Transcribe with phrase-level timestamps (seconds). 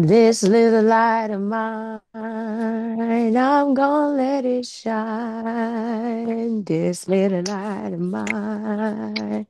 [0.00, 6.62] This little light of mine, I'm gonna let it shine.
[6.62, 9.48] This little light of mine,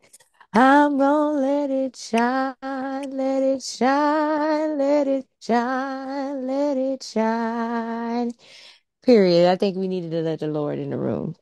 [0.54, 8.32] I'm gonna let it shine, let it shine, let it shine, let it shine.
[9.02, 9.50] Period.
[9.50, 11.36] I think we needed to let the Lord in the room.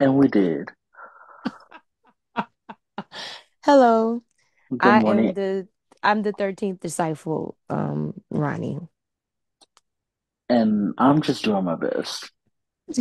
[0.00, 0.68] And we did.
[3.64, 4.20] Hello,
[4.76, 5.34] Good I am morning.
[5.34, 5.68] the
[6.04, 8.78] I'm the 13th disciple, um, Ronnie.
[10.48, 12.30] And I'm just doing my best.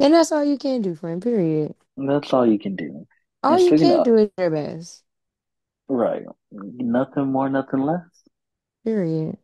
[0.00, 1.74] And that's all you can do, friend, period.
[1.96, 3.06] That's all you can do.
[3.42, 5.02] All And you can of, do is your best.
[5.88, 8.02] right, nothing more, nothing less.
[8.84, 9.38] Period.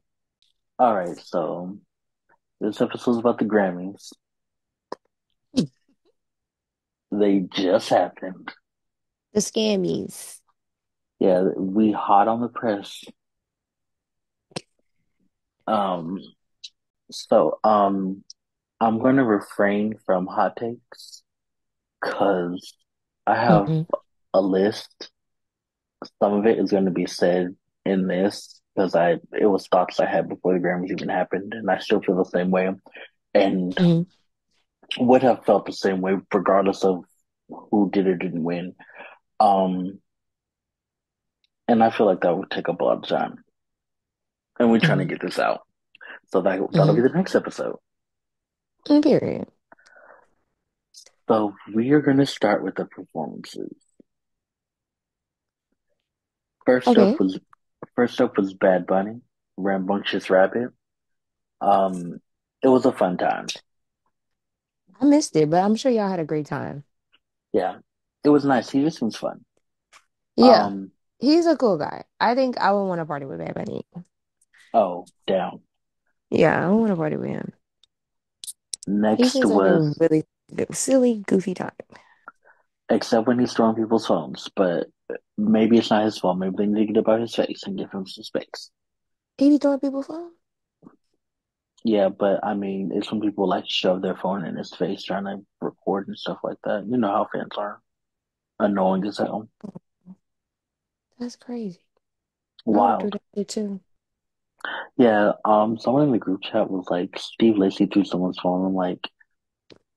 [0.78, 1.78] All right, so
[2.60, 4.12] this episode's about the Grammys.
[7.10, 8.52] They just happened.
[9.32, 10.40] The scammies.
[11.24, 13.02] Yeah, we hot on the press.
[15.66, 16.20] Um,
[17.10, 18.24] so, um,
[18.80, 21.22] I'm going to refrain from hot takes
[22.02, 22.76] because
[23.26, 23.82] I have hmm
[24.34, 25.10] a list.
[26.22, 30.00] Some of it is going to be said in this because I it was thoughts
[30.00, 32.70] I had before the Grammys even happened, and I still feel the same way,
[33.34, 34.02] and hmm
[34.98, 37.04] would have felt the same way regardless of
[37.48, 38.74] who did or didn't win.
[39.40, 40.00] Um,
[41.68, 43.44] and I feel like that would take up a lot of time,
[44.58, 45.60] and we're trying to hmm get this out,
[46.32, 47.76] so that that'll hmm be the next episode.
[48.86, 49.48] Period.
[51.28, 53.76] So we are going to start with the performances.
[56.66, 57.38] First up was
[57.96, 59.22] first up was Bad Bunny,
[59.56, 60.70] Rambunctious Rabbit.
[61.60, 62.20] Um,
[62.62, 63.54] it was a fun time.
[65.00, 66.82] I missed it, but I'm sure y'all had a great time.
[67.52, 67.78] Yeah,
[68.24, 68.70] it was nice.
[68.70, 69.44] He just seems fun.
[70.36, 70.70] Yeah.
[70.70, 72.04] Um, He's a cool guy.
[72.20, 73.84] I think I would want to party with Bad Bunny.
[74.74, 75.62] oh, down.
[76.30, 77.52] Yeah, I want to party with him.
[79.16, 80.24] He Next seems like a was, really
[80.72, 81.72] silly, goofy time.
[82.88, 84.86] except when he's throwing people's phones, but
[85.36, 86.38] maybe it's not his fault.
[86.38, 88.70] Maybe they need to get about his face and give him some space.
[89.38, 90.32] He be throwing people phone?
[91.84, 95.24] Yeah, but I mean, it's when people like shove their phone in his face trying
[95.24, 96.86] to record and stuff like that.
[96.88, 97.80] You know how fans are.
[98.58, 99.48] Annoying as hell.
[101.18, 101.80] That's crazy.
[102.74, 103.80] I would do that too.
[104.96, 108.64] Yeah, um, someone in the group chat was like, Steve Lacy threw someone's phone.
[108.66, 109.00] I'm like,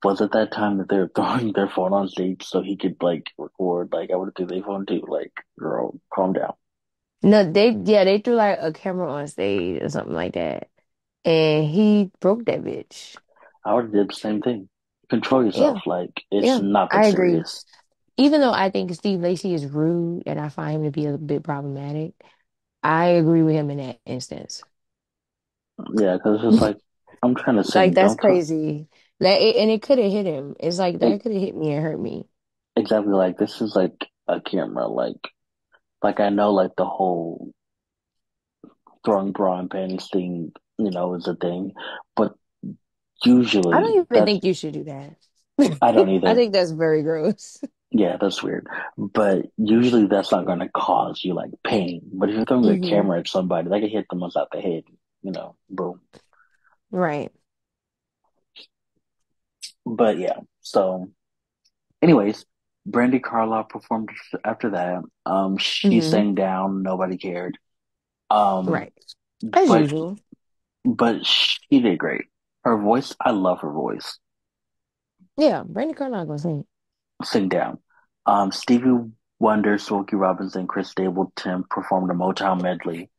[0.04, 2.96] was it that time that they were throwing their phone on stage so he could
[3.02, 3.90] like record?
[3.92, 5.04] Like, I would have threw their phone too.
[5.08, 6.54] Like, girl, calm down.
[7.22, 10.70] No, they yeah, they threw like a camera on stage or something like that.
[11.24, 13.18] And he broke that bitch.
[13.64, 14.68] I would have did the same thing.
[15.10, 15.86] Control Yeah, yourself.
[15.86, 17.44] Like, it's yeah, not that I agree.
[18.18, 21.16] Even though I think Steve Lacy is rude and I find him to be a
[21.18, 22.14] bit problematic,
[22.82, 24.62] I agree with him in that instance.
[25.96, 26.78] Yeah, because it's like,
[27.22, 28.88] I'm trying to say, Like that's crazy.
[29.20, 30.54] That and it could have hit him.
[30.60, 32.28] It's like that could have hit me and hurt me.
[32.76, 34.86] Exactly like this is like a camera.
[34.86, 35.20] Like,
[36.02, 37.52] like I know like the whole
[39.04, 41.72] throwing bra and panties thing, you know, is a thing,
[42.16, 42.34] but
[43.24, 45.16] usually, I don't even think you should do that.
[45.82, 46.28] I don't either.
[46.30, 47.58] I think that's very gross.
[47.90, 48.66] Yeah, that's weird.
[48.98, 52.02] But usually that's not going to cause you like pain.
[52.12, 54.60] But if you're throwing a hmm camera at somebody, that could hit them upside the
[54.60, 54.84] head.
[55.22, 56.00] You know, boom.
[56.90, 57.32] Right.
[59.86, 60.38] But yeah.
[60.60, 61.10] So,
[62.02, 62.46] anyways,
[62.88, 64.10] Brandi Carlile performed
[64.44, 65.02] after that.
[65.26, 66.82] Um, she hmm sang down.
[66.82, 67.58] Nobody cared.
[68.30, 68.92] Um, Right.
[69.52, 70.20] As but usual.
[70.84, 72.26] but she did great.
[72.64, 74.18] Her voice, I love her voice.
[75.38, 76.66] Yeah, Brandi Carlile gonna sing.
[77.22, 77.78] Sing down.
[78.26, 83.10] Um, Stevie Wonder, Smokey Robinson, Chris Stapleton performed a Motown medley.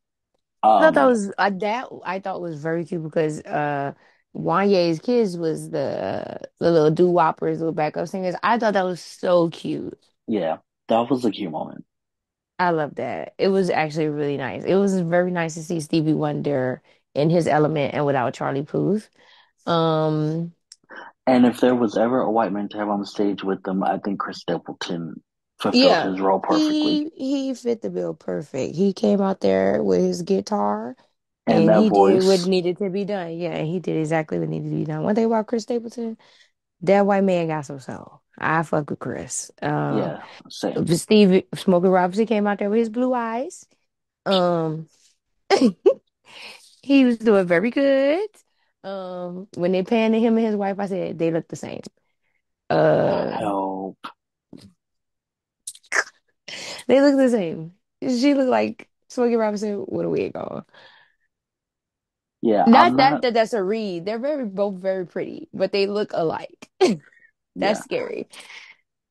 [0.77, 3.93] I thought that Um, was uh, that I thought was very cute because uh
[4.33, 8.35] Wanye's kids was the the little doo-woppers, little backup singers.
[8.43, 9.99] I thought that was so cute.
[10.27, 10.57] yeah,
[10.87, 11.85] that was a cute moment.
[12.57, 13.33] I love that.
[13.37, 14.63] It was actually really nice.
[14.65, 16.81] It was very nice to see Stevie Wonder
[17.15, 19.09] in his element and without Charlie Puth.
[19.67, 20.53] Um,
[21.27, 23.83] And if there was ever a white man to have on the stage with them,
[23.83, 25.21] I think Chris Stapleton
[25.59, 27.05] fulfilled yeah, his role perfectly.
[27.05, 28.75] he he fit the bill perfect.
[28.75, 30.95] He came out there with his guitar
[31.47, 33.37] And and that he did what voice, needed to be done.
[33.37, 35.03] Yeah, and he did exactly what needed to be done.
[35.03, 36.17] One thing about Chris Stapleton.
[36.81, 38.21] That white man got some soul.
[38.37, 39.51] I fuck with Chris.
[39.61, 40.87] Um, yeah, same.
[40.87, 43.65] Steve Smokey Robinson came out there with his blue eyes.
[44.25, 44.87] Um,
[46.83, 48.29] he was doing very good.
[48.83, 51.81] Um, when they panned to him and his wife, I said they look the same.
[52.69, 53.97] Uh, Help.
[56.87, 57.73] they look the same.
[58.01, 60.65] She looked like Smokey Robinson with a wig on.
[62.41, 64.05] Yeah, Not that, that that's a read.
[64.05, 66.69] They're very both very pretty, but they look alike.
[67.55, 68.27] That's Yeah, scary.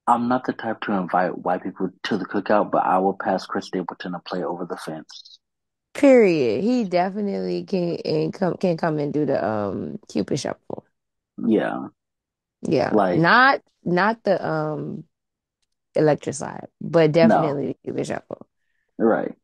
[0.09, 3.47] I'm not the type to invite white people to the cookout, but I will pass
[3.47, 5.38] Chris Stapleton a play over the fence.
[5.99, 6.65] Period.
[6.65, 10.87] He definitely can and come can come and do the um Cupid shuffle.
[11.39, 11.89] Yeah,
[12.62, 12.95] Yeah.
[12.95, 15.05] like Not not the um
[15.95, 18.49] electric slide, but no, definitely the Cupid shuffle.
[18.99, 19.35] right.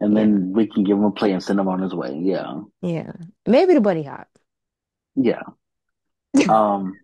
[0.00, 0.16] And Yeah.
[0.16, 2.18] then we can give him a play and send him on his way.
[2.22, 3.12] Yeah, Yeah.
[3.46, 4.28] Maybe the bunny hop.
[5.16, 5.42] yeah.
[6.48, 7.00] Um,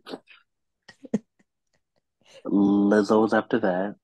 [2.46, 3.96] Lizzo was after that.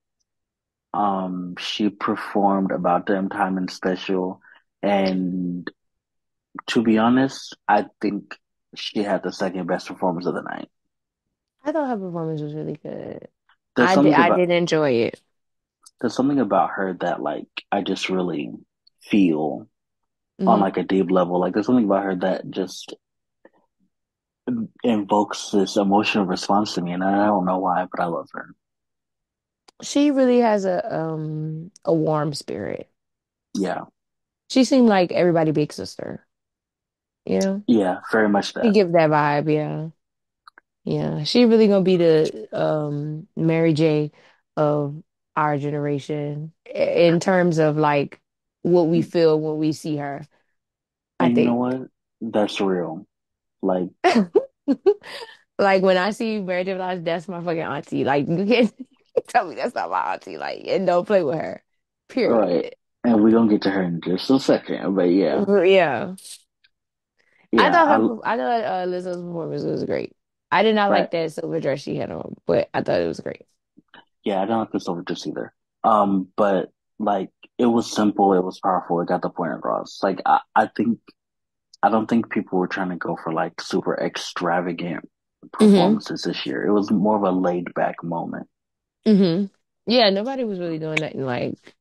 [0.93, 4.41] Um, she performed About Damn Time and Special,
[4.83, 5.69] and
[6.67, 8.35] to be honest, I think
[8.75, 10.69] she had the second best performance of the night.
[11.63, 13.27] I thought her performance was really good.
[13.79, 15.21] I did something I did enjoy it.
[16.01, 18.51] there's something about her that like I just really
[19.01, 19.67] feel
[20.45, 21.39] on hmm like a deep level.
[21.39, 22.95] Like there's something about her that just
[24.83, 28.49] invokes this emotional response to me, and I don't know why, but I love her.
[29.81, 32.89] She really has a um a warm spirit.
[33.53, 33.85] Yeah,
[34.49, 36.25] She seemed like everybody big sister,
[37.25, 37.63] you know?
[37.67, 38.71] yeah, very much She that.
[38.71, 39.89] give that vibe, yeah.
[40.85, 44.11] Yeah, she really gonna be the um Mary J
[44.57, 45.03] of
[45.35, 48.21] our generation in terms of like
[48.63, 50.27] what we feel when we see her,
[51.19, 51.89] I And you know what?
[52.21, 53.07] That's real.
[53.61, 53.89] Like,
[55.57, 56.75] Like when I see Mary J.
[56.75, 58.03] Blige, that's my fucking auntie.
[58.03, 58.73] Like you can't
[59.27, 60.37] tell me that's not my auntie.
[60.37, 61.63] Like and don't play with her.
[62.25, 62.75] all right, Period.
[63.03, 66.15] And we're gonna get to her in just a second, but yeah, Yeah.
[67.57, 70.15] I yeah, thought I her I thought uh, Lizzo's performance was great.
[70.51, 73.07] I did not right, like that silver dress she had on, but I thought it
[73.07, 73.45] was great.
[74.23, 75.53] yeah, I don't like this over just either.
[75.83, 79.99] Um, but like, it was simple, it was powerful, it got the point across.
[80.03, 80.99] Like, I, I think
[81.83, 85.09] I don't think people were trying to go for like super extravagant
[85.59, 86.65] hmm performances this year.
[86.65, 88.47] It was more of a laid back moment.
[89.05, 89.45] hmm
[89.87, 91.75] Yeah, nobody was really doing nothing like,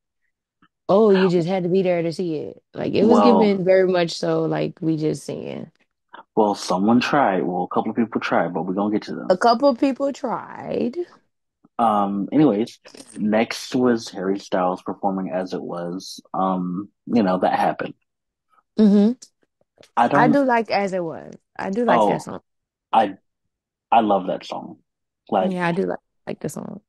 [0.88, 2.62] oh, you just had to be there to see it.
[2.74, 5.70] Like it was Well, given very much so like we just seeing.
[6.34, 7.42] well, someone tried.
[7.42, 9.28] Well, a couple of people tried, but we're gonna get to them.
[9.30, 10.98] A couple of people tried.
[11.78, 12.78] Um, anyways,
[13.16, 16.20] next was Harry Styles performing as it was.
[16.34, 17.94] Um, you know, that happened.
[18.76, 19.12] hmm
[19.96, 21.34] I I don't, do like as it was.
[21.58, 22.40] I do like that oh, song.
[22.92, 23.16] I,
[23.92, 24.78] I love that song.
[25.30, 26.80] Like, Yeah, I do like like the song.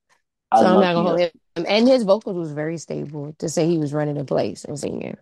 [0.51, 1.31] I So I'm not gonna hold him.
[1.67, 5.17] And his vocals was very stable to say he was running in place and singing.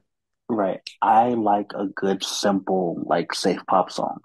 [0.50, 0.82] right.
[1.02, 4.20] I like a good, simple, like safe pop song.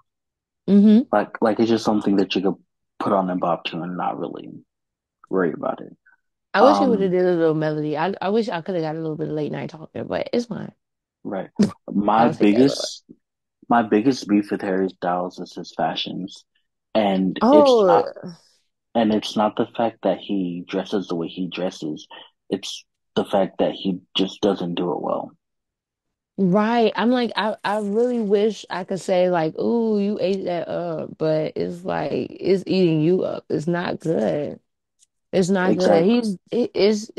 [0.67, 2.55] hmm Like, like it's just something that you could
[2.99, 4.51] put on and bop to and not really
[5.29, 5.95] worry about it.
[6.55, 7.95] I wish he would have Um, did a little melody.
[7.97, 10.29] I I wish I could have got a little bit of late night talking, but
[10.33, 10.73] it's fine.
[11.23, 11.49] right.
[11.91, 12.89] My I'll take that little.
[12.89, 13.03] biggest,
[13.69, 16.45] my biggest beef with Harry Styles is his fashions,
[16.95, 18.09] and it's Oh, not,
[18.95, 22.07] and it's not the fact that he dresses the way he dresses.
[22.49, 22.85] It's
[23.15, 25.31] the fact that he just doesn't do it well.
[26.37, 26.91] right.
[26.95, 31.17] I'm like, I, I really wish I could say like, ooh, you ate that up,
[31.17, 33.45] but it's like it's eating you up.
[33.49, 34.59] It's not good.
[35.33, 36.05] It's not good.
[36.05, 36.05] Exactly.
[36.05, 37.11] He's he is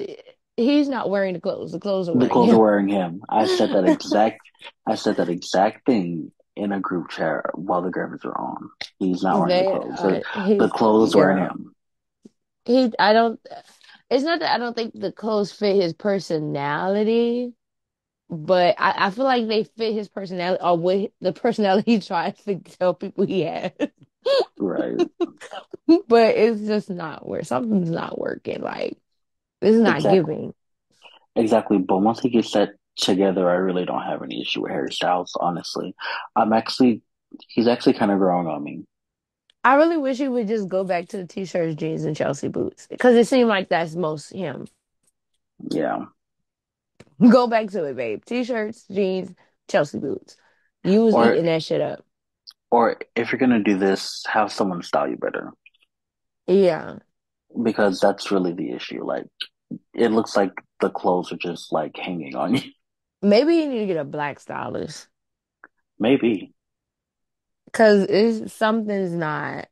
[0.56, 1.72] he's not wearing the clothes.
[1.72, 2.60] The clothes are The wearing clothes are him.
[2.60, 3.22] wearing him.
[3.28, 4.40] I said that exact,
[4.86, 8.70] I said that exact thing in a group chat while the Grammys were on.
[8.98, 10.02] He's not wearing the clothes.
[10.02, 11.48] The, uh, the he's clothes wearing yeah.
[11.48, 11.74] him.
[12.64, 13.40] He I don't.
[14.10, 17.52] It's not that I don't think the clothes fit his personality.
[18.30, 22.36] But I, I feel like they fit his personality or what the personality he tries
[22.44, 23.72] to tell people he has.
[24.58, 24.96] Right.
[26.08, 28.62] But it's just not where something's not working.
[28.62, 28.96] Like
[29.60, 30.20] it's not Exactly.
[30.20, 30.54] giving.
[31.36, 31.78] Exactly.
[31.78, 35.36] But once he gets that together, I really don't have any issue with Harry Styles,
[35.40, 35.94] honestly.
[36.36, 37.02] I'm actually,
[37.48, 38.84] he's actually kind of growing on me.
[39.64, 42.86] I really wish he would just go back to the t-shirts, jeans, and Chelsea boots
[42.88, 44.66] because it seemed like that's most him.
[45.70, 46.06] Yeah.
[47.28, 48.24] Go back to it, babe.
[48.24, 49.32] T-shirts, jeans,
[49.68, 50.36] Chelsea boots.
[50.82, 52.04] You was Or, eating that shit up.
[52.70, 55.52] or if you're gonna do this, have someone style you better
[56.46, 56.98] Yeah.
[57.62, 59.04] because that's really the issue.
[59.04, 59.26] Like,
[59.94, 62.62] it looks like the clothes are just like hanging on you.
[63.24, 65.08] Maybe you need to get a black stylist
[65.98, 66.52] Maybe
[67.66, 69.66] because it's something's not.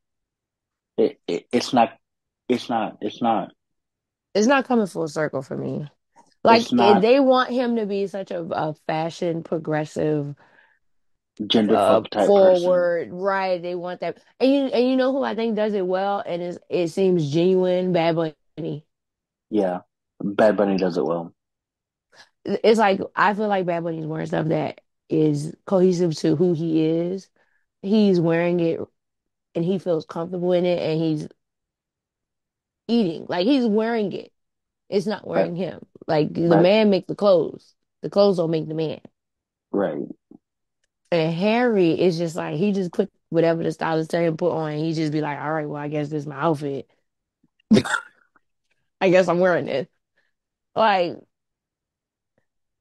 [0.97, 1.97] it, it it's not,
[2.49, 3.53] it's not, it's not,
[4.35, 5.89] It's not coming full circle for me.
[6.45, 10.35] Like not they want him to be such a, a fashion progressive,
[11.47, 12.27] gender uh, type person.
[12.27, 13.63] forward, right?
[13.63, 16.59] They want that, and you and you know who I think does it well, and
[16.69, 17.93] it seems genuine.
[17.93, 18.85] Bad Bunny.
[19.51, 19.81] Yeah.
[20.21, 21.33] Bad Bunny does it well.
[22.45, 26.85] It's like I feel like Bad Bunny's wearing stuff that is cohesive to who he
[26.85, 27.29] is.
[27.83, 28.81] He's wearing it
[29.55, 31.29] and he feels comfortable in it and he's
[32.89, 33.27] eating.
[33.29, 34.33] Like he's wearing it.
[34.89, 35.87] It's not Right, wearing him.
[36.09, 37.75] Like the right, man make the clothes.
[38.03, 39.01] The clothes don't make the man.
[39.73, 40.07] right.
[41.11, 44.73] And Harry is just like he just put whatever the stylist tell him put on.
[44.79, 46.89] He just be like, all right, well, I guess this is my outfit.
[49.01, 49.91] I guess I'm wearing it.
[50.75, 51.17] Like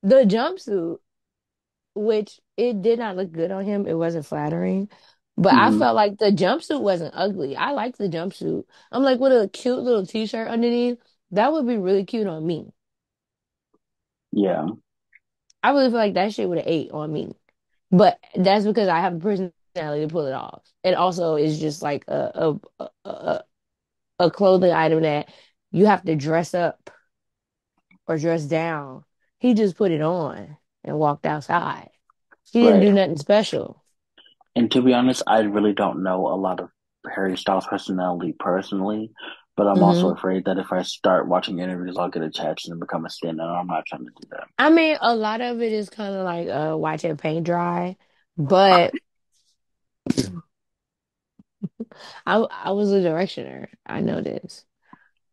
[0.04, 1.00] the jumpsuit,
[1.96, 3.88] which it did not look good on him.
[3.88, 4.90] It wasn't flattering.
[5.38, 7.56] But I hmm felt like the jumpsuit wasn't ugly.
[7.58, 8.66] I liked the jumpsuit.
[8.92, 11.00] I'm like with a cute little t-shirt underneath.
[11.32, 12.72] That would be really cute on me.
[14.32, 14.68] Yeah,
[15.64, 17.34] I really feel like that shit would have ate on me.
[17.92, 20.64] But that's because I have a personality to pull it off.
[20.84, 23.44] And also it's just like a a a, a,
[24.20, 25.30] a clothing item that
[25.72, 26.92] you have to dress up
[28.08, 29.04] or dress down.
[29.42, 31.92] He just put it on and walked outside.
[32.54, 32.82] He didn't right.
[32.82, 33.84] do nothing special.
[34.56, 36.70] And to be honest, I really don't know a lot of
[37.10, 39.12] Harry Styles' personality personally,
[39.58, 42.80] but I'm also hmm afraid that if I start watching interviews, I'll get attached and
[42.80, 44.48] become a stan, and I'm not trying to do that.
[44.58, 47.98] I mean, a lot of it is kind of like uh watching paint dry,
[48.38, 48.96] but
[52.26, 53.68] I I was a directioner.
[53.86, 54.66] I know this.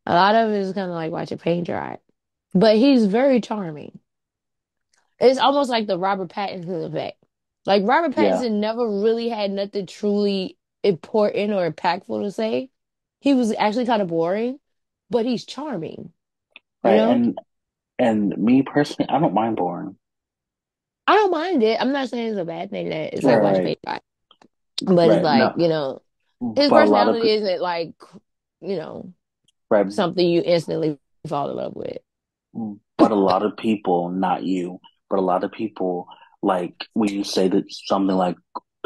[0.06, 1.98] A lot of it is kind of like watching paint dry,
[2.58, 4.00] but he's very charming.
[5.20, 7.18] It's almost like the Robert Pattinson effect.
[7.66, 12.70] Like Robert Yeah, Pattinson never really had nothing truly important or impactful to say.
[13.20, 14.60] He was actually kind of boring,
[15.10, 16.12] but he's charming,
[16.84, 16.94] right.
[16.96, 17.08] know?
[17.08, 17.38] And
[17.98, 19.96] and me personally, I don't mind boring.
[21.06, 21.80] I don't mind it.
[21.80, 24.00] I'm not saying it's a bad thing that it's Right, like right, paint dry,
[24.86, 26.02] but it's like, No, you know,
[26.56, 27.94] his but lot of personality isn't like,
[28.60, 29.14] you know,
[29.70, 30.98] right, something you instantly
[31.28, 31.98] fall in love with.
[32.96, 36.06] But a lot of people, not you, but a lot of people,
[36.42, 38.36] like when you say that something like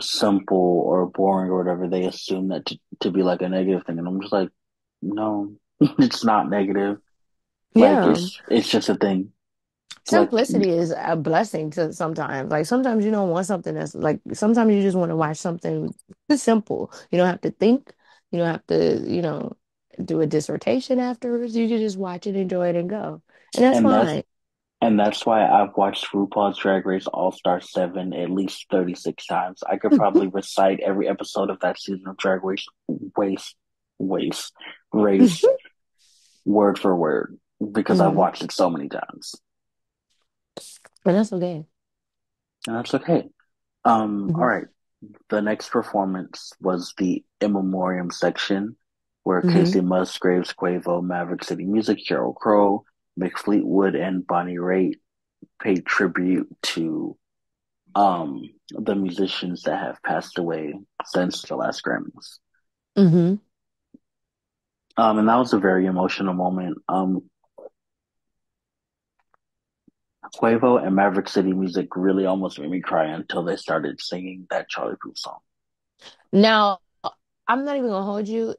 [0.00, 3.99] simple or boring or whatever, they assume that to, to be like a negative thing,
[3.99, 4.50] and I'm just like,
[5.02, 6.99] no, it's not negative.
[7.75, 8.07] Like Yeah.
[8.07, 9.33] it's it's just a thing.
[10.11, 12.50] Like Simplicity is a blessing to sometimes.
[12.50, 15.95] Like sometimes you don't want something that's like sometimes you just want to watch something
[16.37, 16.93] simple.
[17.11, 17.93] You don't have to think.
[18.33, 19.57] You don't have to, you know,
[20.05, 21.55] do a dissertation afterwards.
[21.57, 23.23] You can just watch it, enjoy it, and go.
[23.54, 24.16] And that's and that's
[24.82, 29.62] and that's why I've watched RuPaul's Drag Race All Star 7 at least 36 times.
[29.68, 33.56] I could probably recite every episode of that season of Drag Race waste
[33.99, 34.52] waste
[34.92, 35.49] race
[36.44, 37.38] word for word
[37.73, 39.35] because I've hmm watched it so many times.
[41.04, 41.66] And that's okay.
[42.66, 43.25] And that's okay.
[43.85, 44.66] Um, all hmm right.
[45.30, 48.76] The next performance was the In Memoriam section
[49.25, 52.85] where hmm Kacey Musgraves, Quavo, Maverick City Music, Sheryl Crow,
[53.19, 54.95] Mick Fleetwood, and Bonnie Raitt
[55.61, 57.16] paid tribute to
[57.95, 62.38] um the musicians that have passed away since the last Grammys.
[62.97, 63.35] hmm
[64.97, 66.78] Um, and that was a very emotional moment.
[66.88, 67.23] Um,
[70.37, 74.69] Quavo and Maverick City Music really almost made me cry until they started singing that
[74.69, 75.38] Charlie Puth song.
[76.33, 76.78] Now,
[77.47, 78.54] I'm not even gonna hold you.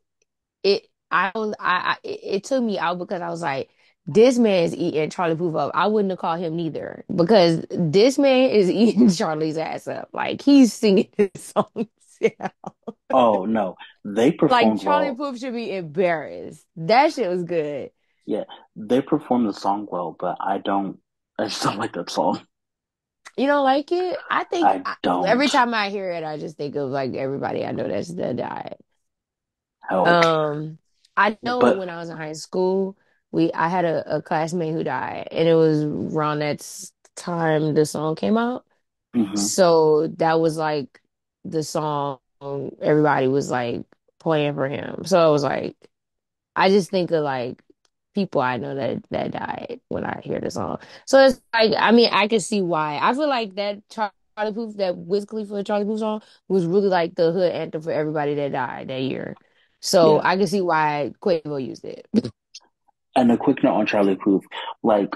[0.63, 3.69] It I I, I it, it took me out because I was like,
[4.05, 5.71] this man is eating Charlie Puth up.
[5.73, 10.09] I wouldn't have called him neither because this man is eating Charlie's ass up.
[10.13, 11.87] Like he's singing his songs.
[12.19, 12.49] Yeah.
[13.11, 15.15] Oh no, they Like performed Charlie well.
[15.15, 16.65] Puth should be embarrassed.
[16.75, 17.91] That shit was good.
[18.25, 18.43] Yeah,
[18.75, 20.99] they performed the song well, but I don't.
[21.37, 22.45] I just don't like that song.
[23.37, 24.17] You don't like it?
[24.29, 27.13] I think I I, every don't time I hear it, I just think of like
[27.15, 28.77] everybody I know that's that died.
[29.89, 30.07] help.
[30.07, 30.77] Um,
[31.15, 32.97] I know But when I was in high school,
[33.33, 36.67] we I had a, a classmate who died, and it was around that
[37.17, 38.65] time the song came out.
[39.13, 39.53] mhm.
[39.57, 41.01] So that was like
[41.45, 42.19] the song
[42.81, 43.83] everybody was like
[44.19, 45.05] playing for him.
[45.05, 45.75] So it was like
[46.55, 47.61] I just think of like
[48.15, 50.79] people I know that that died when I hear the song.
[51.05, 52.99] So it's like I mean I can see why.
[53.01, 57.15] I feel like that Charlie Puth that Wiz Khalifa Charlie Puth song was really like
[57.15, 59.37] the hood anthem for everybody that died that year.
[59.81, 62.07] So yeah, I can see why Quavo used it.
[63.15, 64.43] and a quick note on Charlie Puth,
[64.83, 65.13] like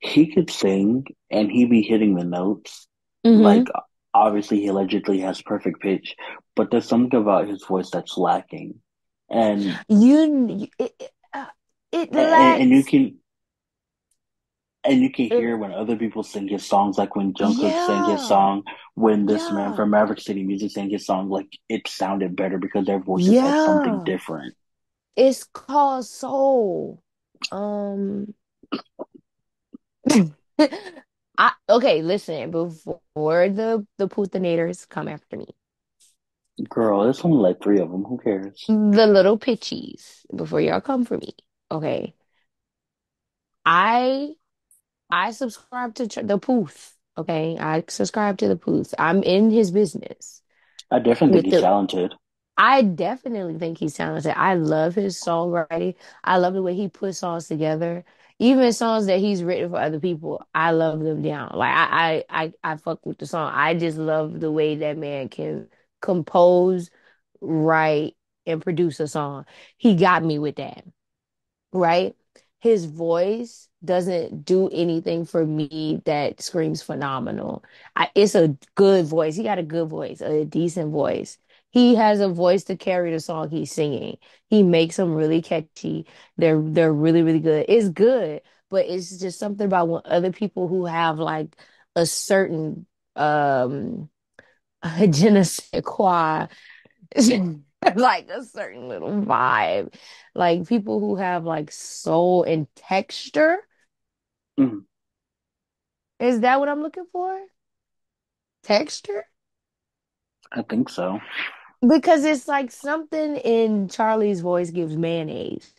[0.00, 2.88] he could sing and he be hitting the notes.
[3.24, 3.68] hmm Like
[4.14, 6.16] obviously he allegedly has perfect pitch,
[6.56, 8.80] but there's something about his voice that's lacking.
[9.30, 11.46] And You it, it, uh,
[11.92, 13.18] it and, and you can
[14.84, 18.04] and you can it, hear when other people sing his songs, like when Jungkook sang
[18.04, 22.34] his song, when this man from Maverick City Music sang his song, like it sounded
[22.34, 24.54] better because their voices had something different.
[25.16, 27.02] It's called soul.
[27.50, 28.34] Um
[31.38, 35.46] I okay, listen, before the the Puthanators come after me,
[36.68, 38.04] Girl, there's only like three of them.
[38.04, 38.68] Who cares?
[38.68, 41.34] the little pitchies, before y'all come for me,
[41.70, 42.14] okay?
[43.64, 44.34] I
[45.10, 47.58] I subscribe to Ch- the Puth, okay?
[47.58, 48.94] I subscribe to the Puth.
[48.98, 50.42] I'm in his business
[50.92, 52.14] I definitely think he's the talented.
[52.56, 54.34] I definitely think he's talented.
[54.36, 55.96] I love his songwriting.
[56.22, 58.04] I love the way he puts songs together.
[58.38, 61.52] Even songs that he's written for other people, I love them down.
[61.54, 63.52] Like I, I, I, I fuck with the song.
[63.54, 65.68] I just love the way that man can
[66.00, 66.90] compose,
[67.40, 68.16] write,
[68.46, 69.46] and produce a song.
[69.76, 70.84] He got me with that
[71.72, 72.14] right?
[72.60, 77.64] His voice doesn't do anything for me that screams phenomenal.
[77.96, 79.36] I, it's a good voice.
[79.36, 81.38] He got a good voice, a decent voice.
[81.72, 84.18] He has a voice to carry the song he's singing.
[84.48, 86.06] He makes them really catchy.
[86.38, 87.66] They're they're really really good.
[87.68, 91.56] It's good, but it's just something about when other people who have like
[91.96, 92.86] a certain
[93.16, 94.10] um
[95.10, 96.48] je ne sais quoi
[97.96, 99.94] like a certain little vibe.
[100.34, 103.58] Like people who have like soul and texture.
[104.58, 104.84] Mm,
[106.18, 107.38] Is that what I'm looking for?
[108.64, 109.26] Texture?
[110.50, 111.20] I think so.
[111.86, 115.74] Because it's like something in Charlie's voice gives mayonnaise.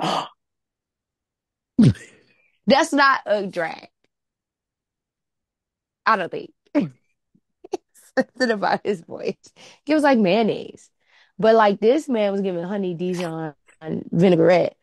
[2.66, 3.88] That's not a drag.
[6.06, 6.50] I don't think.
[8.18, 9.36] Something about his voice
[9.86, 10.90] gives like mayonnaise.
[11.38, 13.54] But like this man was giving honey Dijon
[14.12, 14.76] vinaigrette,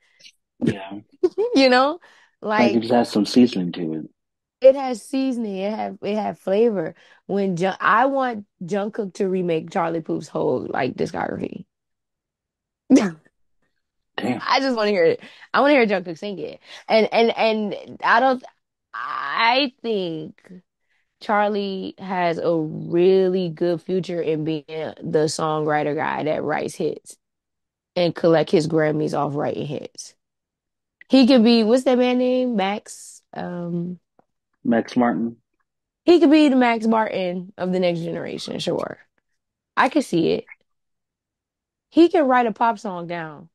[0.60, 1.00] Yeah,
[1.56, 2.00] you know?
[2.42, 4.10] like it just has some seasoning to it.
[4.60, 5.58] It has seasoning.
[5.58, 6.96] It have it have flavor.
[7.28, 11.66] When Jun I want Jungkook to remake Charlie Puth's whole like discography.
[12.94, 13.20] Damn.
[14.18, 15.22] I just want to hear it.
[15.54, 16.60] I want to hear Jungkook sing it.
[16.88, 18.44] And and and I don't.
[18.94, 20.52] I think
[21.22, 27.18] Charlie has a really good future in being the songwriter guy that writes hits
[27.96, 30.16] and collect his Grammys off writing hits.
[31.10, 32.56] He could be what's that man name?
[32.56, 33.22] Max.
[33.34, 34.00] Um,
[34.68, 35.38] Max Martin.
[36.06, 38.60] he could be the Max Martin of the next generation.
[38.60, 38.98] Sure.
[39.78, 40.46] I could see it.
[41.90, 43.50] He can write a pop song down.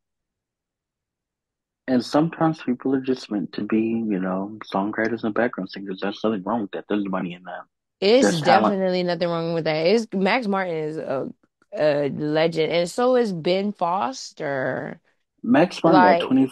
[1.87, 6.01] And sometimes people are just meant to be, you know, songwriters and background singers.
[6.01, 6.87] There's nothing wrong with that.
[6.89, 7.65] There's money in that.
[8.01, 8.79] It's There's talent.
[8.81, 9.87] definitely nothing wrong with that.
[9.87, 11.33] It's Max Martin is a,
[11.73, 15.01] a legend, and so is Ben Foster.
[15.45, 16.51] Max Martin got Like, 20.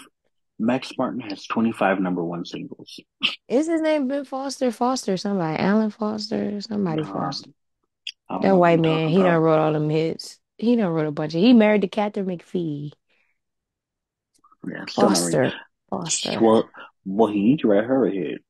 [0.60, 3.00] Max Martin has 25 number one singles.
[3.48, 4.70] is his name Ben Foster?
[4.70, 7.50] Foster, somebody, Alan Foster, somebody No, Foster.
[8.42, 9.38] That white man, he done about.
[9.40, 10.38] wrote all them hits.
[10.58, 11.40] He done wrote a bunch of.
[11.40, 12.92] He married to Katharine McPhee.
[14.68, 15.32] Yeah, still not really.
[15.32, 15.52] Foster,
[15.88, 16.40] Foster.
[16.40, 16.68] Well,
[17.06, 18.44] well, he needs to write her a hit.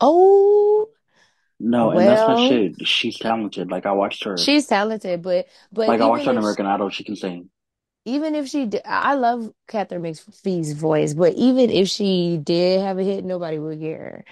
[0.00, 0.88] Oh,
[1.58, 2.86] No, and that's not well, shit.
[2.86, 3.70] She's talented.
[3.70, 4.38] Like I watched her.
[4.38, 6.90] she's talented, but but Like I watched her on American Idol.
[6.90, 7.50] She can sing.
[8.08, 12.98] Even if she did, I love Katharine McPhee's voice, but even if she did have
[12.98, 14.24] a hit, nobody would care.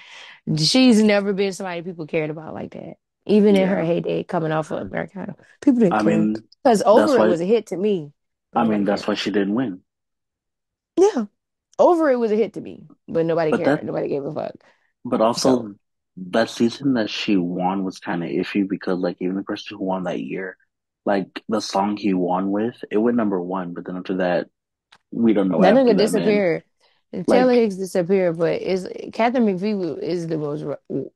[0.59, 2.95] She's never been somebody people cared about like that.
[3.27, 6.29] Even in her heyday coming off of American people didn't I care.
[6.29, 8.12] mean, Because Over It was a hit to me,
[8.57, 9.83] I mean, that's why she didn't win.
[10.97, 11.27] Yeah.
[11.79, 13.83] Over It was a hit to me, but nobody But cared.
[13.83, 14.57] that, Nobody gave a fuck.
[15.05, 15.75] but So also
[16.17, 19.85] that season that she won was kind of iffy because like even the person who
[19.85, 20.57] won that year,
[21.07, 23.73] like the song he won with, it went number one.
[23.73, 24.49] But then after that,
[25.11, 26.64] we don't know that nigga disappeared.
[27.31, 30.64] Taylor Hicks disappeared, but is Katharine McPhee is the most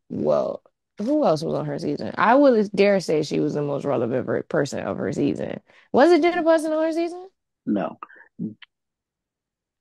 [0.09, 0.62] well.
[0.98, 2.12] Who else was on her season?
[2.16, 5.61] I would dare say she was the most relevant person of her season.
[5.92, 7.29] Was it Jennifer Bussen on her season?
[7.66, 7.98] no,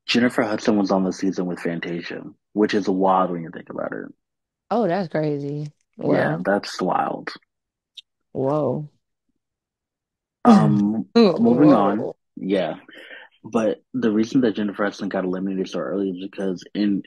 [0.07, 3.91] Jennifer Hudson was on the season with Fantasia, which is wild when you think about
[3.91, 4.05] it.
[4.71, 5.67] Oh, that's crazy.
[5.97, 7.29] Yeah, that's wild.
[8.31, 8.89] whoa.
[10.45, 12.11] Um, moving on.
[12.35, 12.75] Yeah,
[13.43, 17.03] but the reason that Jennifer Hudson got eliminated so early is because in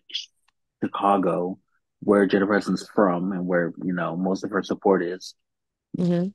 [0.83, 1.59] Chicago,
[2.01, 5.35] where Jennifer Hudson's from and where, you know, most of her support is,
[5.97, 6.29] hmm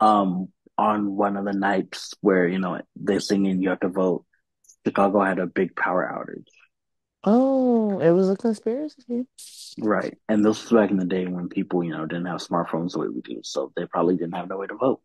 [0.00, 4.24] um, on one of the nights where, you know, they're singing You Have to Vote,
[4.84, 6.48] Chicago had a big power outage.
[7.22, 9.26] Oh, it was a conspiracy.
[9.78, 10.18] Right.
[10.28, 12.98] And this was back in the day when people, you know, didn't have smartphones the
[12.98, 13.40] way we do.
[13.42, 15.00] So they probably didn't have no way to vote.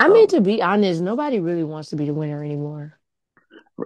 [0.00, 2.98] I mean, to be honest, nobody really wants to be the winner anymore.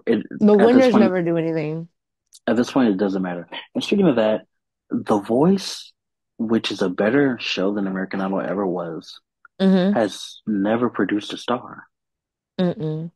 [0.07, 1.89] it, The winners point, never do anything.
[2.47, 3.49] at this point, it doesn't matter.
[3.75, 4.47] And speaking of that,
[4.91, 5.93] The Voice,
[6.39, 9.21] which is a better show than American Idol ever was,
[9.61, 11.85] hmm has never produced a star.
[12.59, 13.11] Mm-mm.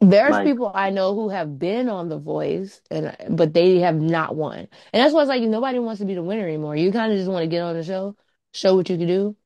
[0.00, 3.96] There's Like, people I know who have been on The Voice, and but they have
[3.96, 4.58] not won.
[4.60, 6.76] And that's why it's like nobody wants to be the winner anymore.
[6.76, 8.16] You kind of just want to get on the show,
[8.52, 9.36] show what you can do,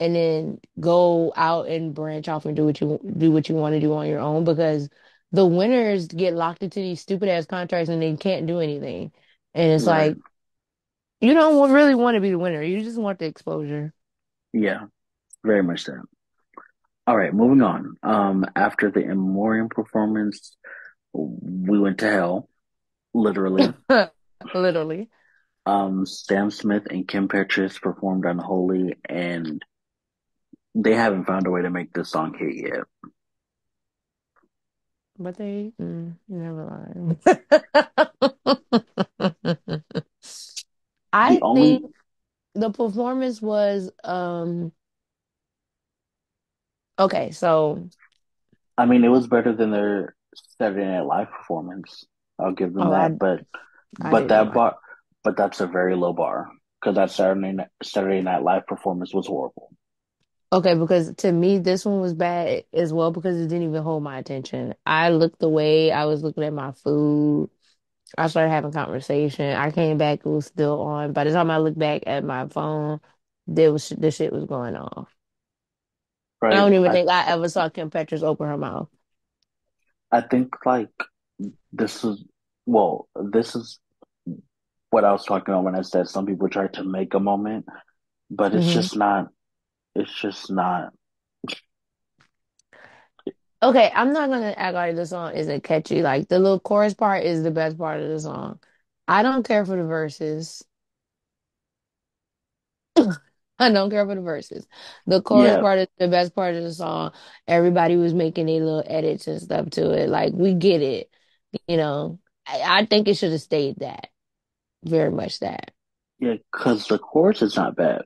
[0.00, 3.74] and then go out and branch off and do what you do what you want
[3.74, 4.88] to do on your own because
[5.30, 9.12] the winners get locked into these stupid ass contracts and they can't do anything.
[9.54, 10.08] And it's right.
[10.08, 10.16] like
[11.20, 12.62] you don't really want to be the winner.
[12.62, 13.92] You just want the exposure.
[14.52, 14.86] Yeah,
[15.44, 16.02] very much that.
[17.06, 17.96] All right, moving on.
[18.02, 20.56] Um, after the Immorium performance,
[21.12, 22.48] we went to hell,
[23.12, 23.72] literally.
[24.54, 25.10] Literally.
[25.66, 29.62] Um, Sam Smith and Kim Petras performed Unholy, and
[30.74, 32.84] they haven't found a way to make this song hit yet.
[35.18, 37.16] But they mm, never mind.
[39.82, 39.82] The
[41.12, 41.92] I only, think
[42.54, 44.72] the performance was um
[46.98, 47.88] okay, so
[48.78, 50.14] I mean, it was better than their
[50.58, 52.04] Saturday Night Live performance.
[52.38, 53.44] I'll give them oh I that, but
[54.00, 54.76] I but that bar,
[55.22, 59.26] but that's a very low bar because that Saturday Night, Saturday Night Live performance was
[59.26, 59.70] horrible.
[60.52, 64.02] Okay because to me this one was bad as well because it didn't even hold
[64.02, 64.74] my attention.
[64.86, 67.50] I looked away, I was looking at my food,
[68.18, 69.56] I started having conversation.
[69.56, 71.12] I came back, it was still on.
[71.14, 73.00] By the time I looked back at my phone,
[73.48, 75.14] there was the shit was going off.
[76.50, 76.62] I Right?
[76.62, 78.88] don't even I think I ever saw Kim Petras open her mouth.
[80.12, 80.90] I think like
[81.72, 82.24] this is
[82.66, 83.80] well, this is
[84.90, 87.66] what I was talking about when I said some people try to make a moment,
[88.30, 89.28] but it's hmm just not.
[89.94, 90.92] It's just not.
[93.62, 96.00] Okay, I'm not gonna act like the song isn't catchy.
[96.02, 98.58] Like the little chorus part is the best part of the song.
[99.06, 100.62] I don't care for the verses.
[103.58, 104.66] I don't care for the verses.
[105.06, 107.12] The chorus Yeah, part is the best part of the song.
[107.46, 110.08] Everybody was making their little edits and stuff to it.
[110.08, 111.10] Like we get it,
[111.68, 112.18] you know.
[112.46, 114.08] I, I think it should have stayed that.
[114.84, 115.72] Very much that.
[116.18, 118.02] yeah, because the chorus is not bad,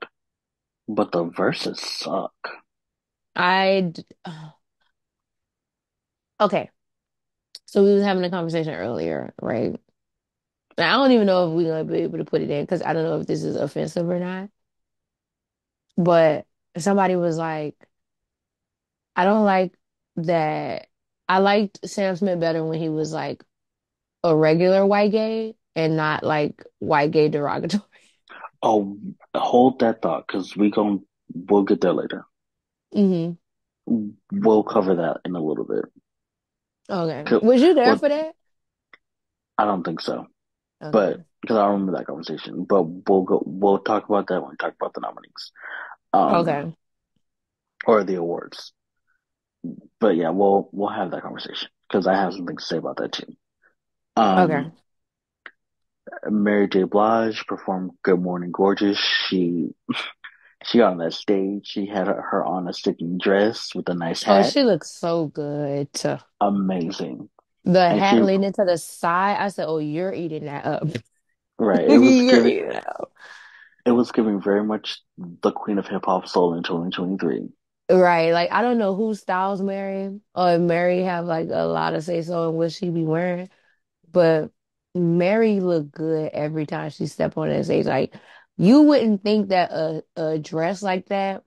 [0.88, 2.34] but the verses suck.
[3.36, 3.92] I
[6.40, 6.70] okay.
[7.66, 9.78] So we was having a conversation earlier, right?
[10.78, 12.92] I don't even know if we're gonna be able to put it in because I
[12.92, 14.50] don't know if this is offensive or not.
[15.96, 17.76] But somebody was like,
[19.16, 19.74] I don't like
[20.16, 20.88] that.
[21.28, 23.42] I liked Sam Smith better when he was like
[24.24, 27.82] a regular white gay and not like white gay derogatory.
[28.66, 28.98] Oh,
[29.36, 32.24] hold that thought, because we gon' we'll get there later.
[32.94, 34.08] Mm-hmm.
[34.32, 35.84] We'll cover that in a little bit.
[36.88, 37.36] Okay.
[37.44, 38.34] Was you there Well, for that?
[39.58, 40.26] I don't think so,
[40.80, 42.64] but because I remember that conversation.
[42.64, 43.42] But we'll go.
[43.44, 45.52] We'll talk about that when we talk about the nominees,
[46.14, 46.74] um, Okay.
[47.86, 48.72] or the awards.
[50.00, 53.12] But yeah, we'll we'll have that conversation because I have something to say about that
[53.12, 53.36] too.
[54.16, 54.70] Okay.
[56.28, 56.84] Mary J.
[56.84, 59.70] Blige performed "Good Morning Gorgeous." She
[60.64, 61.66] she got on that stage.
[61.66, 64.46] She had her, her on a sticky dress with a nice oh, hat.
[64.46, 65.88] Oh, she looks so good.
[66.40, 67.28] Amazing.
[67.64, 69.36] The And hat she leaning to the side.
[69.38, 70.88] I said, "Oh, you're eating that up.
[71.58, 71.80] right.
[71.90, 73.10] It was giving eating it up."
[73.86, 77.48] it was giving very much the Queen of Hip Hop Soul in 2023.
[77.90, 78.32] Right.
[78.32, 82.02] Like I don't know who styles Mary or if Mary have like a lot of
[82.02, 83.50] say so in what she be wearing,
[84.10, 84.50] but
[84.94, 87.86] Mary looked good every time she step on that stage.
[87.86, 88.14] Like
[88.56, 91.44] you wouldn't think that a, a dress like that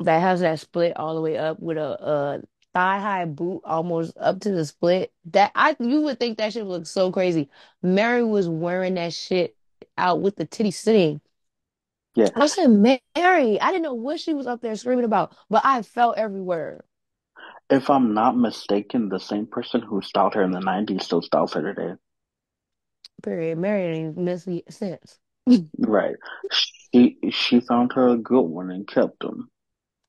[0.00, 2.42] that has that split all the way up with a, a
[2.74, 6.64] thigh high boot almost up to the split that I you would think that shit
[6.66, 7.50] would look so crazy.
[7.82, 9.56] Mary was wearing that shit
[9.98, 11.20] out with the titty sitting.
[12.14, 15.62] Yeah, I said, Mary, I didn't know what she was up there screaming about, but
[15.64, 16.82] I felt every word.
[17.70, 21.52] if I'm not mistaken, the same person who styled her in the 90s still styles
[21.54, 21.94] her today.
[23.24, 23.58] Period.
[23.58, 25.18] Mary ain't miss sense.
[25.78, 26.16] Right.
[26.52, 29.50] She she found her a good one and kept them.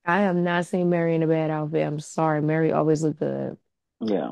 [0.04, 1.86] I have not seen Mary in a bad outfit.
[1.86, 2.42] I'm sorry.
[2.42, 3.56] Mary always looked good.
[4.00, 4.30] Yeah.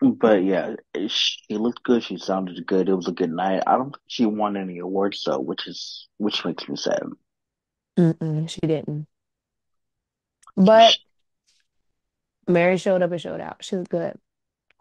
[0.00, 0.74] But yeah,
[1.06, 2.02] she looked good.
[2.02, 2.88] She sounded good.
[2.88, 3.62] It was a good night.
[3.66, 7.04] I don't think she won any awards though, which is which makes me sad.
[7.96, 9.06] Mm-mm, she didn't.
[10.56, 10.96] But
[12.48, 13.64] Mary showed up and showed out.
[13.64, 14.18] She was good.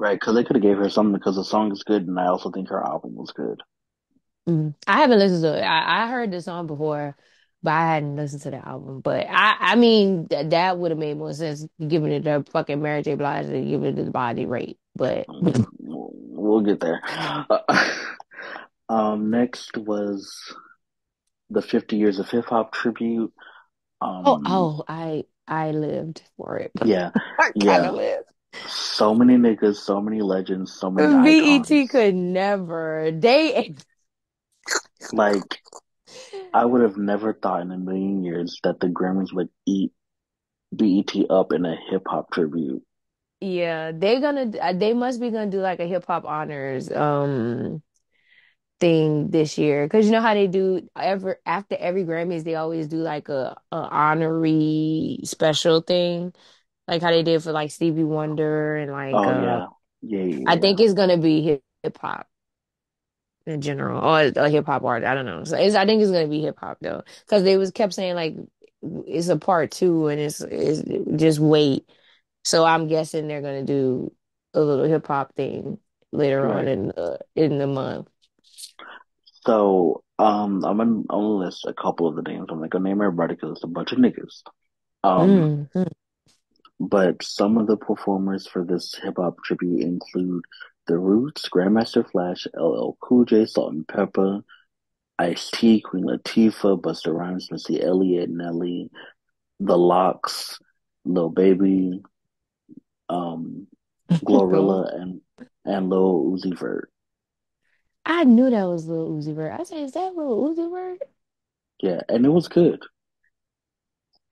[0.01, 2.25] Right, because they could have gave her something because the song is good, and I
[2.25, 3.61] also think her album was good.
[4.49, 4.73] Mm.
[4.87, 5.61] I haven't listened to it.
[5.61, 7.15] I, I heard the song before,
[7.61, 9.01] but I hadn't listened to the album.
[9.01, 12.81] But I, I mean, th that would have made more sense giving it to fucking
[12.81, 13.15] Mary J.
[13.15, 14.77] Blige and giving it to the Bonnie Raitt.
[14.95, 17.01] But We'll, we'll get there.
[18.89, 20.33] um, next was
[21.49, 23.33] the 50 Years of Hip Hop tribute.
[24.23, 26.71] oh, Um, oh, I I lived for it.
[26.81, 27.85] yeah, I kind yeah.
[27.85, 28.30] of lived.
[28.67, 33.11] So many niggas, so many legends, so many BET could never.
[33.13, 33.75] They
[35.13, 35.61] Like
[36.53, 39.91] I would have never thought in a million years that the Grammys would eat
[40.75, 42.83] BET up in a hip hop tribute.
[43.39, 47.81] yeah, they're gonna they must be gonna do like a hip hop honors um
[48.79, 52.87] thing this year because you know how they do ever after every Grammys they always
[52.87, 56.33] do like a, a honorary special thing
[56.91, 59.67] like how they did for like Stevie Wonder and like Oh uh yeah,
[60.01, 61.41] yeah, yeah, I think it's gonna be
[61.83, 62.27] hip hop
[63.47, 66.11] in general or a hip hop art I don't know so it's, I think it's
[66.11, 68.35] gonna be hip hop though because they was kept saying like
[69.07, 70.83] it's a part two and it's, it's
[71.15, 71.89] just wait
[72.43, 74.11] so I'm guessing they're gonna do
[74.53, 75.79] a little hip hop thing
[76.11, 76.67] later on Right.
[76.67, 78.09] in uh, in the month.
[79.43, 82.47] So um, I'm gonna, I'm gonna list a couple of the names.
[82.49, 84.43] I'm not gonna name everybody because it's a bunch of niggas.
[85.03, 85.91] Um, Mm, mm.
[86.81, 90.45] But some of the performers for this hip hop tribute include
[90.87, 94.41] The Roots, Grandmaster Flash, LL Cool J, Salt-N-Pepa,
[95.19, 98.89] Ice-T, Queen Latifah, Busta Rhymes, Missy Elliott, Nelly,
[99.59, 100.57] The LOX,
[101.05, 102.01] Lil Baby,
[103.09, 103.67] um,
[104.11, 105.21] Glorilla, and
[105.63, 106.89] and Lil Uzi Vert.
[108.07, 109.59] I knew that was Lil Uzi Vert.
[109.59, 110.99] I said, "Is that Lil Uzi Vert?"
[111.79, 112.81] Yeah, and it was good.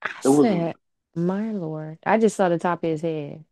[0.02, 0.74] I It was said,
[1.14, 3.44] "My Lord!" I just saw the top of his head.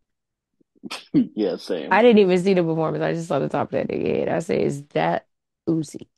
[1.35, 1.91] yeah, same.
[1.91, 3.03] I didn't even see the performance.
[3.03, 4.29] I just saw the top of that nigga head.
[4.29, 5.27] I said, "Is that
[5.69, 6.09] Uzi?"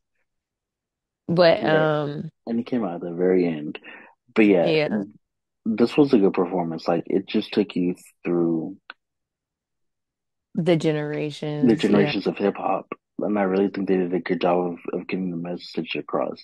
[1.27, 1.89] But Right.
[2.03, 3.79] um, And he came out at the very end.
[4.35, 5.03] But yeah, yeah,
[5.65, 6.87] this was a good performance.
[6.87, 8.77] Like it just took you through
[10.55, 10.75] the
[11.61, 11.85] the generations.
[11.87, 12.87] Yeah, generations of hip hop.
[13.19, 16.43] And I really think they did a good job of, of getting the message across.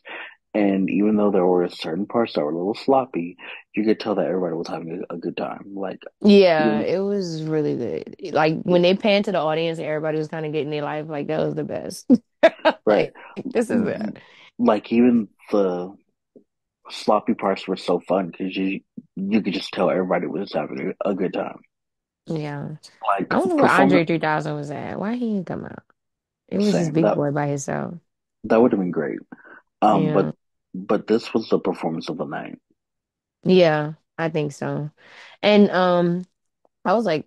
[0.57, 3.37] And even though there were certain parts that were a little sloppy,
[3.75, 5.73] you could tell that everybody was having a, a good time.
[5.75, 8.33] Like yeah, it was really good.
[8.33, 11.05] Like when they panned to the audience, everybody was kind of getting their life.
[11.07, 12.09] Like that was the best.
[12.85, 13.13] right.
[13.37, 14.17] Like this is it.
[14.57, 15.95] Like even the
[16.89, 18.81] sloppy parts were so fun because you
[19.15, 21.59] you could just tell everybody was having a, a good time.
[22.27, 22.75] Yeah.
[23.07, 24.99] Like I wonder where Andre performance, 3000 was at.
[24.99, 25.83] Why he didn't come out?
[26.47, 27.95] It was just same Big that Boy by himself.
[28.45, 29.19] that would have been great.
[29.81, 30.13] Um, Yeah.
[30.13, 30.35] but
[31.07, 32.59] this was the performance of the night.
[33.43, 34.91] Yeah, I think so.
[35.41, 36.25] And um,
[36.85, 37.25] I was like,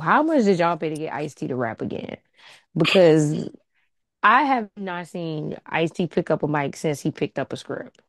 [0.00, 2.18] how much did y'all pay to get Ice-T to rap again?
[2.76, 3.48] Because
[4.22, 8.00] I have not seen Ice-T pick up a mic since he picked up a script.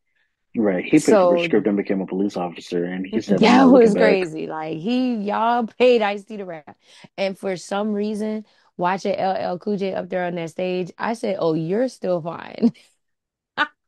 [0.55, 0.83] Right.
[0.83, 3.63] He picked up a script and became a police officer, and he said, "I'm that
[3.63, 4.47] was back." crazy.
[4.47, 6.77] Like he, y'all paid Ice-T to rap.
[7.17, 8.45] And for some reason,
[8.77, 12.73] watching LL Cool J up there on that stage, I said, oh, you're still fine.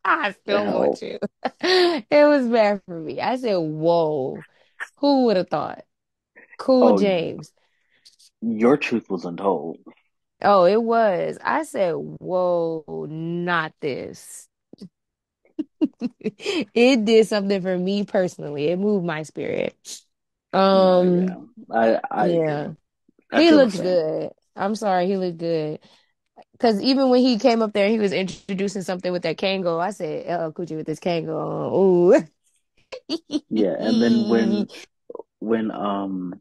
[0.05, 1.01] I still want hell?
[1.01, 1.19] you.
[1.61, 3.21] It was bad for me.
[3.21, 4.45] I said, whoa,
[4.97, 5.83] who would have thought?
[6.57, 7.53] Cool Oh, James.
[8.41, 9.79] your truth was untold.
[10.41, 11.37] Oh, it was.
[11.43, 14.47] I said, whoa, not this.
[16.73, 18.67] It did something for me personally.
[18.67, 19.75] It moved my spirit.
[20.71, 22.73] No, yeah, Um, I I yeah.
[23.31, 24.01] I He feel the looked same.
[24.01, 24.31] good.
[24.55, 25.79] I'm sorry, he looked good.
[26.57, 29.79] Because even when he came up there, he was introducing something with that Kangol.
[29.79, 31.73] I said, Cool J with this Kangol.
[31.73, 32.23] Ooh.
[33.49, 34.67] Yeah, and then when
[35.39, 36.33] when um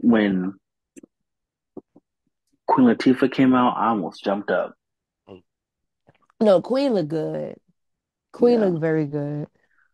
[0.00, 0.54] when
[2.66, 4.74] Queen Latifah came out, I almost jumped up.
[6.40, 7.56] No, Queen looked good.
[8.32, 9.46] Queen Yeah, looked very good.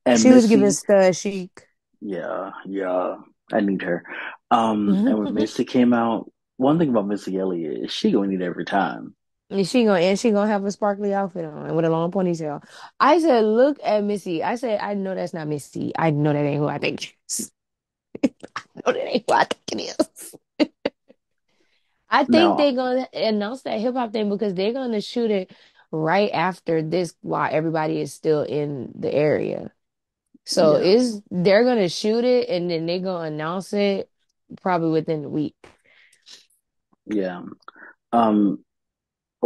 [0.05, 1.67] and She was giving Missy, stud chic.
[2.01, 3.17] yeah, yeah,
[3.53, 4.05] I need her.
[4.51, 8.43] Um, and when Missy came out, one thing about Missy Elliott is she gonna need
[8.43, 9.15] every time.
[9.65, 12.63] She gonna and she gonna have a sparkly outfit on and with a long ponytail.
[12.99, 14.43] I said, look at Missy.
[14.43, 15.93] I said, I know that's not Missy.
[15.97, 17.53] I know that ain't who I think it is.
[18.25, 20.35] I know that ain't who I think it is.
[22.09, 25.51] I think Now, they're gonna announce that hip hop thing because they're gonna shoot it
[25.93, 29.73] right after this while everybody is still in the area.
[30.45, 34.09] So yeah, is they're gonna shoot it and then they're gonna announce it
[34.63, 35.57] probably within the week.
[37.07, 37.43] yeah.
[38.13, 38.65] Um,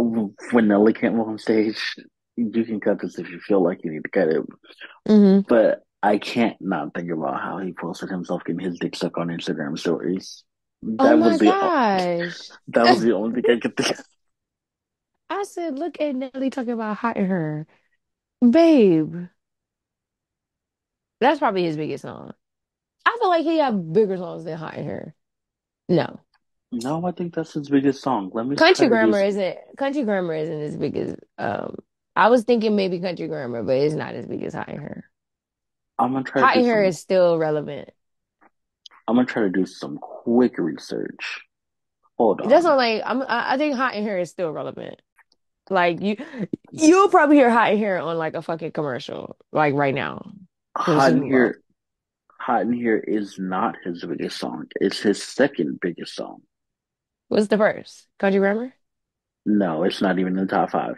[0.03, 1.95] when Nelly came on stage,
[2.35, 4.43] you can cut this if you feel like you need to cut it.
[5.07, 9.17] hmm But I can't not think about how he posted himself getting his dick sucked
[9.17, 10.43] on Instagram stories.
[10.99, 12.51] Oh That was my the gosh.
[12.69, 13.99] that was the only thing I could think.
[13.99, 14.05] Of.
[15.29, 17.65] I said, look at Nelly talking about Hot in Herre.
[18.47, 19.27] Babe,
[21.19, 22.33] that's probably his biggest song.
[23.05, 25.13] I feel like he have bigger songs than Hot in Herre.
[25.89, 26.19] No.
[26.71, 28.31] No, I think that's his biggest song.
[28.33, 28.87] Let me Country.
[28.87, 31.75] Grammar isn't Country Grammar isn't as big as um
[32.15, 35.05] I was thinking maybe Country Grammar, but it's not as big as hiding her.
[35.99, 36.89] I'm gonna try to do Hiding her some.
[36.89, 37.89] is still relevant.
[39.07, 41.41] I'm gonna try to do some quick research.
[42.17, 42.49] Hold on.
[42.49, 43.21] That's not like I'm.
[43.21, 45.01] I, I think Hot in is still relevant.
[45.69, 46.17] Like you,
[46.71, 50.31] you'll probably hear Hot in Herre on like a fucking commercial, like right now
[50.77, 51.55] Hot in Herre,
[52.39, 54.67] Hot in Herre is not his biggest song.
[54.79, 56.41] It's his second biggest song.
[57.31, 58.07] What's the first?
[58.19, 58.73] Country Grammar?
[59.45, 60.95] No, it's not even in the top five.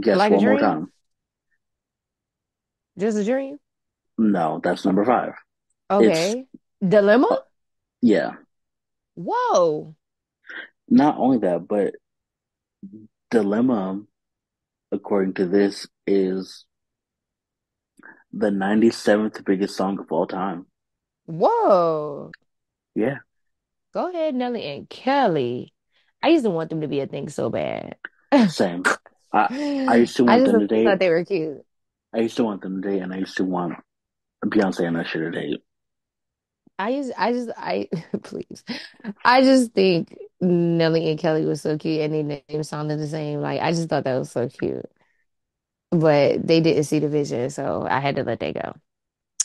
[0.00, 0.92] Guess Like one more time.
[2.98, 3.58] Just a Dream?
[4.18, 5.34] No, that's number five.
[5.90, 6.46] It's Okay.
[6.82, 7.28] Dilemma?
[7.30, 7.36] uh,
[8.02, 8.32] yeah.
[9.14, 9.94] Whoa.
[10.88, 11.94] Not only that, but
[13.30, 14.02] Dilemma,
[14.90, 16.64] according to this, is
[18.32, 20.66] the 97th biggest song of all time.
[21.26, 22.32] Whoa.
[22.96, 23.18] Yeah,
[23.92, 25.72] Go ahead, Nelly and Kelly.
[26.22, 27.96] I used to want them to be a thing so bad.
[28.32, 28.82] I same.
[29.32, 30.86] I I used to want them to date.
[30.86, 31.64] I thought they were cute.
[32.12, 33.74] I used to want them to date, and I used to want
[34.44, 35.62] Beyonce and Usher to date.
[36.78, 37.88] I just, I just, I,
[38.22, 38.64] please.
[39.24, 43.40] I just think Nelly and Kelly was so cute and their names sounded the same.
[43.40, 44.86] Like, I just thought that was so cute.
[45.90, 48.74] But they didn't see the vision, so I had to let that go.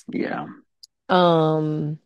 [0.07, 0.45] Yeah.
[1.09, 1.99] Um,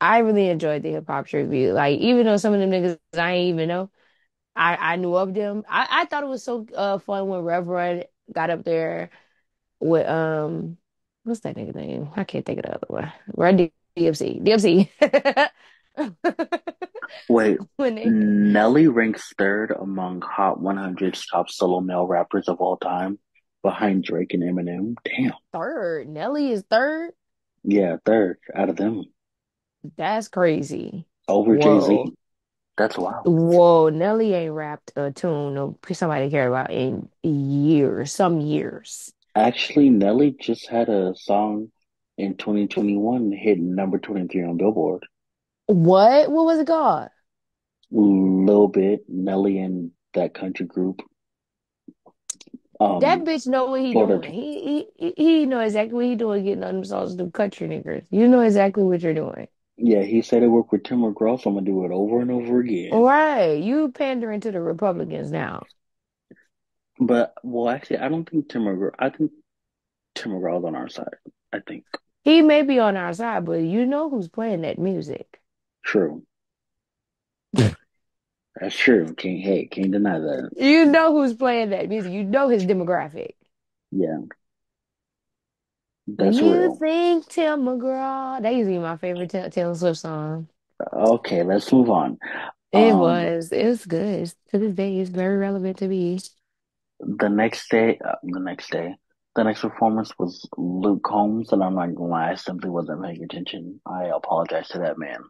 [0.00, 1.74] I really enjoyed the hip hop tribute.
[1.74, 3.90] Like, even though some of them niggas I ain't even know,
[4.54, 5.64] I, I knew of them.
[5.68, 9.10] I, I thought it was so uh fun when Rev got up there
[9.80, 10.76] with um
[11.24, 12.10] what's that nigga name?
[12.16, 13.12] I can't think of the other one.
[13.34, 14.42] Run DMC.
[14.42, 15.50] DMC.
[17.28, 22.76] Wait, When they Nelly ranks third among Hot 100's top solo male rappers of all
[22.76, 23.18] time,
[23.62, 24.94] behind Drake and Eminem.
[25.04, 25.32] Damn.
[25.52, 27.12] third, Nelly is third.
[27.64, 29.04] Yeah, third out of them.
[29.96, 31.06] That's crazy.
[31.26, 31.80] Over Whoa.
[31.80, 32.12] Jay-Z.
[32.76, 33.26] That's wild.
[33.26, 39.12] Whoa, Nelly ain't rapped a tune no somebody cared about in years, some years.
[39.34, 41.70] Actually, Nelly just had a song
[42.16, 45.04] in 2021 hit number 23 on Billboard.
[45.66, 46.30] What?
[46.30, 47.08] What was it called?
[47.90, 51.02] Little bit, Nelly and that country group.
[52.80, 54.20] Um, That bitch know what he Florida.
[54.20, 54.32] doing.
[54.32, 58.06] He he he know exactly what he doing getting on them songs to country niggas.
[58.10, 59.48] You know exactly what you're doing.
[59.78, 62.30] Yeah, he said it worked with Tim McGraw, so I'm gonna do it over and
[62.30, 63.02] over again.
[63.02, 63.62] Right.
[63.62, 65.68] You pandering to the Republicans now.
[67.00, 68.92] But well, actually, I don't think Tim McGraw.
[68.98, 69.32] I think
[70.14, 71.16] Tim McGraw's on our side.
[71.52, 71.84] I think
[72.22, 75.40] He may be on our side, but you know who's playing that music.
[75.82, 76.24] true.
[78.60, 79.14] That's true.
[79.14, 80.50] Can't hey, can't deny that.
[80.56, 82.12] You know who's playing that music.
[82.12, 83.34] You know his demographic.
[83.90, 84.18] Yeah,
[86.16, 86.78] that's you real.
[86.78, 90.48] think Tim McGraw, that used to be my favorite Ta- Taylor Swift song.
[90.92, 92.18] Okay, let's move on.
[92.72, 93.52] It Um, was.
[93.52, 94.32] It was good.
[94.50, 96.18] To this day, it's very relevant to me.
[97.00, 98.94] the next day, uh, the next day,
[99.34, 103.22] the next performance was Luke Combs, and I'm not gonna lie, I simply wasn't paying
[103.22, 103.80] attention.
[103.86, 105.22] I apologize to that man.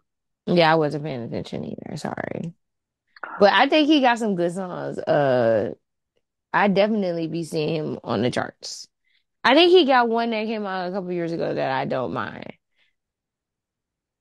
[0.47, 1.97] Yeah, I wasn't paying attention either.
[1.97, 2.55] Sorry.
[3.39, 4.99] But I think he got some good songs.
[4.99, 5.75] Uh,
[6.53, 8.89] I definitely be seeing him on the charts.
[9.49, 12.13] I think he got one that came out a couple years ago that I don't
[12.13, 12.53] mind.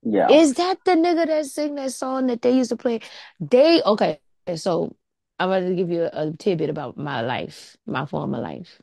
[0.04, 3.00] Yeah, Is that the nigga that sing that song that they used to play?
[3.40, 4.20] They okay.
[4.56, 4.96] So
[5.40, 8.82] I'm going to give you a, a tidbit about my life, my former life.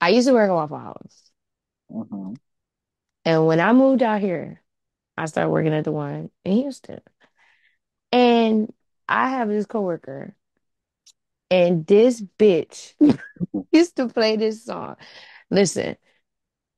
[0.00, 1.30] I used to work at Waffle House,
[1.88, 2.34] hmm
[3.24, 4.62] and when I moved out here,
[5.18, 7.00] I started working at the one in Houston.
[8.12, 8.72] And
[9.08, 10.34] I have this coworker,
[11.50, 12.94] and this bitch
[13.78, 14.96] used to play this song.
[15.50, 15.96] Listen,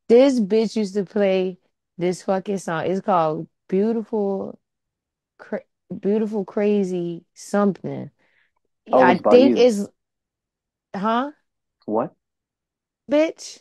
[0.09, 1.59] this bitch used to play
[1.99, 2.87] this fucking song.
[2.87, 4.59] It's called Beautiful,
[5.39, 5.61] Cra
[6.01, 8.11] Beautiful Crazy something.
[8.93, 9.57] Oh, I think you.
[9.57, 9.87] it's,
[10.95, 11.33] huh,
[11.87, 12.15] What?
[13.11, 13.61] bitch?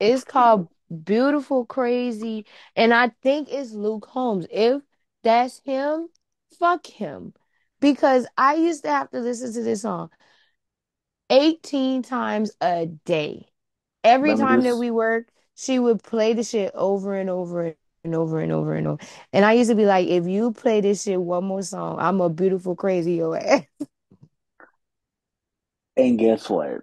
[0.00, 0.68] It's called
[1.04, 4.46] Beautiful Crazy, and I think it's Luke Holmes.
[4.50, 4.82] If
[5.22, 6.08] that's him,
[6.58, 7.34] fuck him.
[7.80, 10.10] Because I used to have to listen to this song
[11.30, 13.46] 18 times a day.
[14.04, 17.74] Every me time that we worked, she would play the shit over and over
[18.04, 19.02] and over and over and over.
[19.32, 22.20] And I used to be like, if you play this shit one more song, I'm
[22.20, 23.64] a beautiful crazy your ass.
[25.96, 26.82] And guess what?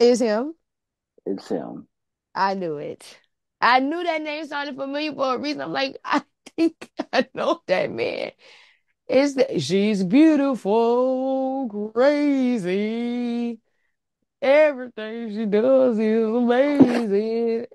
[0.00, 0.54] It's him.
[1.26, 1.86] It's him.
[2.34, 3.18] I knew it.
[3.60, 5.60] I knew that name sounded familiar for a reason.
[5.62, 6.22] I'm like, I
[6.56, 8.32] think I know that man.
[9.06, 13.58] It's the, she's beautiful, crazy.
[14.40, 17.66] Everything she does is amazing.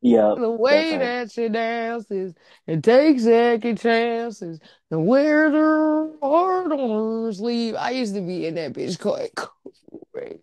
[0.00, 1.00] Yeah, The way right.
[1.00, 2.34] that she dances
[2.66, 4.60] and takes second chances
[4.90, 7.74] and wears her heart on her sleeve.
[7.74, 9.34] I used to be in that bitch quite
[10.12, 10.40] crazy.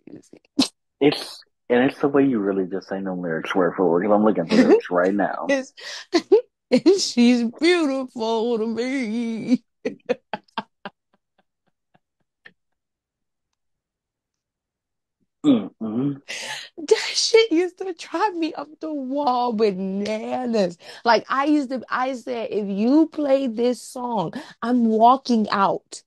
[1.00, 4.02] It's and it's the way you really just say no lyrics word for word.
[4.02, 5.46] Because I'm looking at lyrics right now.
[5.48, 5.72] It's,
[7.02, 9.62] she's beautiful to me.
[15.44, 16.12] Mm-hmm.
[16.78, 20.78] That shit used to drive me up the wall bananas.
[21.04, 26.02] Like I used to, I said, if you play this song, I'm walking out.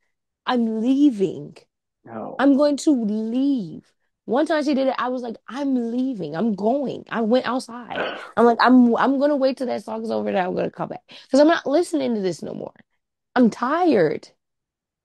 [0.46, 1.58] I'm leaving.
[2.06, 2.36] No.
[2.40, 3.92] I'm going to leave.
[4.26, 6.36] One time she did it, I was like, I'm leaving.
[6.36, 7.06] I'm going.
[7.10, 8.18] I went outside.
[8.36, 10.90] I'm like, I'm I'm gonna wait till that song is over and I'm gonna come
[10.90, 11.04] back.
[11.08, 12.74] Because I'm not listening to this no more.
[13.36, 14.30] I'm tired.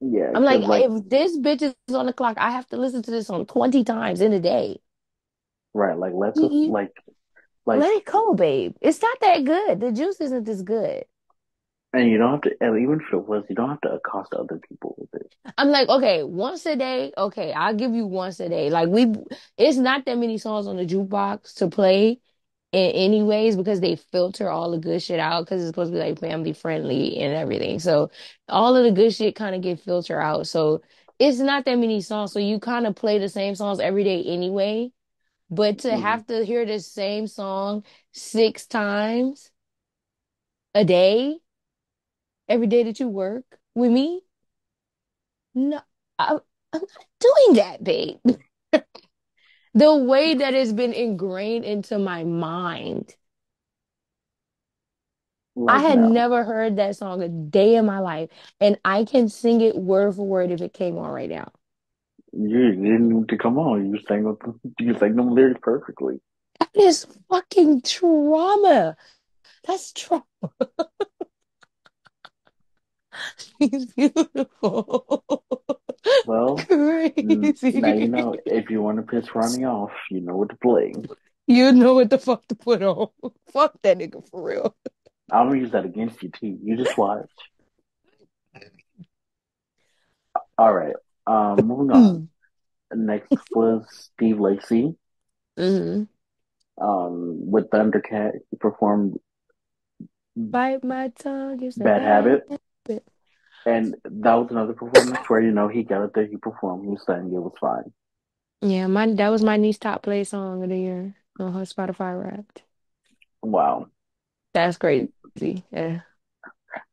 [0.00, 3.02] Yeah, I'm like, like if this bitch is on the clock, I have to listen
[3.02, 4.80] to this song 20 times in a day.
[5.74, 6.92] right, like let's you like
[7.66, 8.74] like let it go, babe.
[8.80, 9.80] It's not that good.
[9.80, 11.04] The juice isn't this good.
[11.92, 14.32] and you don't have to and even if it was, you don't have to accost
[14.34, 15.34] other people with it.
[15.58, 18.70] I'm like, okay, once a day, okay, I'll give you once a day.
[18.70, 19.12] Like we,
[19.58, 22.20] it's not that many songs on the jukebox to play
[22.72, 26.04] in anyways because they filter all the good shit out because it's supposed to be
[26.04, 27.78] like family friendly and everything.
[27.80, 28.10] So
[28.48, 30.46] all of the good shit kind of get filtered out.
[30.46, 30.82] So
[31.18, 32.32] it's not that many songs.
[32.32, 34.92] So you kind of play the same songs every day anyway.
[35.50, 39.50] But to hmm have to hear the same song six times
[40.74, 41.40] a day,
[42.48, 43.44] every day that you work
[43.74, 44.22] with me,
[45.54, 45.80] no,
[46.18, 46.38] I,
[46.72, 48.18] I'm not doing that, babe.
[49.74, 53.14] The way that it's been ingrained into my mind.
[55.68, 59.60] I had never heard that song a day in my life, and I can sing
[59.60, 61.52] it word for word if it came on right now.
[62.32, 63.92] You didn't need to come on.
[63.92, 64.36] You sang
[64.78, 66.20] you sang them lyrics perfectly.
[66.58, 68.96] That is fucking trauma.
[69.66, 70.24] That's trauma.
[73.36, 75.24] She's beautiful.
[76.26, 80.50] Well, n- now you know if you want to piss Ronnie off, you know what
[80.50, 80.94] to play.
[81.46, 83.08] You know what the fuck to put on.
[83.52, 84.76] Fuck that nigga for real.
[85.32, 86.58] I'm gonna use that against you too.
[86.62, 87.28] You just watch.
[90.56, 90.94] All right.
[91.26, 92.28] Um, moving on.
[92.92, 94.94] Next was Steve Lacy.
[95.56, 96.04] hmm
[96.80, 99.18] Um, with Thundercat, he performed
[100.36, 102.44] Bite my tongue is a Bad bad Habit,
[102.86, 103.04] habit.
[103.66, 106.96] And that was another performance where you know he got up there, he performed, he
[107.06, 107.92] sang, it was fine.
[108.62, 112.22] Yeah, my that was my niece top play song of the year on her Spotify
[112.22, 112.62] Wrapped.
[113.42, 113.90] Wow,
[114.52, 115.10] That's crazy.
[115.72, 116.02] Yeah.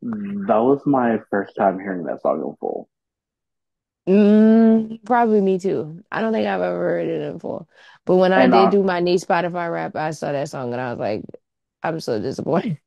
[0.01, 2.89] that was my first time hearing that song in full.
[4.07, 6.03] Mm, probably me too.
[6.11, 7.68] I don't think I've ever heard it in full.
[8.05, 10.72] But when I And did uh, do my niece Spotify rap, I saw that song
[10.72, 11.24] and I was like,
[11.84, 12.80] I'm so disappointed.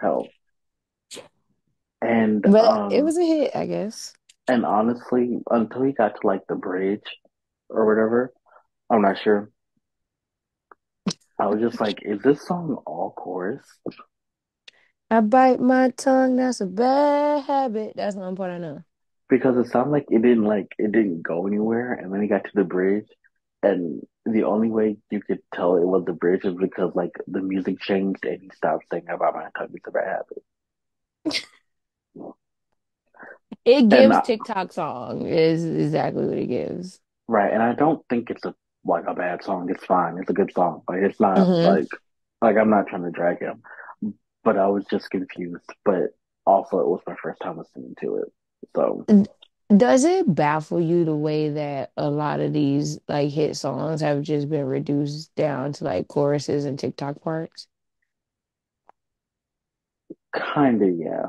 [0.00, 0.34] hell,
[2.02, 4.14] and But it um, was a hit, I guess.
[4.48, 7.04] and honestly, until he got to like the bridge
[7.68, 8.32] or whatever,
[8.90, 9.50] I'm not sure.
[11.38, 13.66] I was just like, is this song all chorus?
[15.12, 17.92] I bite my tongue, that's a bad habit.
[17.96, 18.82] That's the one part I know.
[19.28, 22.44] because it sounded like it didn't like it didn't go anywhere and then he got
[22.44, 23.08] to the bridge
[23.62, 27.40] and the only way you could tell it was the bridge is because like the
[27.40, 30.42] music changed and he stopped singing about my tongue it's a bad habit
[33.64, 37.00] It gives uh, TikTok song is exactly what it gives.
[37.28, 39.70] right and I don't think it's a like a bad song.
[39.70, 40.18] It's fine.
[40.18, 41.88] It's a good song like it's not hmm like
[42.40, 43.62] like I'm not trying to drag him.
[44.44, 46.10] But I was just confused but
[46.46, 48.32] also it was my first time listening to it
[48.76, 49.08] so.
[49.76, 54.22] Does it baffle you the way that a lot of these like hit songs have
[54.22, 57.66] just been reduced down to like choruses and TikTok parts?
[60.32, 61.26] kind of yeah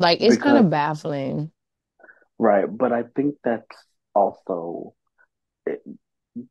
[0.00, 1.52] Like it's kind of baffling.
[2.38, 3.76] right but I think that's
[4.14, 4.94] also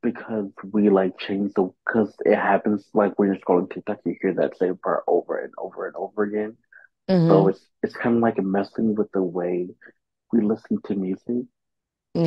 [0.02, 4.34] because we like change the because it happens like when you're scrolling TikTok, you hear
[4.36, 6.58] that same part over and over and over again.
[7.28, 9.70] So hmm it's it's kind of like messing with the way
[10.34, 11.46] we listen to music.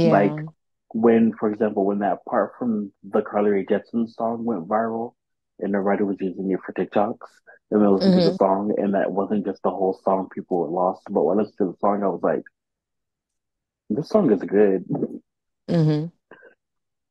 [0.05, 0.39] Like
[0.95, 5.15] when, for example, when that part from the Carly Rae Jepsen song went viral,
[5.61, 7.19] and everybody was using it for TikToks,
[7.73, 10.69] and they listened to the song, and that wasn't just the whole song people were
[10.69, 12.45] lost, but when I listened to the song, I was like,
[13.91, 14.85] this song is good.
[15.69, 16.13] hmm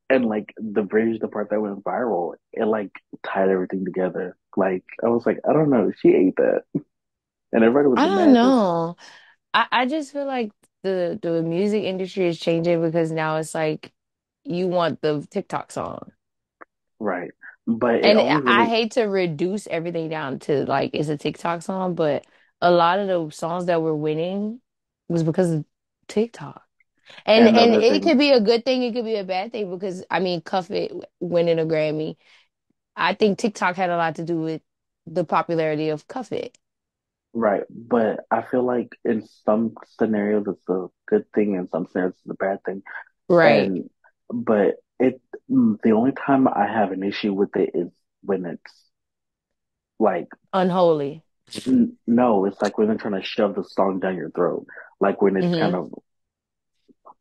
[0.09, 2.91] And like the bridge, the part that went viral, it like
[3.25, 4.35] tied everything together.
[4.57, 6.63] Like I was like, I don't know, she ate that,
[7.53, 8.33] and everybody was I don't mad.
[8.33, 8.95] Know.
[9.53, 10.51] I, I just feel like
[10.83, 13.93] the the music industry is changing because now it's like
[14.45, 16.11] you want the TikTok song.
[16.99, 17.31] right,
[17.67, 21.95] but And only I hate to reduce everything down to like it's a TikTok song,
[21.95, 22.25] but
[22.61, 24.61] a lot of the songs that were winning
[25.07, 25.65] was because of
[26.07, 26.63] TikTok.
[27.25, 29.69] And and and it could be a good thing, it could be a bad thing
[29.69, 32.17] because I mean Cuff It winning a Grammy.
[32.95, 34.61] I think TikTok had a lot to do with
[35.07, 36.57] the popularity of Cuff It.
[37.33, 37.63] right.
[37.69, 42.29] But I feel like in some scenarios it's a good thing, in some scenarios it's
[42.29, 42.83] a bad thing.
[43.29, 43.71] Right.
[43.71, 43.89] And
[44.29, 45.21] but it
[45.51, 47.89] mm, the only time I have an issue with it is
[48.23, 48.73] when it's
[49.99, 51.23] like Unholy.
[51.65, 54.65] n no, it's like when they're trying to shove the song down your throat,
[54.99, 55.91] like when it's kind hmm of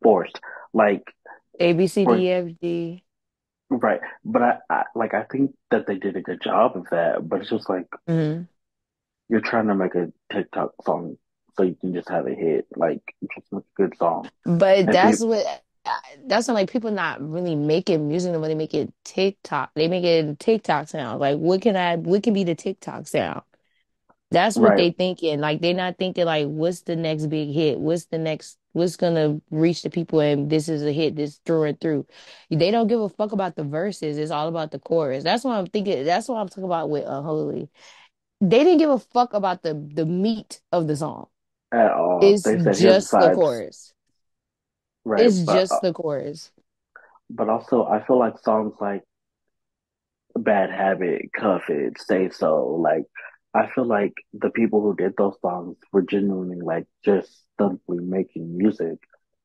[0.03, 0.39] forced.
[0.73, 1.03] Like
[1.61, 3.05] A B C D F G.
[3.69, 7.27] right, but I, I like I think that they did a good job of that,
[7.27, 8.47] but it's just like hmm
[9.29, 11.17] you're trying to make a TikTok song
[11.55, 13.01] so you can just have a hit, like
[13.33, 14.31] just a good song.
[14.45, 15.63] But And that's people, what
[16.25, 19.71] that's not like people not really making music when they make it TikTok.
[19.75, 21.19] They make it TikTok sound.
[21.19, 23.41] Like what can I what can be the TikTok sound?
[24.29, 25.39] That's what right they thinking.
[25.39, 27.79] Like they're not thinking like what's the next big hit?
[27.79, 31.63] What's the next what's gonna reach the people and this is a hit this through
[31.63, 32.05] and through.
[32.49, 34.17] They don't give a fuck about the verses.
[34.17, 35.23] It's all about the chorus.
[35.23, 36.05] That's what I'm thinking.
[36.05, 37.69] That's what I'm talking about with uh, Unholy.
[38.39, 41.27] They didn't give a fuck about the the meat of the song.
[41.71, 42.19] at all.
[42.21, 43.93] It's just the chorus.
[45.05, 45.27] Right?
[45.27, 46.51] It's But uh, just the chorus.
[47.29, 49.03] but also I feel like songs like
[50.35, 53.03] Bad Habit, Cuff It, Say So, like
[53.53, 58.57] I feel like the people who did those songs were genuinely like just simply making
[58.57, 58.97] music.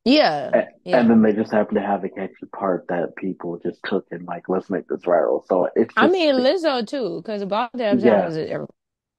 [0.05, 3.81] Yeah, And, and then they just happen to have a catchy part that people just
[3.85, 5.45] took and like, let's make this viral.
[5.47, 8.51] So it's I mean Lizzo too, because about that yeah, is it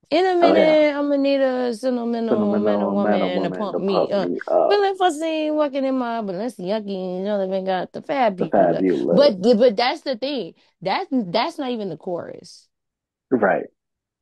[0.09, 3.51] in a oh yeah, minute I'm gonna need a sentimental man or phenomenal woman to
[3.51, 4.31] pump to me pump up.
[4.31, 8.01] me up, Feeling fussy, walking in my Balenciaga, you know they got the
[8.37, 8.51] the fabulous.
[8.51, 10.55] fabulous, But but that's the thing.
[10.81, 12.67] That's that's not even the chorus.
[13.31, 13.67] right?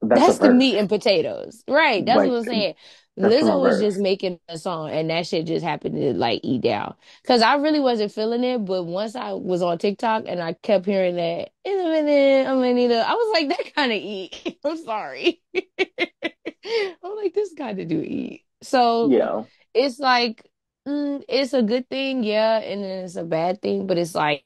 [0.09, 1.63] That's That's the meat and potatoes.
[1.67, 2.05] Right.
[2.05, 2.75] That's what I'm saying.
[3.17, 6.95] Lizzo was just making a song and that shit just happened to like eat down.
[7.25, 10.85] Cause I really wasn't feeling it, but once I was on TikTok and I kept
[10.85, 13.97] hearing that in a minute, I'm gonna need a I was like, that kind of
[13.97, 14.57] eat.
[14.65, 15.41] I'm sorry.
[15.55, 18.43] I'm like, this kind of do eat.
[18.61, 19.43] So yeah,
[19.73, 20.43] it's like
[20.87, 24.43] mm, it's a good thing, yeah, and then it's a bad thing, but it's like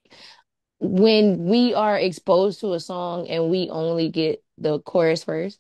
[0.80, 5.59] when we are exposed to a song and we only get the chorus first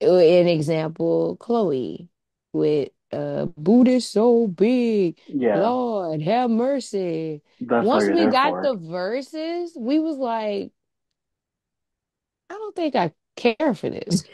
[0.00, 2.08] an example, Chloe
[2.52, 5.18] with uh booty so big.
[5.26, 5.60] yeah.
[5.60, 7.42] Lord have mercy.
[7.60, 10.70] That's Once we got for, the verses, we was like,
[12.50, 14.24] I don't think I care for this.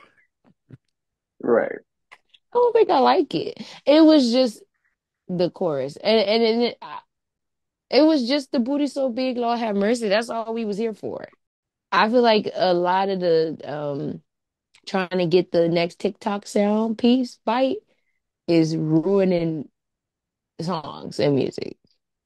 [1.42, 1.78] right?
[2.12, 3.62] I don't think I like it.
[3.86, 4.62] It was just
[5.28, 5.96] the chorus.
[5.96, 6.78] And and, and it,
[7.91, 10.09] it was just the booty so big, Lord have mercy.
[10.09, 11.26] That's all we was here for.
[11.93, 14.22] I feel like a lot of the um
[14.87, 17.78] trying to get the next TikTok sound piece bite
[18.47, 19.68] is ruining
[20.61, 21.76] songs and music.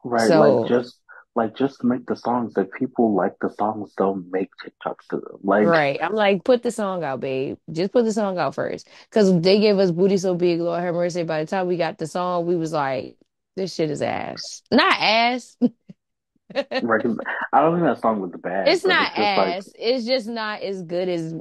[0.05, 0.97] Right, So, like just
[1.35, 5.39] like just make the songs that people like the songs, don't make TikToks to them.
[5.43, 5.99] Like, right.
[6.03, 7.59] I'm like, put the song out, babe.
[7.71, 8.89] Just put the song out first.
[9.09, 11.23] Because they gave us Booty So Big, Lord have mercy.
[11.23, 13.17] By the time we got the song, we was like,
[13.59, 14.63] this shit is ass.
[14.71, 15.57] Not ass.
[16.81, 17.19] right, 'cause
[17.53, 19.73] I don't think that song was the bad, It's not it's just like, ass.
[19.79, 21.35] It's just not as good as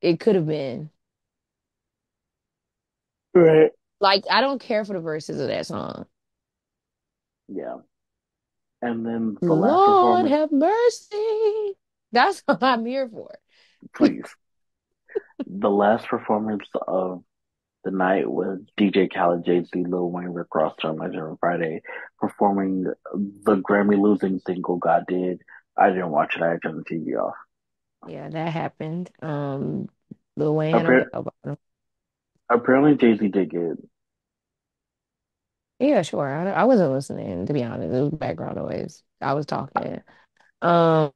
[0.00, 0.90] it could have been.
[3.34, 6.06] right, Like, I don't care for the verses of that song.
[7.48, 7.76] yeah.
[8.80, 11.74] And then the last Lord performance, have mercy.
[12.10, 13.30] That's what I'm here for.
[13.94, 14.24] please,
[15.46, 17.22] the last performance of
[17.84, 21.80] the night was DJ Khaled, Jay-Z, Lil Wayne, Rick Ross, John Legend on Fridayy,
[22.18, 25.42] performing the Grammy losing single God Did.
[25.76, 26.42] I didn't watch it.
[26.42, 27.34] I turned the TV off.
[28.08, 29.10] Yeah, that happened.
[29.22, 29.88] Um,
[30.36, 31.56] Lil Wayne Appar-
[32.48, 33.78] apparently, Jay-Z did good.
[35.78, 36.28] Yeah, sure.
[36.28, 37.92] I, I wasn't listening, to be honest.
[37.92, 39.02] It was background noise.
[39.20, 40.00] I was talking.
[40.60, 41.12] Um,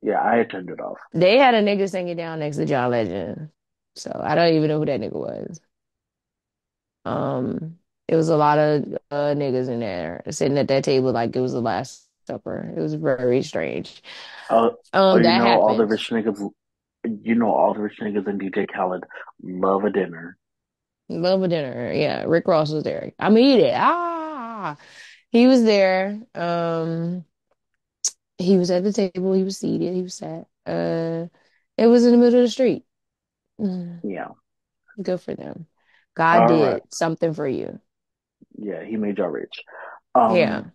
[0.00, 0.98] Yeah, I had turned it off.
[1.12, 3.50] they had a nigga singing down next to John Legend.
[3.96, 5.60] So I don't even know who that nigga was.
[7.04, 7.78] Um,
[8.08, 11.40] it was a lot of uh, niggas in there sitting at that table like it
[11.40, 12.72] was the Last Supper.
[12.76, 14.02] It was very strange.
[14.48, 14.76] Oh,
[15.10, 16.38] oh, Um, you know, all the rich niggas,
[17.04, 19.04] you know, all the rich niggas and DJ Khaled
[19.42, 20.38] love a dinner.
[21.08, 21.92] Love a dinner.
[21.92, 23.12] Yeah, Rick Ross was there.
[23.18, 23.74] I'm eat it.
[23.76, 24.76] Ah,
[25.30, 26.22] he was there.
[26.34, 27.24] Um,
[28.38, 29.32] he was at the table.
[29.32, 29.94] He was seated.
[29.94, 30.46] He was sat.
[30.66, 31.26] Uh,
[31.76, 32.84] it was in the middle of the street.
[33.60, 34.28] Mm, Yeah.
[35.02, 35.66] Good for them.
[36.14, 36.74] God All right.
[36.74, 37.80] did something for you.
[38.56, 39.62] Yeah, he made y'all rich.
[40.14, 40.58] Yeah.
[40.58, 40.72] Um,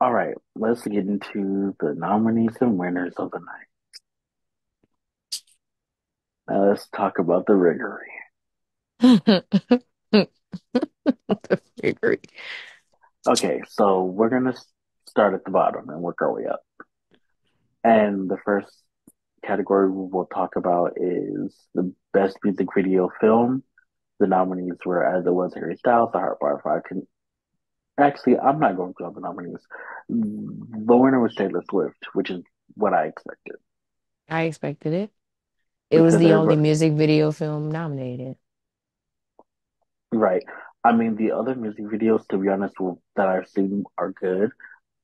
[0.00, 3.66] all right, let's get into the nominees and winners of the night.
[6.48, 8.10] Now let's talk about the riggery.
[10.12, 12.18] The figure.
[13.26, 14.54] Okay, so we're gonna
[15.08, 16.60] start at the bottom and work our way up.
[17.84, 18.70] And the first
[19.44, 23.62] category we will talk about is the best music video film.
[24.18, 27.06] The nominees were As It Was Harry Styles, The Heart Part Five, Con-
[27.98, 29.60] Actually, I'm not going to the nominees.
[30.08, 32.42] The winner was Taylor Swift, which is
[32.74, 33.56] what I expected
[34.28, 35.10] I expected it.
[35.90, 38.36] It was the only everybody, music video film nominated.
[40.12, 40.42] right?
[40.84, 42.74] I mean, the other music videos, to be honest,
[43.16, 44.50] that I've seen are good,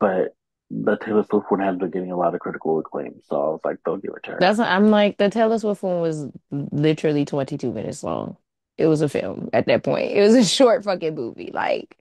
[0.00, 0.34] but
[0.70, 3.60] the Taylor Swift one has been getting a lot of critical acclaim, so I was
[3.64, 4.38] like, they'll give it to her.
[4.40, 8.36] That's what I'm like, the Taylor Swift one was literally 22 minutes long.
[8.76, 10.12] It was a film at that point.
[10.12, 11.50] It was a short fucking movie.
[11.52, 11.96] Like,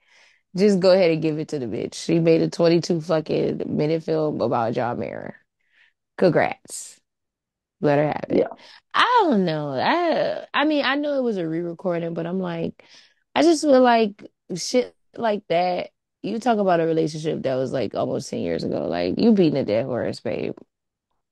[0.56, 1.94] just go ahead and give it to the bitch.
[1.94, 5.36] She made a 22 fucking minute film about John Mayer.
[6.18, 7.00] Congrats.
[7.82, 8.38] Let her have it.
[8.38, 8.48] Yeah.
[8.94, 9.70] I don't know.
[9.72, 12.84] I I mean, I know it was a re-recording, but I'm like,
[13.36, 14.24] I just feel like
[14.56, 15.90] shit like that.
[16.26, 18.88] You talk about a relationship that was like almost 10 years ago.
[18.88, 20.56] Like, you beating a dead horse, babe.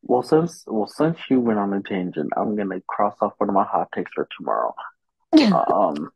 [0.03, 3.55] Well, since well, since you went on a tangent, I'm gonna cross off one of
[3.55, 4.75] my hot takes for tomorrow.
[5.67, 6.11] Um,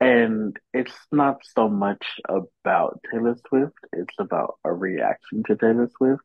[0.00, 6.22] and it's not so much about Taylor Swift; it's about a reaction to Taylor Swift.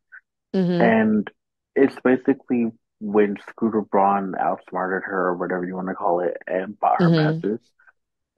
[0.54, 1.30] hmm And
[1.76, 6.80] it's basically when Scooter Braun outsmarted her, or whatever you want to call it, and
[6.80, 7.62] bought her hmm masters.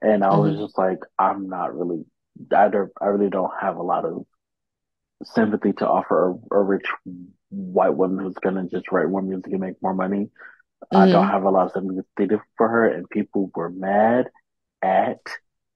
[0.02, 2.04] And I was hmm just like, I'm not really,
[2.56, 4.26] I don't, I really don't have a lot of
[5.24, 6.84] sympathy to offer a, a rich
[7.50, 10.30] white woman who's gonna just write more music and make more money.
[10.94, 14.30] I don't hmm have a lot of sympathy for her, and people were mad
[14.82, 15.20] at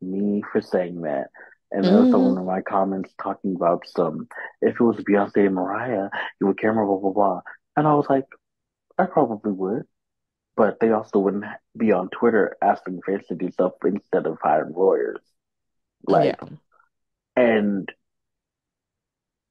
[0.03, 1.29] me for saying that.
[1.73, 4.29] And there was someone in my comments talking about some,
[4.63, 7.41] if it was Beyonce and Mariah, you would care more, blah, blah, blah.
[7.77, 8.25] And I was like,
[8.99, 9.85] I probably would.
[10.57, 11.45] But they also wouldn't
[11.77, 15.21] be on Twitter asking fans to do stuff instead of hiring lawyers.
[16.07, 16.35] Yeah.
[16.35, 16.51] Like,
[17.37, 17.89] and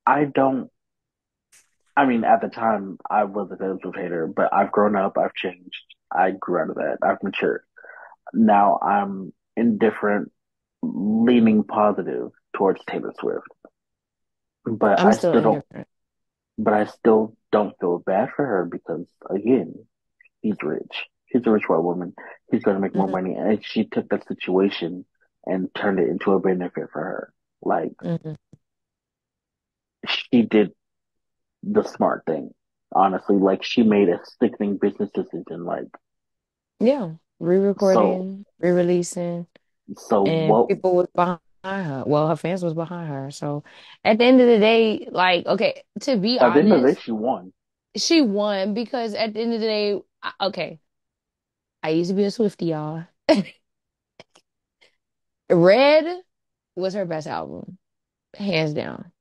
[0.08, 0.72] I don't,
[1.96, 5.34] I mean, at the time, I was a Swift hater, but I've grown up, I've
[5.34, 7.62] changed, I grew out of that, I've matured.
[8.34, 10.32] Now I'm indifferent,
[10.84, 13.48] leaning positive towards Taylor Swift.
[14.66, 15.66] But I'm I still still don't,
[16.58, 19.74] but I still don't feel bad for her because again,
[20.42, 21.06] he's rich.
[21.28, 22.14] He's a rich white woman.
[22.52, 23.36] He's going to make more hmm money.
[23.36, 25.06] And she took that situation
[25.48, 27.34] and turned it into a benefit for her.
[27.64, 28.38] Like hmm
[30.08, 30.72] she did
[31.64, 32.54] the smart thing.
[32.94, 35.66] Honestly, like she made a sickening business decision.
[35.66, 35.88] Like,
[36.80, 37.16] Yeah.
[37.78, 39.48] so, Re-recording, re-releasing,
[39.98, 42.04] so and what, people was behind her.
[42.08, 43.32] Well, her fans was behind her.
[43.32, 43.64] So
[44.04, 46.94] at the end of the day, like, okay, to be at the end of the
[46.94, 47.54] day, she won.
[47.96, 50.80] she won because at the end of the day, I- okay,
[51.84, 53.06] I used to be a Swiftie, y'all.
[55.50, 56.06] Red
[56.76, 57.78] was her best album,
[58.36, 59.12] hands down.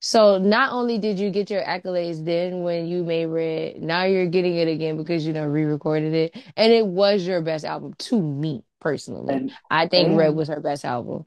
[0.00, 4.26] So not only did you get your accolades then when you made Red, now you're
[4.26, 8.20] getting it again because you know re-recorded it, and it was your best album to
[8.20, 9.34] me personally.
[9.34, 11.24] And, I think Red was her best album.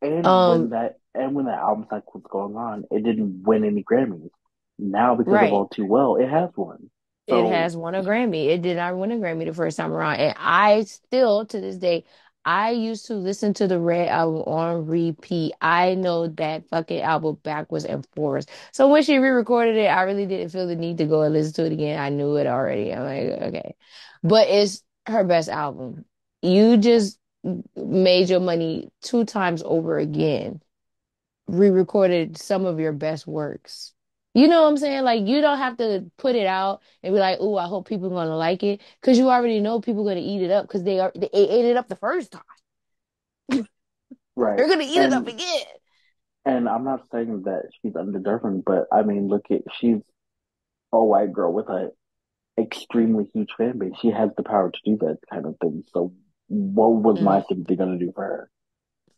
[0.00, 3.64] and when Um, that, and when that album cycle was going on, it didn't win
[3.64, 4.30] any Grammys.
[4.78, 5.52] Now, because of.
[5.52, 6.90] All Too Well, it has one.
[7.26, 8.46] It has won a Grammy.
[8.46, 10.16] It did not win a Grammy the first time around.
[10.16, 12.04] And I still, to this day,
[12.44, 15.52] I used to listen to the Red album on repeat.
[15.60, 18.46] I know that fucking album backwards and forwards.
[18.72, 21.52] So when she re-recorded it, I really didn't feel the need to go and listen
[21.54, 22.00] to it again.
[22.00, 22.92] I knew it already.
[22.92, 23.74] I'm like, okay.
[24.22, 26.04] But it's her best album.
[26.42, 27.18] You just
[27.76, 30.60] made your money two times over again
[31.50, 33.92] re-recorded some of your best works.
[34.40, 35.04] You know what I'm saying?
[35.04, 38.06] Like you don't have to put it out and be like, "Oh, I hope people
[38.08, 40.82] are gonna like it," because you already know people are gonna eat it up because
[40.84, 42.42] they are they ate it up the first time.
[44.36, 44.64] right.
[44.64, 45.66] They're gonna eat it up again.
[46.44, 49.98] and I'm not saying that she's undeserving, but I mean, look at, she's
[50.92, 51.90] a white girl with a
[52.60, 53.94] extremely huge fan base.
[54.02, 55.84] She has the power to do that kind of thing.
[55.94, 56.12] So
[56.48, 58.50] what was my Mm, sympathy going to do for her?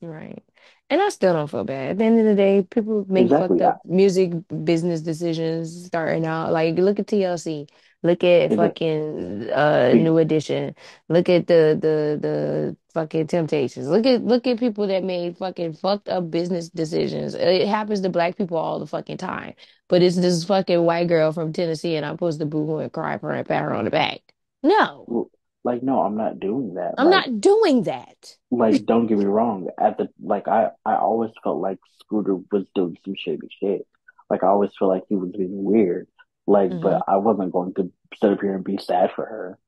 [0.01, 0.43] right.
[0.91, 1.93] And I still don't feel bad.
[1.93, 3.65] At the end of the day, people make fucked Exactly.
[3.65, 4.33] I, up music
[4.65, 6.53] business decisions starting out.
[6.53, 7.67] Like look at TLC.
[8.03, 10.75] Look at fucking uh New Edition.
[11.09, 13.89] Look at the the the fucking Temptations.
[13.89, 17.35] Look at look at people that made fucking fucked up business decisions.
[17.35, 19.55] It happens to black people all the fucking time.
[19.89, 22.93] But it's this fucking white girl from Tennessee and I'm supposed to boo her and
[22.93, 24.21] cry for her and pat her on the back.
[24.63, 25.31] No,
[25.65, 26.95] Like, no, I'm not doing that.
[26.97, 28.39] I'm Like, not doing that.
[28.51, 29.69] like, don't get me wrong.
[29.81, 33.87] At the, like, I, I always felt like Scooter was doing some shady shit.
[34.29, 36.07] Like, I always felt like he was being weird.
[36.47, 37.91] Like, hmm but I wasn't going to
[38.21, 39.59] sit up here and be sad for her.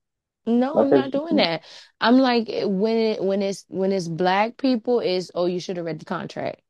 [0.46, 1.64] No, Like, I'm not doing that.
[2.00, 5.86] I'm like when it when it's when it's black people is oh you should have
[5.86, 6.60] read the contract.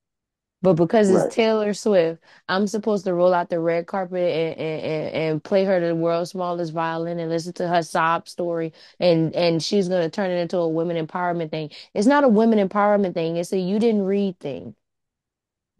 [0.65, 1.31] But because it's Right.
[1.31, 5.79] Taylor Swift, I'm supposed to roll out the red carpet and, and, and, play her
[5.79, 10.31] the world's smallest violin and listen to her sob story and and she's gonna turn
[10.31, 11.71] it into a women empowerment thing.
[11.93, 14.75] It's not a women empowerment thing, it's a you didn't read thing.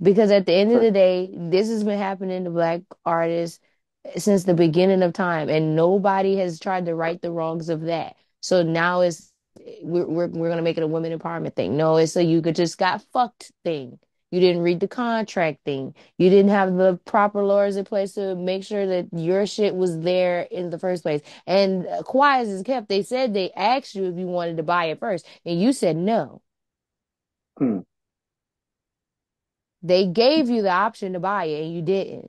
[0.03, 3.61] Because at the end of the day, this has been happening to black artists
[4.19, 8.17] since the beginning of time, and nobody has tried to right the wrongs of that.
[8.43, 9.33] So now it's
[9.83, 11.79] we're we're, we're gonna make it a women empowerment thing.
[11.79, 13.99] No, it's a you could just got fucked thing.
[14.35, 15.95] You didn't read the contract thing.
[16.19, 20.01] You didn't have the proper lawyers in place to make sure that your shit was
[20.01, 21.23] there in the first place.
[21.47, 24.87] And uh, quiet as kept, they said they asked you if you wanted to buy
[24.87, 26.43] it first, and you said no.
[27.59, 27.79] Hmm.
[29.85, 32.29] They gave you the option to buy it, and you didn't.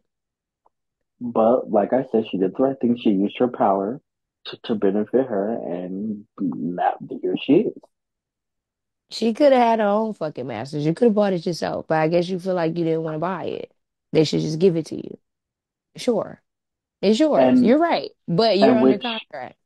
[1.19, 2.99] But like I said, she did the right thing.
[3.01, 3.99] She used her power
[4.45, 7.81] to, to benefit her, and now here she is.
[9.09, 10.85] She could have had her own fucking masters.
[10.85, 13.15] You could have bought it yourself, but I guess you feel like you didn't want
[13.15, 13.73] to buy it.
[14.11, 15.17] They should just give it to you.
[15.97, 16.41] Sure.
[17.01, 17.41] It's yours.
[17.41, 18.11] And You're right.
[18.27, 19.57] But you're under which contract.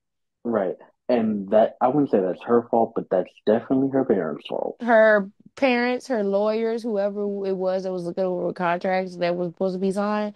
[0.44, 0.76] right,
[1.10, 4.80] and that I wouldn't say that's her fault, but that's definitely her parents' fault.
[4.82, 9.76] Her parents, her lawyers, whoever it was that was looking over contracts that was supposed
[9.76, 10.36] to be signed,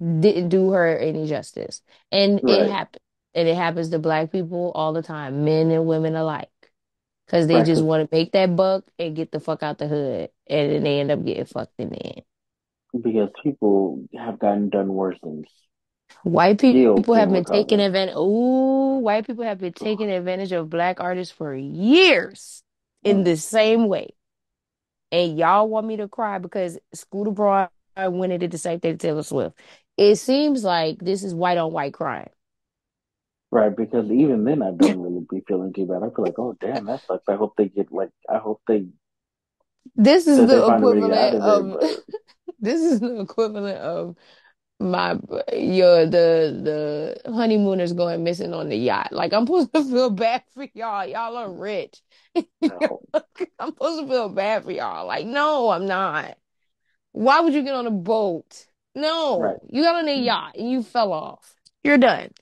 [0.00, 1.82] didn't do her any justice.
[2.12, 3.00] And it Right, happened.
[3.34, 6.50] And it happens to black people all the time, men and women alike.
[7.26, 9.88] Because they right, just want to make that buck and get the fuck out the
[9.88, 10.30] hood.
[10.48, 12.22] And then they end up getting fucked in the end.
[13.00, 15.46] because people have gotten done worse and
[16.22, 18.16] White still people have been taking advantage.
[18.16, 22.62] Ooh, white people have been taking advantage of black artists for years
[23.04, 24.10] in Mm, the same way.
[25.12, 28.94] And y'all want me to cry because Scooter Braun went and did the same thing
[28.94, 29.58] to Taylor Swift.
[29.96, 32.28] It seems like this is white on white crime.
[33.56, 36.02] Right, because even then I don't really be feeling too bad.
[36.02, 37.26] I feel like, oh damn, that sucks.
[37.26, 38.84] I hope they get like, I hope they
[39.94, 42.04] This is the find a way to get out equivalent of of
[42.60, 44.14] this is the equivalent of
[44.78, 45.12] my
[45.54, 49.10] your the the honeymooners going missing on the yacht.
[49.10, 51.06] Like I'm supposed to feel bad for y'all.
[51.06, 52.02] Y'all are rich.
[52.60, 53.00] no,
[53.58, 55.06] I'm supposed to feel bad for y'all.
[55.06, 56.36] Like, no, I'm not.
[57.12, 58.66] Why would you get on a boat?
[59.34, 61.54] right, No, you got on a yacht and you fell off.
[61.82, 62.32] You're done.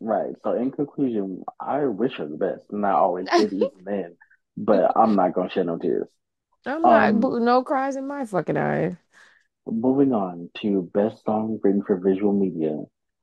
[0.00, 0.34] Right.
[0.42, 4.16] So in conclusion, I wish her the best, and I always did even then.
[4.56, 6.08] But I'm not gonna shed no tears.
[6.66, 8.96] I'm not, Um, no cries in my fucking eyes.
[9.66, 12.76] moving on to best song written for visual media.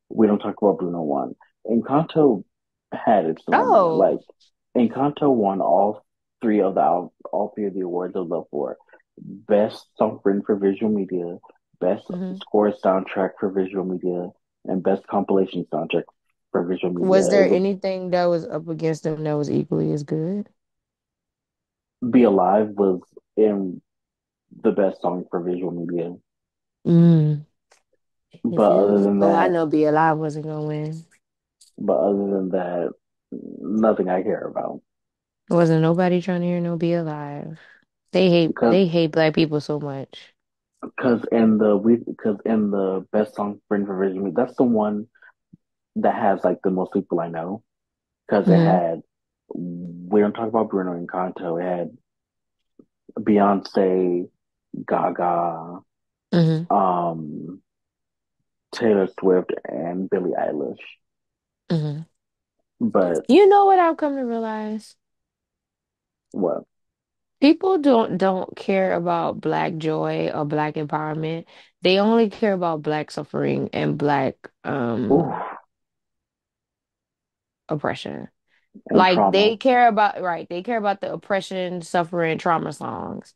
[0.10, 1.36] We don't talk about Bruno one.
[1.70, 2.44] Encanto
[2.94, 4.08] had its oh.
[4.08, 4.20] Like
[4.78, 6.06] Encanto won all
[6.42, 8.78] three of the al- all three of the awards of love for
[9.18, 11.38] best song written for visual media,
[11.82, 14.30] best hmm score soundtrack for visual media,
[14.66, 16.04] and best compilation soundtrack
[16.52, 20.50] for visual Was there anything that was up against them that was equally as good?
[22.10, 23.02] Be Alive was
[23.36, 23.82] in
[24.64, 26.16] the best song for visual media.
[26.86, 27.46] Mm.
[28.44, 31.06] But other you, than but I know Be Alive wasn't gonna win.
[31.78, 32.92] but other than that,
[33.32, 34.82] nothing I care about.
[35.50, 37.60] Wasn't nobody trying to hear no Be Alive.
[38.12, 40.34] They hate Because they hate black people so much.
[40.82, 45.08] because in the we because in the best song for visual media, that's the one
[46.02, 47.64] that has like the most people I know.
[48.28, 49.02] Because it hmm had
[49.56, 51.62] we don't talk about Bruno Encanto.
[51.62, 51.98] It had
[53.26, 54.30] Beyonce,
[54.88, 55.82] Gaga,
[56.32, 57.62] hmm um,
[58.74, 60.80] Taylor Swift, and Billie Eilish.
[61.70, 62.08] hmm
[62.80, 64.96] But You know what I've come to realize?
[66.32, 66.66] what?
[67.40, 71.46] People don't don't care about black joy or black empowerment.
[71.84, 74.36] They only care about black suffering and black
[75.12, 75.36] Ooh, um
[77.70, 78.30] oppression.
[78.90, 79.32] and Like trauma.
[79.32, 83.34] they care about right, they care about the oppression, suffering, trauma songs.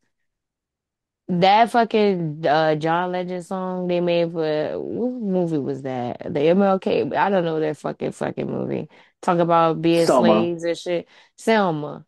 [1.27, 6.19] That fucking uh John Legend song they made for what movie was that?
[6.34, 7.13] The MLK.
[7.15, 8.89] I don't know that fucking fucking movie.
[9.21, 11.07] Talk about being Selma, slaves and shit.
[11.38, 12.05] Selma.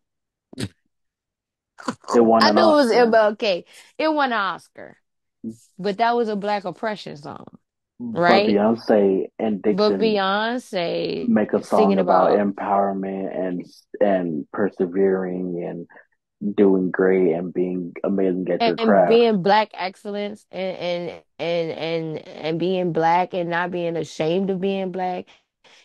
[2.16, 2.96] it won I knew it was Oscar.
[3.06, 3.64] MLK.
[3.98, 4.96] It won an Oscar,
[5.78, 7.46] but that was a black oppression song,
[8.00, 8.48] But right?
[8.48, 13.66] Beyonce and But Beyonce make a song about about empowerment and
[14.00, 19.10] and persevering and doing great and being amazing at your craft.
[19.10, 24.50] and being black excellence and and and and and being black and not being ashamed
[24.50, 25.26] of being black.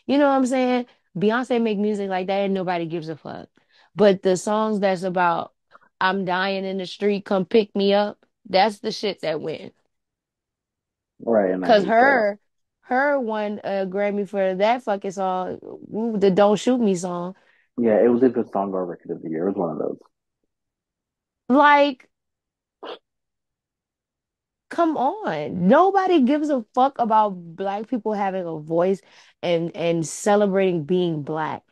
[0.07, 0.87] You know what I'm saying?
[1.17, 3.49] Beyonce make music like that and nobody gives a fuck.
[3.95, 5.53] But the songs that's about
[6.01, 9.73] I'm dying in the street, come pick me up, that's the shit that wins.
[11.21, 12.25] Right, Cause hate that.
[12.29, 12.39] H.E.R.,
[12.85, 13.19] H.E.R.
[13.19, 15.59] won a Grammy for that fucking song,
[16.19, 17.35] the "Don't Shoot Me" song.
[17.77, 19.47] Yeah, it was either song or record of the year.
[19.47, 19.97] It was one of those.
[21.49, 22.09] Like,
[24.69, 25.67] Come on.
[25.67, 29.01] Nobody gives a fuck about black people having a voice
[29.41, 31.63] and and celebrating being black.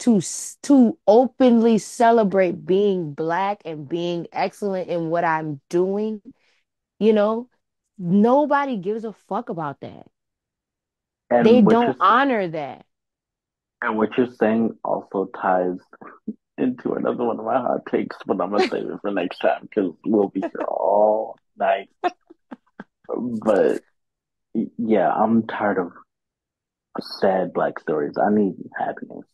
[0.00, 0.20] To
[0.62, 6.22] to openly celebrate being black and being excellent in what I'm doing,
[6.98, 7.48] you know,
[7.98, 10.06] nobody gives a fuck about that.
[11.40, 12.84] They And you're don't honor that.
[13.82, 15.78] and what you're saying also ties
[16.58, 19.62] into another one of my hot takes, but I'm gonna save it for next time
[19.62, 21.88] because we'll be here all night.
[23.08, 23.82] But
[24.78, 25.92] yeah, I'm tired of
[27.00, 28.18] sad black stories.
[28.18, 29.24] I need happiness.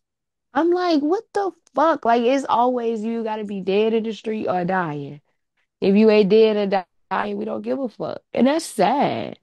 [0.54, 2.04] I'm like, what the fuck?
[2.04, 5.20] Like, it's always you gotta be dead in the street or dying.
[5.80, 6.86] If you ain't dead or dying,
[7.36, 8.22] we don't give a fuck.
[8.32, 9.38] And that's sad.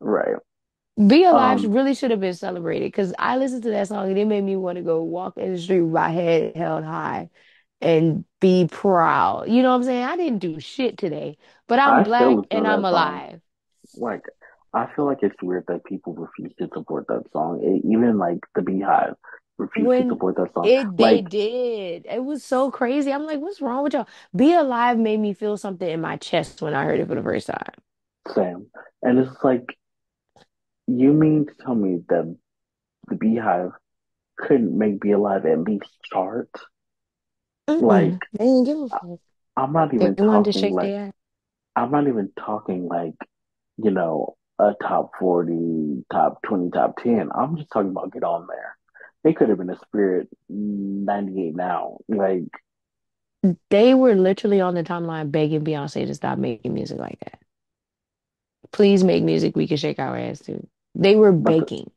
[0.00, 0.36] Right.
[1.06, 4.18] Be Alive Um, really should have been celebrated because I listened to that song and
[4.18, 7.30] it made me want to go walk in the street with my head held high
[7.80, 9.48] and be proud.
[9.48, 10.04] You know what I'm saying?
[10.04, 11.38] I didn't do shit today,
[11.68, 13.22] but I'm I black and I'm that song.
[13.34, 13.40] alive.
[13.94, 14.22] Like,
[14.74, 17.60] I feel like it's weird that people refuse to support that song.
[17.62, 19.14] It, even like the BeyHive
[19.58, 20.72] refused to When support that song.
[20.72, 23.12] it they Like, did, it was so crazy.
[23.12, 24.08] I'm like, what's wrong with y'all?
[24.34, 27.22] Be Alive made me feel something in my chest when I heard it for the
[27.22, 27.74] first time.
[28.32, 28.70] Sam.
[29.02, 29.76] And it's like,
[30.86, 32.36] you mean to tell me that
[33.08, 33.72] the BeyHive
[34.38, 36.50] couldn't make Be Alive at least chart?
[37.80, 38.20] Like, Mm-mm.
[38.32, 39.20] They didn't give a I, fuck.
[39.56, 40.94] I'm not They even to talking shake like.
[41.76, 43.14] I'm not even talking like,
[43.78, 47.30] you know, a top 40, top 20, top 10.
[47.34, 48.77] I'm just talking about get on there.
[49.24, 51.98] They could have been a Spirit 98 now.
[52.08, 52.44] Like,
[53.70, 57.38] They were literally on the timeline begging Beyonce to stop making music like that.
[58.70, 60.66] Please make music we can shake our ass to.
[60.94, 61.90] They were begging.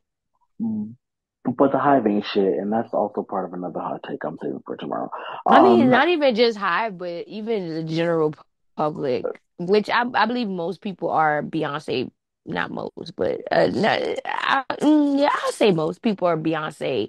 [1.44, 4.62] but the Hive ain't shit, and that's also part of another hot take I'm saving
[4.64, 5.10] for tomorrow.
[5.46, 8.34] I mean, Um, not even just Hive, but even the general
[8.76, 9.24] public,
[9.58, 12.10] which I, I believe most people are Beyonce,
[12.46, 17.08] not most, but uh, no, I, mm, yeah, I'll say most people are Beyonce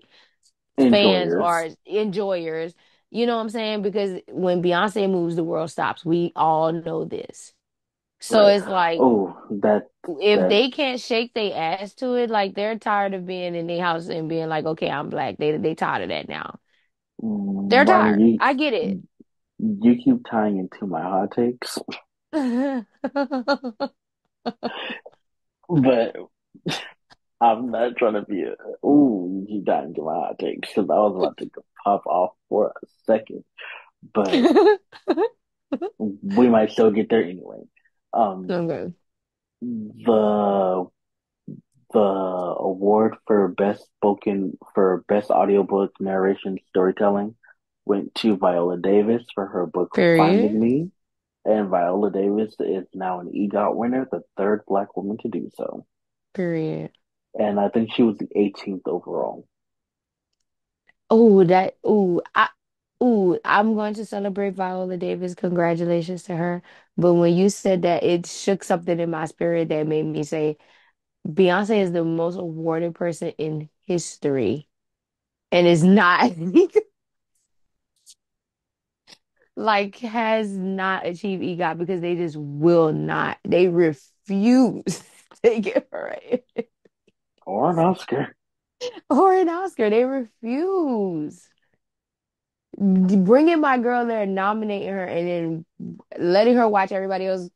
[0.89, 2.73] fans or enjoyers.
[3.11, 3.81] You know what I'm saying?
[3.83, 6.05] Because when Beyonce moves, the world stops.
[6.05, 7.53] We all know this.
[8.21, 8.55] So right?
[8.55, 9.87] it's like Oh, that
[10.19, 13.67] if that they can't shake their ass to it, like they're tired of being in
[13.67, 15.37] their house and being like, okay, I'm black.
[15.37, 16.59] They they tired of that now.
[17.69, 18.21] They're Ronnie, tired.
[18.21, 18.97] you I get it.
[19.59, 21.77] you keep tying into my hot takes,
[25.75, 26.15] but
[27.41, 28.55] I'm not trying to be a
[28.85, 31.49] ooh, you got into my hot takes because I was about to
[31.83, 33.43] pop off for a second,
[34.13, 34.47] but
[35.99, 37.61] we might still get there anyway.
[38.13, 38.93] Um, Okay.
[39.61, 40.87] the
[41.93, 47.35] the award for best spoken for best audiobook narration storytelling
[47.85, 50.89] went to Viola Davis for her book Finding Me,
[51.45, 55.85] and Viola Davis is now an EGOT winner, the third Black woman to do so,
[56.33, 56.91] Period.
[57.35, 59.47] and I think she was the 18th overall.
[61.09, 61.77] Oh, that.
[61.83, 62.49] Oh, I.
[63.03, 65.35] Ooh, I'm going to celebrate Viola Davis.
[65.35, 66.61] Congratulations to her.
[66.97, 70.57] But when you said that, it shook something in my spirit that made me say
[71.27, 74.69] Beyonce is the most awarded person in history
[75.51, 76.31] and is not
[79.55, 83.37] like has not achieved EGOT because they just will not.
[83.43, 85.03] They refuse
[85.43, 86.43] to give her a,
[87.45, 88.35] Or an Oscar.
[89.09, 89.89] or an Oscar.
[89.89, 91.47] They refuse.
[92.75, 95.27] Bringing my girl there, nominating her, and
[95.79, 97.49] then letting her watch everybody else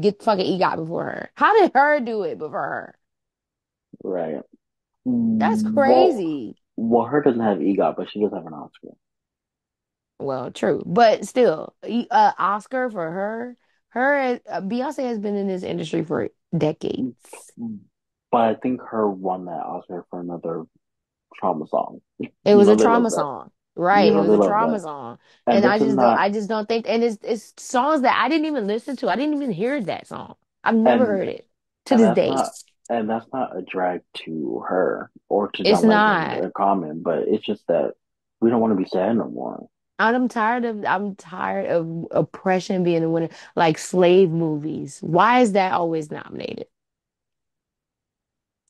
[0.00, 1.30] get fucking EGOT before her.
[1.34, 2.00] How did H.E.R.
[2.00, 2.98] do it before her?
[4.02, 4.42] Right.
[5.04, 6.56] That's Well, crazy.
[6.76, 7.22] well, H.E.R.
[7.22, 8.90] doesn't have EGOT, but she does have an Oscar.
[10.18, 13.56] Well, true, but still, e- uh, Oscar for her.
[13.90, 17.52] Her, uh, Beyonce has been in this industry for decades.
[18.30, 19.08] But I think H.E.R.
[19.10, 20.64] won that Oscar for another
[21.36, 22.02] trauma song.
[22.44, 23.50] It You was know a trauma song,
[23.92, 24.12] You right?
[24.12, 24.80] It know was a trauma that.
[24.80, 28.16] song, And and I just don't, I just don't think, and it's it's songs that
[28.20, 29.08] I didn't even listen to.
[29.08, 30.36] I didn't even hear that song.
[30.64, 31.48] I've never and heard it
[31.86, 32.38] to this day.
[32.38, 32.54] not
[32.90, 35.10] and that's not a drag to H.E.R.
[35.28, 36.42] or to It's John not.
[36.42, 37.94] or Common, but it's just that
[38.40, 39.68] we don't want to be sad no more.
[39.98, 44.98] I'm tired of, I'm tired of oppression being the winner, like slave movies.
[45.00, 46.66] Why is that always nominated?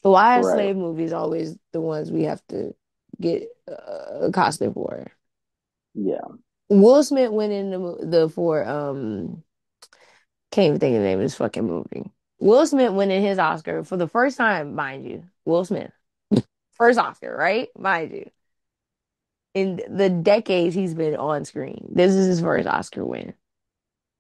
[0.03, 0.55] Why are Right.
[0.55, 2.75] slave movies always the ones we have to
[3.21, 5.07] get uh, accosted for?
[5.95, 6.21] Yeah.
[6.69, 9.43] Will Smith went in the the for um
[10.51, 12.11] can't even think of the name of this fucking movie.
[12.39, 15.25] Will Smith went in his Oscar for the first time, mind you.
[15.45, 15.93] Will Smith,
[16.73, 17.69] first Oscar, right?
[17.79, 18.31] Mind you,
[19.55, 23.35] in the decades he's been on screen, this is his first Oscar win.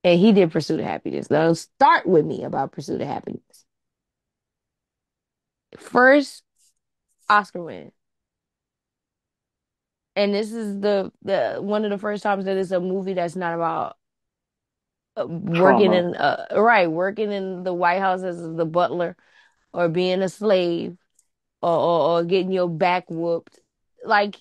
[0.05, 1.30] And he did Pursuit of Happiness.
[1.30, 3.64] Now start with me about Pursuit of Happiness.
[5.78, 6.43] First
[7.28, 7.93] Oscar win.
[10.14, 13.37] And this is the the one of the first times that it's a movie that's
[13.37, 13.97] not about
[15.16, 16.09] uh, working Trauma.
[16.09, 19.16] in uh right, working in the White House as the butler
[19.72, 20.97] or being a slave
[21.62, 23.59] or, or, or getting your back whooped.
[24.05, 24.37] Like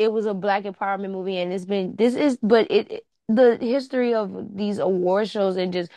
[0.00, 3.58] it was a black empowerment movie and it's been this is but it, it the
[3.60, 5.90] history of these award shows and just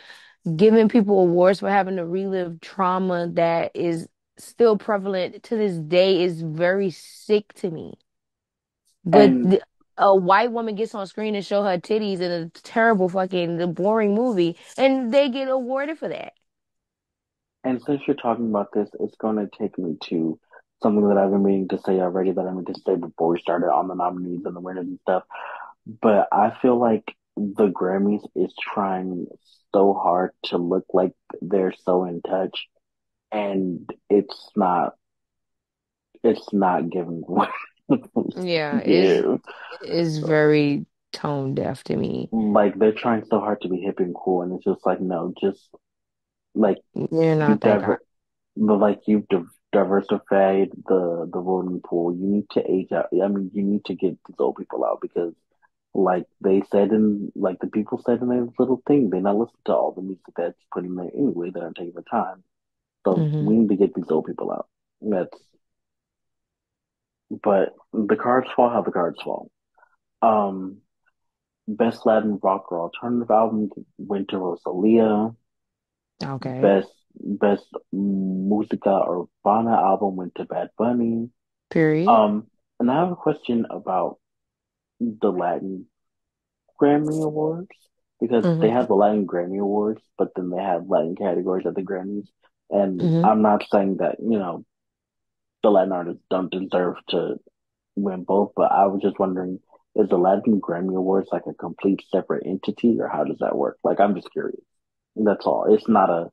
[0.56, 6.22] giving people awards for having to relive trauma that is still prevalent to this day
[6.22, 7.94] is very sick to me.
[9.04, 9.60] But And
[9.98, 13.66] a white woman gets on screen and show her titties in a terrible fucking the
[13.68, 16.34] boring movie and they get awarded for that.
[17.64, 20.38] and since you're talking about this, it's going to take me to
[20.84, 23.40] something that I've been meaning to say already that I meant to say before we
[23.40, 25.24] started on the nominees and the winners and stuff.
[26.02, 27.04] But I feel like
[27.36, 29.28] the Grammys is trying
[29.74, 32.68] so hard to look like they're so in touch,
[33.32, 34.94] and it's not.
[36.24, 37.22] It's not giving
[37.88, 38.80] it's supposed Yeah,
[39.82, 42.30] is very tone deaf to me.
[42.32, 45.32] Like they're trying so hard to be hip and cool, and it's just like no,
[45.40, 45.68] just
[46.54, 46.78] like
[47.10, 47.96] You're you not that guy.
[48.56, 52.14] but like you've div diversified the the voting pool.
[52.16, 53.08] You need to age out.
[53.12, 55.34] I mean, you need to get these old people out because,
[55.94, 59.66] like they said in like the people said in their little thing, they're not listening
[59.66, 61.50] to all the music that's put in there anyway.
[61.50, 62.44] They aren't taking the time.
[63.06, 64.68] So hmm we need to get these old people out.
[65.02, 65.38] That's
[67.42, 69.50] but the cards fall how the cards fall.
[70.22, 70.78] Um,
[71.68, 75.34] best Latin rock or alternative album went to Rosalia.
[76.24, 76.74] Okay.
[76.74, 81.30] Best best música urbana album went to Bad Bunny.
[81.68, 82.08] Period.
[82.08, 82.48] Um,
[82.80, 84.18] and I have a question about
[85.00, 85.86] the Latin
[86.80, 87.70] Grammy Awards
[88.20, 91.74] because they hmm have the Latin Grammy Awards, but then they have Latin categories at
[91.74, 92.28] the Grammys.
[92.70, 94.64] And hmm I'm not saying that, you know,
[95.62, 97.36] the Latin artists don't deserve to
[97.96, 99.60] win both, but I was just wondering,
[99.96, 103.78] is the Latin Grammy Awards like a complete separate entity or how does that work?
[103.84, 104.60] Like, I'm just curious.
[105.16, 105.66] That's all.
[105.72, 106.30] It's not a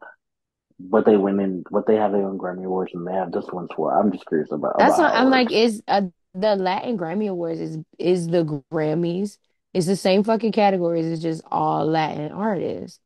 [0.89, 3.45] what they win in, what they have their own Grammy Awards and they have this
[3.51, 3.97] one for.
[3.97, 5.51] I'm just curious about That's about what I'm like.
[5.51, 6.03] Is uh,
[6.33, 9.37] the Latin Grammy Awards is is the Grammys?
[9.73, 11.05] It's the same fucking categories.
[11.05, 12.99] It's just all Latin artists.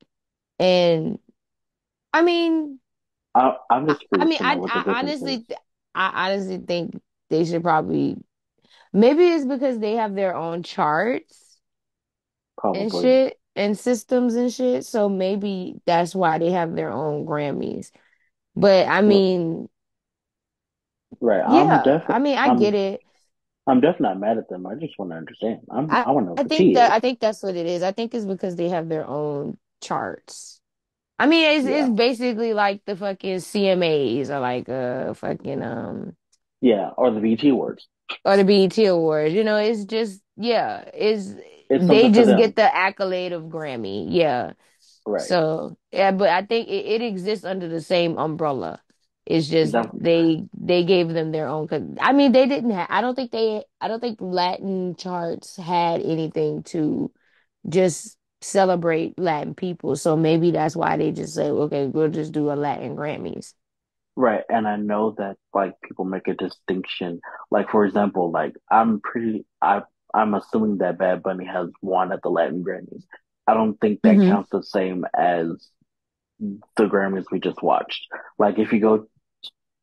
[0.57, 1.19] And
[2.13, 2.79] I mean,
[3.33, 4.85] I, I'm I, just I mean, I I is.
[4.87, 5.45] honestly,
[5.93, 6.99] I honestly think
[7.29, 8.17] they should probably.
[8.93, 11.57] Maybe it's because they have their own charts
[12.73, 13.01] and Probably.
[13.01, 14.85] shit and systems and shit.
[14.85, 17.91] So maybe that's why they have their own Grammys.
[18.55, 19.69] But I mean,
[21.21, 21.41] Right.
[21.41, 23.01] I'm yeah, I mean, I get it.
[23.67, 24.65] I'm definitely not mad at them.
[24.67, 25.61] I just want to understand.
[25.71, 26.91] I'm I I want to know I think that.
[26.91, 27.81] I think that's what it is.
[27.83, 30.59] I think it's because they have their own charts.
[31.17, 31.87] I mean, it's Yeah.
[31.87, 36.15] it's basically like the fucking CMAs or like uh fucking um
[36.61, 36.89] Yeah.
[36.97, 37.87] Or the BT words.
[38.23, 39.33] or the BET Awards.
[39.33, 41.33] You know, it's just yeah, It's
[41.69, 44.07] they just get the accolade of Grammy.
[44.09, 44.53] Yeah.
[45.05, 45.21] Right.
[45.21, 48.81] So yeah, but I think it, it exists under the same umbrella.
[49.25, 51.67] It's just That they they gave them their own.
[51.67, 52.87] 'cause- I mean, they didn't have.
[52.89, 53.63] I don't think they.
[53.81, 57.11] I don't think Latin charts had anything to
[57.67, 59.95] just celebrate Latin people.
[59.95, 63.53] So maybe that's why they just say, okay, we'll just do a Latin Grammys.
[64.15, 64.43] right.
[64.49, 67.19] And I know that like people make a distinction.
[67.51, 69.81] Like for example, like I'm pretty I
[70.15, 73.03] I'm assuming that Bad Bunny has won at the Latin Grammys.
[73.47, 75.69] I don't think that hmm counts the same as
[76.39, 78.07] the Grammys we just watched.
[78.37, 79.07] Like if you go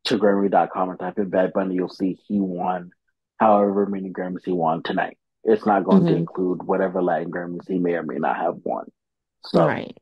[0.07, 2.91] to Grammy.com and type in Bad Bunny, you'll see he won
[3.39, 5.19] however many Grammys he won tonight.
[5.45, 8.57] It's not going to hmm include whatever Latin Grammys he may or may not have
[8.65, 8.87] won.
[9.47, 9.97] So Right.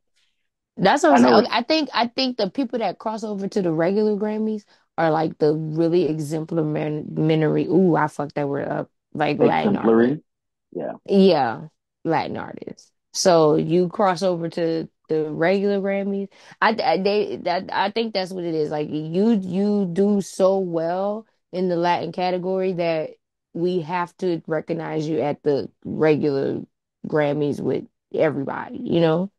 [0.77, 1.47] That's what I'm I saying.
[1.51, 4.65] I think I think the people that cross over to the regular Grammys
[4.99, 7.67] are like the really exemplary.
[7.67, 8.91] Ooh, I fucked that word up.
[9.13, 10.25] Like Latin artists.
[10.73, 11.69] Yeah, Yeah,
[12.05, 12.93] Latin artists.
[13.13, 16.29] So you cross over to the regular Grammys.
[16.61, 18.71] I, I they that I think that's what it is.
[18.71, 23.11] Like you you do so well in the Latin category that
[23.53, 26.61] we have to recognize you at the regular
[27.07, 27.85] Grammys with
[28.15, 29.31] everybody, you know?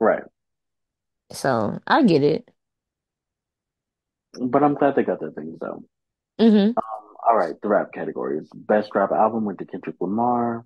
[0.00, 0.22] right.
[1.32, 2.48] So I get it.
[4.40, 5.82] But I'm glad they got their things though.
[6.38, 6.70] hmm
[7.26, 8.48] All right, the rap categories.
[8.54, 10.64] Best rap album went to Kendrick Lamar.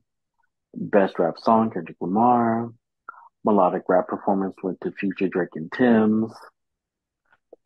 [0.74, 2.72] Best rap song, Kendrick Lamar.
[3.44, 6.32] Melodic rap performance went to Future, Drake, and Tems.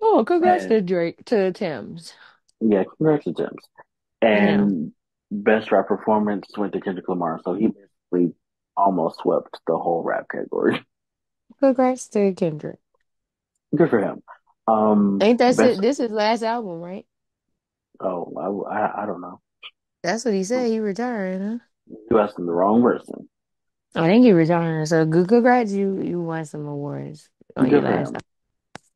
[0.01, 2.15] Oh, congrats And to Drake to Tems.
[2.61, 3.69] yeah, congrats to Tems.
[4.23, 4.93] And
[5.31, 7.41] best rap performance went to Kendrick Lamar.
[7.45, 7.69] So he
[8.13, 8.35] basically
[8.77, 10.85] almost swept the whole rap category.
[11.61, 12.79] Congrats to Kendrick.
[13.75, 14.23] Good for him.
[14.67, 15.79] Um, Ain't that best.
[15.79, 15.83] it?
[15.83, 17.07] This is last album, right?
[18.01, 19.41] Oh, I, I, I don't know.
[20.03, 20.69] That's what he said.
[20.69, 21.59] He retired, huh?
[22.11, 23.29] You asked him the wrong person.
[23.95, 24.89] I think he retired.
[24.89, 28.15] So good congrats, you you won some awards on your last.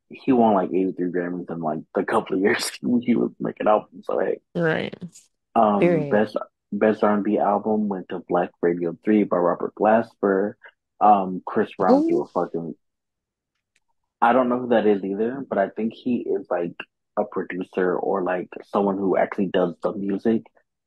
[0.09, 2.69] He won like 83 Grammys in like a couple of years
[3.01, 4.05] he was making albums.
[4.05, 4.39] So hey.
[4.53, 4.93] Right.
[5.55, 6.11] um, Period.
[6.11, 6.37] best
[6.71, 10.53] best R&B album went to Black Radio 3 by Robert Glasper.
[10.99, 12.21] Um, Chris Brown Who?
[12.21, 12.75] a fucking.
[14.21, 16.75] I don't know who that is either, but I think he is like
[17.21, 20.43] a producer or like someone who actually does the music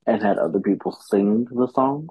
[0.07, 2.09] and had other people sing the songs.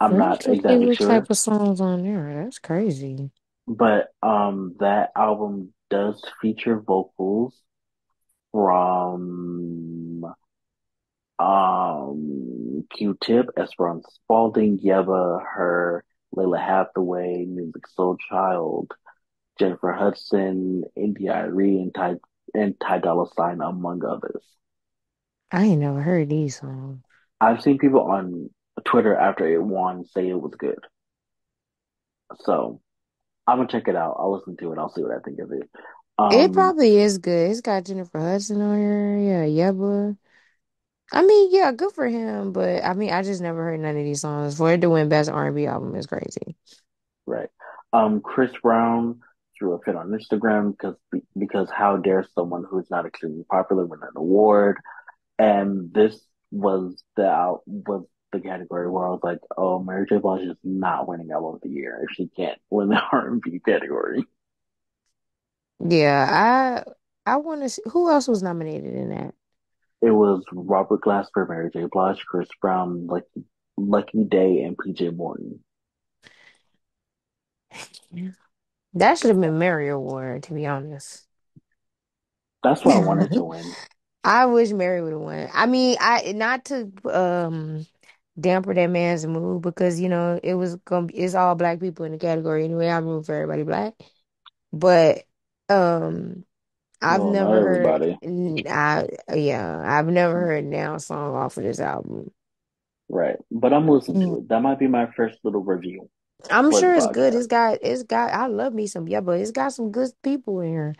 [0.00, 2.42] I'm not exactly what type sure, of songs on there.
[2.44, 3.30] That's crazy.
[3.66, 7.54] but um, that album does feature vocals
[8.52, 10.24] from
[11.38, 16.04] um Q-Tip, Esperanza Spalding, Yebba, H.E.R,
[16.36, 18.92] Lalah Hathaway, Music Soul Child,
[19.58, 22.16] Jennifer Hudson, India.Arie, and Ty
[22.54, 24.42] and Ty Dolla Sign, among others.
[25.50, 27.02] I ain't never heard these songs.
[27.40, 28.50] I've seen people on
[28.84, 30.78] Twitter after it won say it was good.
[32.40, 32.80] So
[33.46, 34.16] I'm gonna check it out.
[34.18, 34.78] I'll listen to it.
[34.78, 35.70] I'll see what I think of it.
[36.30, 37.50] It Um, probably is good.
[37.50, 39.18] It's got Jennifer Hudson on here.
[39.18, 40.16] Yeah, Yebba.
[41.12, 42.52] I mean, yeah, good for him.
[42.52, 44.56] But I mean, I just never heard none of these songs.
[44.58, 46.56] For it to win Best R&B album is crazy.
[47.26, 47.48] right.
[47.92, 49.20] Um, Chris Brown
[49.58, 50.96] threw a fit on Instagram because
[51.38, 54.78] because how dare someone who is not extremely popular win an award?
[55.38, 56.18] And this
[56.50, 60.18] was the out was the category where I was like, oh, Mary J.
[60.18, 64.24] Blige is not winning album of the year if she can't win the R&B category.
[65.80, 66.84] Yeah,
[67.26, 69.34] I I want to see who else was nominated in that.
[70.02, 71.86] It was Robert Glasper, Mary J.
[71.90, 73.44] Blige, Chris Brown, Lucky
[73.76, 75.60] Lucky Daye, and PJ Morton.
[78.12, 78.30] Yeah.
[78.94, 81.26] That should have been Mary Award, to be honest.
[82.64, 83.76] That's what I wanted to win.
[84.24, 85.48] I wish Mary would have won.
[85.52, 87.86] I mean, I not to um
[88.40, 92.04] damper that man's mood because you know it was gonna be it's all black people
[92.06, 92.88] in the category anyway.
[92.88, 93.94] I'm rooting for everybody black,
[94.72, 95.24] but
[95.70, 96.44] um
[97.02, 98.18] I've Well, not never heard everybody.
[98.68, 102.32] I yeah I've never heard now song off of this album.
[103.08, 103.36] Right.
[103.50, 104.24] But I'm listening Mm.
[104.24, 104.48] to it.
[104.48, 106.08] That might be my first little review
[106.50, 107.34] I'm sure it's good.
[107.34, 110.60] It's got it's got I love me some yeah, but it's got some good people
[110.60, 110.94] in here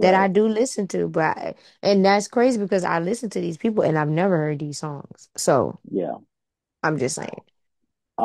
[0.00, 0.28] that I Right.
[0.28, 1.08] do listen to.
[1.08, 4.58] But I, and that's crazy because I listen to these people and I've never heard
[4.60, 5.28] these songs.
[5.36, 6.18] So Yeah.
[6.82, 7.42] I'm just saying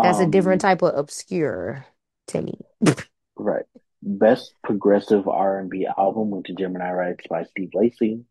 [0.02, 1.86] that's a different Um, type of obscure
[2.30, 2.60] to me.
[3.38, 3.66] right.
[4.02, 8.26] Best progressive R&B album went to Gemini Rights by Steve Lacy.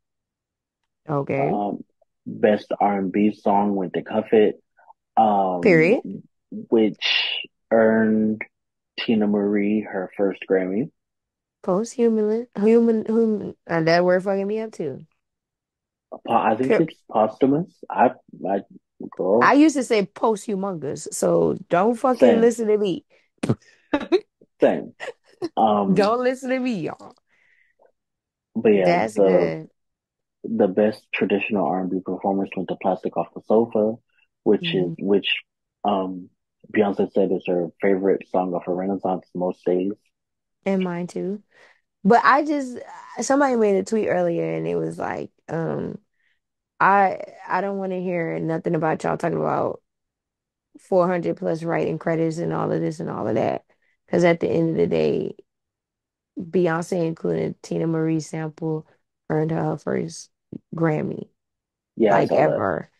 [1.08, 1.58] Okay.
[1.58, 1.84] Um,
[2.26, 4.62] best R&B song went to Cuff It,
[5.16, 6.02] um, Period.
[6.50, 8.42] which earned
[9.00, 10.90] Teena Marie her first Grammy.
[11.62, 15.04] Post-human, human, human, and that word fucking me up too.
[16.28, 17.72] I think it's posthumous.
[17.90, 18.10] I,
[18.46, 18.60] I,
[19.40, 23.04] I used to say post-humongous, so don't fucking same, listen to me.
[24.60, 24.94] same.
[25.56, 27.14] Um, Don't listen to me, y'all.
[28.56, 29.70] but yeah, That's the good.
[30.44, 33.94] the best traditional R&B performance went to Plastic Off the Sofa,
[34.44, 34.96] which is Mhm.
[34.98, 35.28] which
[35.84, 36.30] um
[36.72, 39.92] Beyonce said it's her favorite song of her Renaissance most days.
[40.64, 41.42] And mine too.
[42.04, 42.78] But I just
[43.22, 45.98] somebody made a tweet earlier and it was like, um,
[46.80, 49.82] I I don't want to hear nothing about y'all talking about
[50.80, 53.64] 400 plus writing credits and all of this and all of that.
[54.06, 55.36] Because at the end of the day,
[56.38, 58.86] Beyonce included Teena Marie sample
[59.30, 60.30] earned her first
[60.74, 61.28] Grammy,
[61.96, 62.64] Yeah, like saw that.
[62.64, 62.90] ever.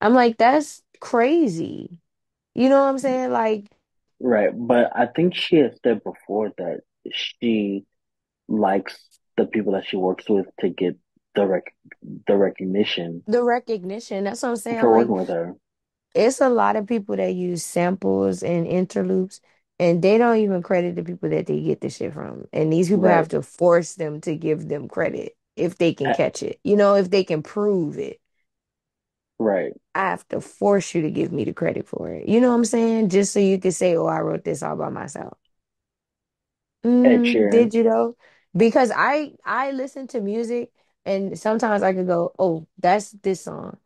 [0.00, 2.00] I'm like, that's crazy.
[2.56, 3.30] You know what I'm saying?
[3.30, 3.66] Like
[4.20, 6.80] Right, but I think she has said before that
[7.12, 7.84] she
[8.48, 8.96] likes
[9.36, 10.96] the people that she works with to get
[11.34, 11.64] the rec
[12.26, 14.24] the recognition the recognition.
[14.24, 14.80] That's what I'm saying.
[14.80, 15.54] For like, working with her.
[16.14, 19.40] it's a lot of people that use samples and interloops,
[19.78, 22.46] and they don't even credit the people that they get the shit from.
[22.52, 26.10] And these people Right, have to force them to give them credit if they can
[26.10, 26.60] Uh, catch it.
[26.64, 28.20] You know, if they can prove it.
[29.38, 29.72] Right.
[29.94, 32.28] I have to force you to give me the credit for it.
[32.28, 33.08] You know what I'm saying?
[33.08, 35.38] Just so you can say, "Oh, I wrote this all by myself."
[36.84, 38.16] Mm, did you though?
[38.56, 40.72] Because I I listen to music,
[41.04, 43.78] and sometimes I could go, "Oh, that's this song."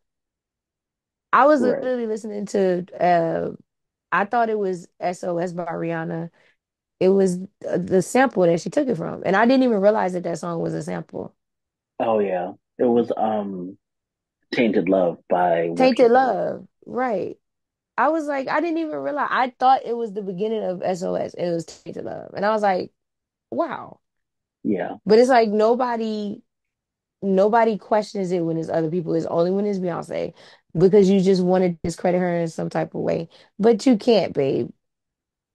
[1.32, 1.62] I was right.
[1.62, 3.50] literally listening to uh
[4.12, 6.30] I thought it was SOS by Rihanna.
[7.00, 9.22] It was uh, the sample that she took it from.
[9.26, 11.34] And I didn't even realize that that song was a sample.
[11.98, 13.78] Oh yeah, it was um
[14.52, 16.10] Tainted Love by Tainted.
[16.10, 16.66] Love.
[16.86, 17.36] Right.
[17.96, 19.28] I was like, I didn't even realize.
[19.30, 21.34] I thought it was the beginning of SOS.
[21.34, 22.32] It was Tainted Love.
[22.34, 22.92] And I was like,
[23.50, 24.00] wow.
[24.64, 24.96] Yeah.
[25.04, 26.42] But it's like nobody
[27.22, 29.14] nobody questions it when it's other people.
[29.14, 30.32] It's only when it's Beyonce
[30.76, 33.28] because you just want to discredit her in some type of way.
[33.58, 34.70] But you can't, babe.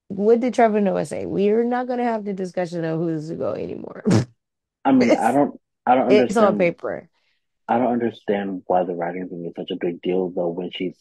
[0.07, 1.25] What did Trevor Noah say?
[1.25, 4.03] We're not gonna have the discussion of who's to go anymore.
[4.83, 7.09] I mean, I don't, I don't it's on paper.
[7.67, 10.49] I don't understand why the writing thing is such a big deal though.
[10.49, 10.95] When she's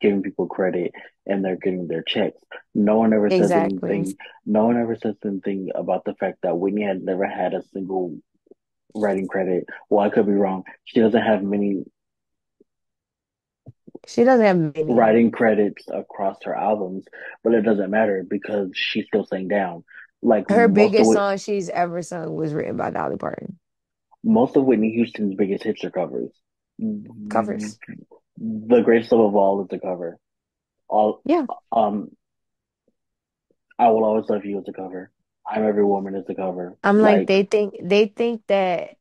[0.00, 0.92] giving people credit
[1.26, 2.38] and they're getting their checks,
[2.74, 3.90] no one ever says Exactly.
[3.90, 4.16] anything.
[4.44, 8.16] No one ever says anything about the fact that Whitney had never had a single
[8.94, 9.64] writing credit.
[9.88, 10.64] Well, I could be wrong.
[10.84, 11.84] She doesn't have many
[14.06, 14.92] She doesn't have many.
[14.94, 17.04] writing credits across her albums,
[17.44, 19.84] but it doesn't matter because she still sang down.
[20.22, 23.58] Like Her biggest song she's ever sung was written by Dolly Parton.
[24.22, 26.30] Most of Whitney Houston's biggest hits are covers.
[27.28, 27.78] Covers.
[28.38, 30.18] The Greatest Love of All is a cover.
[30.88, 31.46] All Yeah.
[31.72, 32.10] um
[33.78, 35.10] I Will Always Love You is a cover.
[35.46, 36.76] I'm Every Woman is a cover.
[36.82, 38.96] I'm like Like they think they think that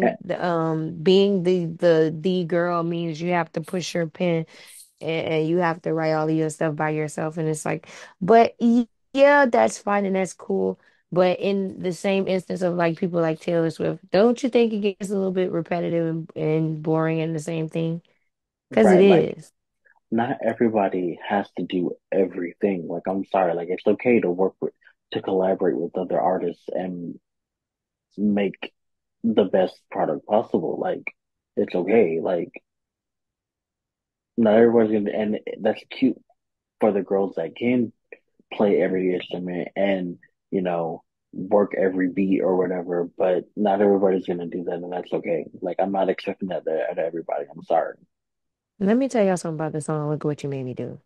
[0.00, 4.06] eh, being the um being the the the girl means you have to push your
[4.06, 4.46] pen
[5.00, 7.88] and, and you have to write all of your stuff by yourself and it's like
[8.20, 8.56] but
[9.12, 10.80] yeah that's fine and that's cool
[11.16, 14.80] but in the same instance of like people like Taylor Swift don't you think it
[14.98, 18.02] gets a little bit repetitive and, and boring and the same thing
[18.70, 19.52] because it like is
[20.10, 22.86] not everybody has to do everything.
[22.88, 24.72] Like I'm sorry, like it's okay to work with
[25.12, 27.18] to collaborate with other artists and
[28.16, 28.72] make
[29.24, 30.78] the best product possible.
[30.80, 31.04] Like
[31.56, 32.20] it's okay.
[32.22, 32.52] Like
[34.36, 36.20] not everybody's gonna and that's cute
[36.80, 37.92] for the girls that can
[38.52, 40.18] play every instrument and,
[40.50, 41.02] you know,
[41.36, 45.44] work every beat or whatever, but not everybody's gonna do that and that's okay.
[45.60, 47.44] Like I'm not expecting that out of everybody.
[47.50, 47.96] I'm sorry.
[48.80, 51.00] let me tell y'all something about the song Look What You Made Me Do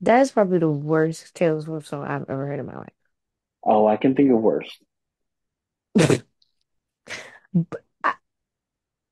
[0.00, 2.92] that is probably the worst Taylor Swift song I've ever heard in my life.
[3.64, 4.68] Oh, I can think of worse.
[8.04, 8.14] I,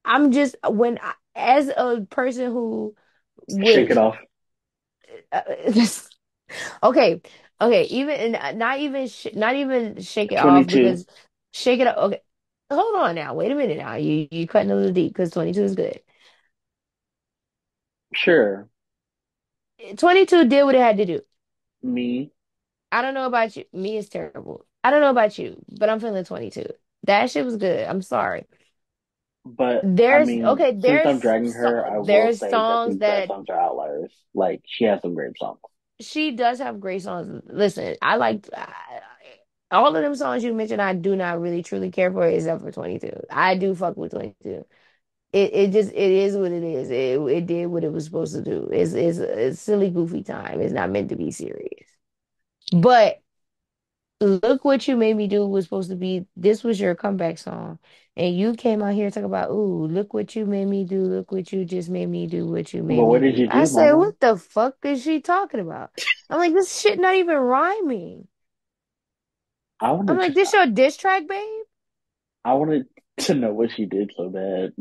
[0.04, 2.94] I'm just when I, as a person who
[3.50, 4.16] Shake it off.
[5.32, 5.42] uh,
[6.82, 7.22] okay,
[7.62, 11.06] okay, even and uh, not even sh not even shake it off because
[11.52, 11.96] shake it up.
[11.98, 12.20] Okay,
[12.70, 13.34] hold on now.
[13.34, 13.94] Wait a minute now.
[13.96, 16.00] You you cutting a little deep because 22 is good.
[18.14, 18.68] Sure.
[19.96, 21.20] 22 did what it had to do.
[21.82, 22.32] Me,
[22.90, 23.64] I don't know about you.
[23.72, 24.66] Me is terrible.
[24.84, 26.66] I don't know about you, but I'm feeling 22.
[27.04, 27.86] That shit was good.
[27.86, 28.46] I'm sorry.
[29.44, 30.72] but I There's mean, okay.
[30.84, 33.58] since I'm There's dragging so, her, I will there's that songs these that songs are
[33.60, 34.12] outliers.
[34.34, 35.58] Like she has some great songs.
[36.02, 37.42] She does have great songs.
[37.46, 38.48] Listen, I like
[39.70, 40.82] all of them songs you mentioned.
[40.82, 43.10] I do not really truly care for except for 22.
[43.30, 44.66] I do fuck with 22.
[45.32, 46.90] It it just it is what it is.
[46.90, 48.68] It it did what it was supposed to do.
[48.70, 50.60] It's it's it's silly goofy time.
[50.60, 51.88] It's not meant to be serious.
[52.72, 53.21] But
[54.26, 56.26] look what you made me do was supposed to be.
[56.36, 57.78] This was your comeback song,
[58.16, 61.02] and you came out here talking about, "Ooh, look what you made me do.
[61.02, 62.46] Look what you just made me do.
[62.46, 63.98] What you made But me what did do." you I do, said, Mama?
[63.98, 65.90] "What the fuck is she talking about?"
[66.30, 68.28] I'm like, "This shit not even rhyming."
[69.80, 71.64] I I'm wanted like, "This your diss track, babe?"
[72.44, 72.86] I wanted
[73.18, 74.72] to know what she did so bad.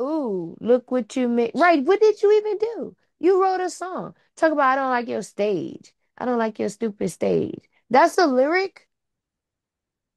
[0.00, 1.52] Ooh, look what you made.
[1.54, 1.84] Right?
[1.84, 2.96] What did you even do?
[3.20, 4.14] You wrote a song.
[4.36, 5.94] Talk about, "I don't like your stage.
[6.18, 8.88] I don't like your stupid stage." That's the lyric.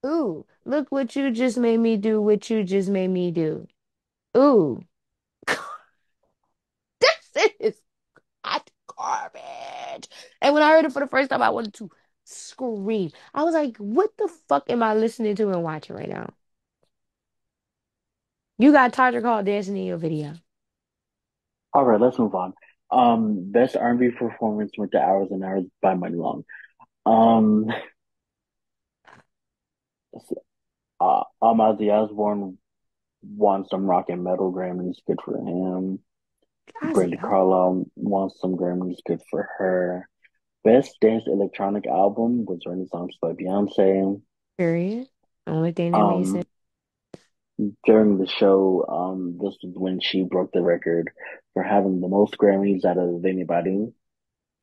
[0.06, 2.22] Ooh, look what you just made me do.
[2.22, 3.68] What you just made me do.
[4.38, 4.82] Ooh.
[7.00, 7.82] This is
[8.46, 10.10] hot garbage.
[10.42, 11.90] And when I heard it for the first time, I wanted to
[12.26, 13.12] scream.
[13.34, 16.30] I was like, what the fuck am I listening to and watching right now?
[18.58, 20.34] You got Tasha Call dancing in your video.
[21.74, 22.54] All right, let's move on.
[22.92, 26.46] Um, best R&B performance went to Hours and Hours by Muni Long.
[27.06, 27.68] Um,
[31.00, 32.58] uh, um, Ozzy Osbourne
[33.22, 36.00] won some rock and metal Grammys, good for him.
[36.82, 40.10] Ozzy, Carlile won some Grammys, good for her.
[40.64, 44.22] Best Dance Electronic Album was Renaissance by Beyonce.
[44.58, 45.08] period.
[45.46, 46.46] Only thing that made sense.
[47.60, 51.12] Um, during the show, um, this is when she broke the record
[51.54, 53.92] for having the most Grammys out of anybody.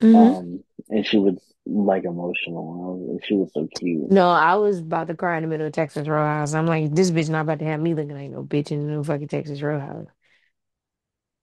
[0.00, 1.36] Hmm Um, and she was
[1.66, 3.18] like emotional.
[3.24, 4.10] She was so cute.
[4.10, 6.52] No, I was about to cry in the middle of Texas Roadhouse.
[6.54, 9.04] I'm like, this bitch not about to have me looking like no bitch in no
[9.04, 10.06] fucking Texas Roadhouse.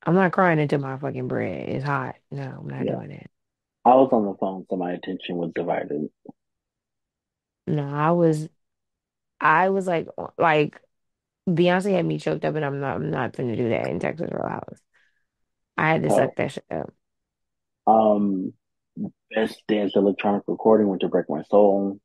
[0.03, 1.69] I'm not crying into my fucking bread.
[1.69, 2.15] It's hot.
[2.31, 2.87] No, I'm not Yeah.
[2.87, 3.29] doing that.
[3.85, 6.09] I was on the phone, so my attention was divided.
[7.67, 8.47] No, I was,
[9.41, 10.07] I was like,
[10.37, 10.81] like
[11.49, 14.31] Beyonce had me choked up, and I'm not, I'm not gonna do that in Texas
[14.31, 14.79] Roadhouse.
[15.77, 16.93] I had to suck Oh, that shit up.
[17.87, 18.53] Um,
[19.33, 21.99] Best Dance Electronic Recording went to Break My Soul.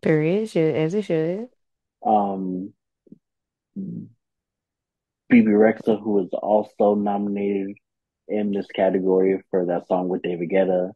[0.00, 0.48] Period.
[0.48, 1.48] Should as it should.
[2.06, 2.72] Um,
[3.76, 7.76] Bebe Rexha, who was also nominated
[8.28, 10.92] in this category for that song with David Guetta,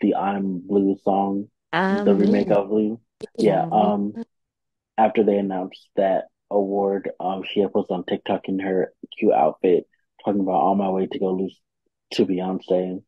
[0.00, 3.00] the I'm Blue song, the remake of Blue.
[3.36, 3.66] Yeah.
[3.66, 3.68] Yeah.
[3.70, 4.14] Um,
[4.96, 9.86] after they announced that award, um, she had posted on TikTok in her cute outfit,
[10.24, 11.58] talking about on my way to go lose
[12.12, 13.02] to Beyonce,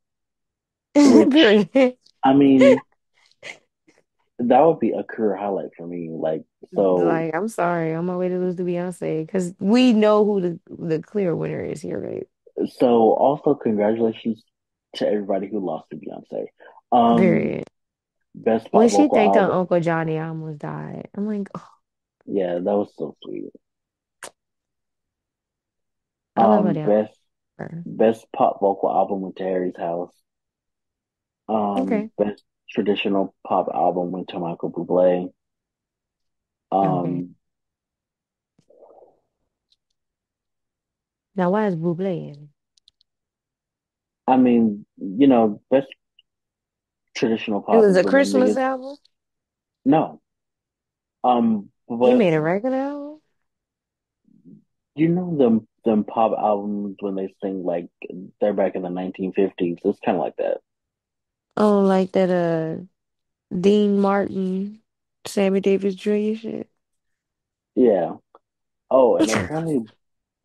[1.31, 1.97] Period.
[2.25, 2.83] I mean,
[4.39, 6.11] that would be a career highlight for me.
[6.11, 6.45] Like,
[6.75, 10.25] so, Like, I'm sorry, I'm on my way to lose to Beyonce because we know
[10.25, 12.27] who the the clear winner is here, right?
[12.67, 14.43] so also congratulations
[14.97, 16.47] to everybody who lost to Beyonce.
[16.93, 17.65] Um, Period.
[18.35, 19.51] best When she thanked album.
[19.51, 21.09] Uncle Johnny, I almost died.
[21.15, 21.69] I'm like, oh,
[22.27, 23.51] Yeah, that was so sweet.
[26.37, 27.19] I love her Um, best
[27.87, 30.15] best pop vocal album went to Harry's House.
[31.51, 32.11] Um, Okay.
[32.17, 35.25] best traditional pop album went to Michael Bublé.
[35.25, 35.33] Okay.
[36.73, 37.35] Um,
[41.35, 42.51] Now, why is Buble in
[44.27, 45.89] I mean, you know, best
[47.17, 47.83] traditional pop.
[47.83, 48.59] It was a Christmas niggas.
[48.59, 48.97] album.
[49.85, 50.21] No.
[51.25, 53.21] Um, He but made a record album.
[54.95, 57.89] you know them them pop albums when they sing like
[58.41, 59.79] they're back in the 1950s.
[59.85, 60.59] It's kind of like that.
[61.57, 62.85] Oh, like that uh
[63.57, 64.83] Dean Martin,
[65.27, 66.37] Sammy Davis Jr.
[66.37, 66.71] shit.
[67.75, 68.15] Yeah.
[68.91, 69.89] Oh, and apparently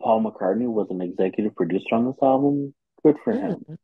[0.01, 2.73] Paul McCartney was an executive producer on this album.
[3.03, 3.65] Good for him.
[3.67, 3.77] Mm,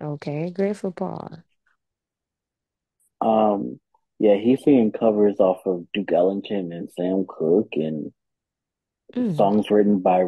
[0.00, 1.42] okay, great for Paul.
[3.20, 3.80] Um,
[4.18, 8.12] yeah, he's singing covers off of Duke Ellington and Sam Cooke and
[9.16, 10.24] Mm, songs written by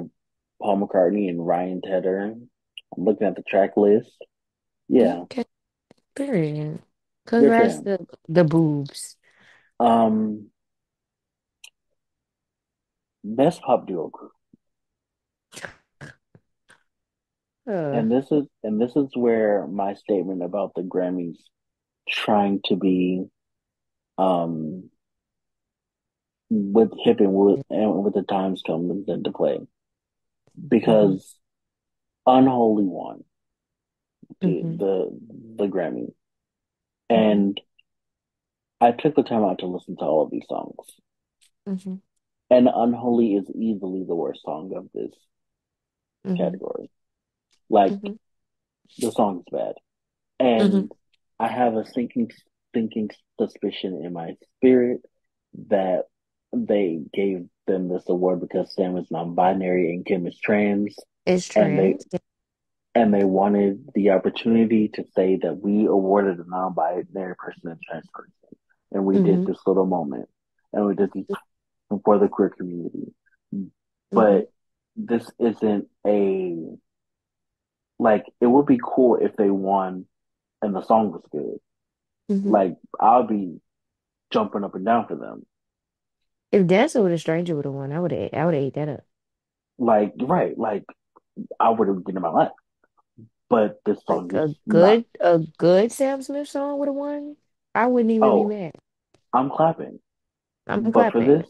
[0.63, 2.21] Paul McCartney and Ryan Tedder.
[2.23, 2.49] I'm
[2.97, 4.13] looking at the track list.
[4.89, 5.45] Yeah, okay,
[6.17, 6.83] period.
[7.27, 7.85] Congrats him.
[7.85, 9.17] to the boobs.
[9.81, 10.51] Um,
[13.25, 14.33] best pop duo group.
[17.69, 21.37] Uh, And this is and this is where my statement about the Grammys
[22.09, 23.27] trying to be
[24.19, 24.91] um
[26.51, 31.37] with hip and with and with the times comes into play mm-hmm, because
[32.27, 33.36] Unholy won the
[34.43, 35.19] mm-hmm, the
[35.57, 36.13] the Grammy.
[37.11, 37.61] Mm-hmm, and
[38.81, 40.75] I took the time out to listen to all of these songs.
[41.69, 41.95] Mm-hmm,
[42.51, 45.13] and Unholy is easily the worst song of this
[46.27, 46.91] mm-hmm, category.
[47.69, 48.13] Like mm-hmm,
[48.99, 49.75] the song's bad.
[50.39, 50.91] And
[51.39, 52.31] I have a sinking
[52.75, 55.01] sinking suspicion in my spirit
[55.69, 56.05] that
[56.53, 60.95] they gave them this award because Sam is non-binary and Kim is trans,
[61.25, 62.07] It's and they trans.
[63.07, 68.09] And they wanted the opportunity to say that we awarded a non-binary person a trans
[68.13, 68.59] person,
[68.93, 70.29] and we did Mm-hmm, this little moment,
[70.73, 71.27] and we did this
[72.05, 73.15] for the queer community.
[74.13, 74.51] mm-hmm, But
[74.97, 76.57] this isn't a
[77.99, 80.07] like it would be cool if they won
[80.63, 81.59] and the song was good.
[82.31, 82.53] mm-hmm.
[82.53, 83.61] Like I'll be
[84.33, 85.47] jumping up and down for them.
[86.51, 88.75] If Dancer with a Stranger would have won, I would have I would have ate
[88.75, 89.05] that up.
[89.79, 90.85] Like right, like
[91.61, 92.53] I would have given my life.
[93.51, 95.01] But this song Like is a not.
[95.01, 97.37] good a good Sam Smith song would have won.
[97.75, 98.73] I wouldn't even be Oh, mad.
[99.33, 100.01] I'm clapping.
[100.69, 101.23] I'm But for clapping.
[101.23, 101.49] this,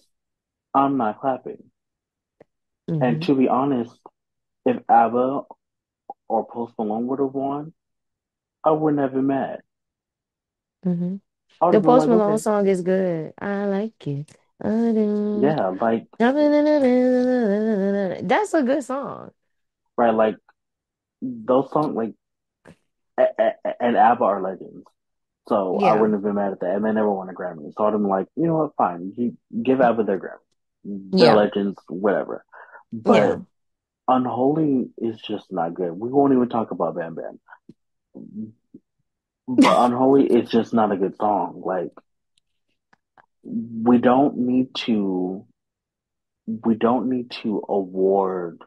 [0.74, 1.70] I'm not clapping.
[3.00, 3.22] And Mm-hmm.
[3.22, 3.98] to be honest,
[4.66, 5.42] if ABBA
[6.28, 7.74] or Post Malone would have won,
[8.64, 9.62] I wouldn't have been mad.
[10.84, 11.16] Mm-hmm.
[11.70, 13.34] The Post like, Malone okay, song is good.
[13.40, 14.30] I like it.
[14.62, 15.02] I do.
[15.32, 16.06] yeah, like,
[18.22, 19.32] That's a good song.
[19.96, 20.36] right, like
[21.44, 22.14] those songs, like,
[23.80, 24.86] and ABBA are legends.
[25.48, 26.74] So I wouldn't have been mad at that.
[26.74, 27.72] And they never won a Grammy.
[27.76, 29.12] So I'd have been like, you know what, fine.
[29.16, 30.40] You give ABBA their Grammy.
[30.84, 31.34] They're Yeah.
[31.34, 32.44] legends, whatever.
[32.92, 33.36] Yeah.
[33.36, 33.40] But
[34.08, 35.92] Unholy is just not good.
[35.92, 37.40] We won't even talk about Bam Bam.
[39.48, 41.62] But Unholy is just not a good song.
[41.64, 41.92] Like
[43.42, 45.44] we don't need to
[46.46, 48.62] we don't need to award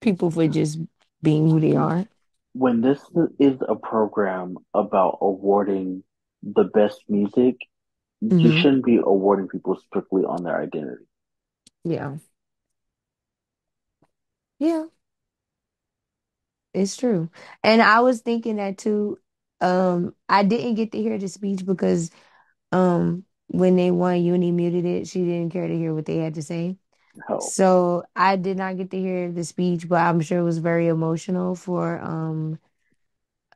[0.00, 0.78] People for just
[1.22, 2.08] being who they are.
[2.54, 3.00] when this
[3.38, 6.02] is a program about awarding
[6.42, 7.56] the best music,
[8.38, 11.04] you hmm shouldn't be awarding people strictly on their identity.
[11.84, 12.16] Yeah.
[14.58, 14.86] Yeah.
[16.74, 17.30] It's true.
[17.62, 19.18] And I was thinking that too.
[19.60, 22.10] Um, I didn't get to hear the speech because
[22.72, 25.08] um when they won, Uni muted it.
[25.08, 26.76] She didn't care to hear what they had to say.
[27.38, 30.88] So I did not get to hear the speech, but I'm sure it was very
[30.88, 32.58] emotional for um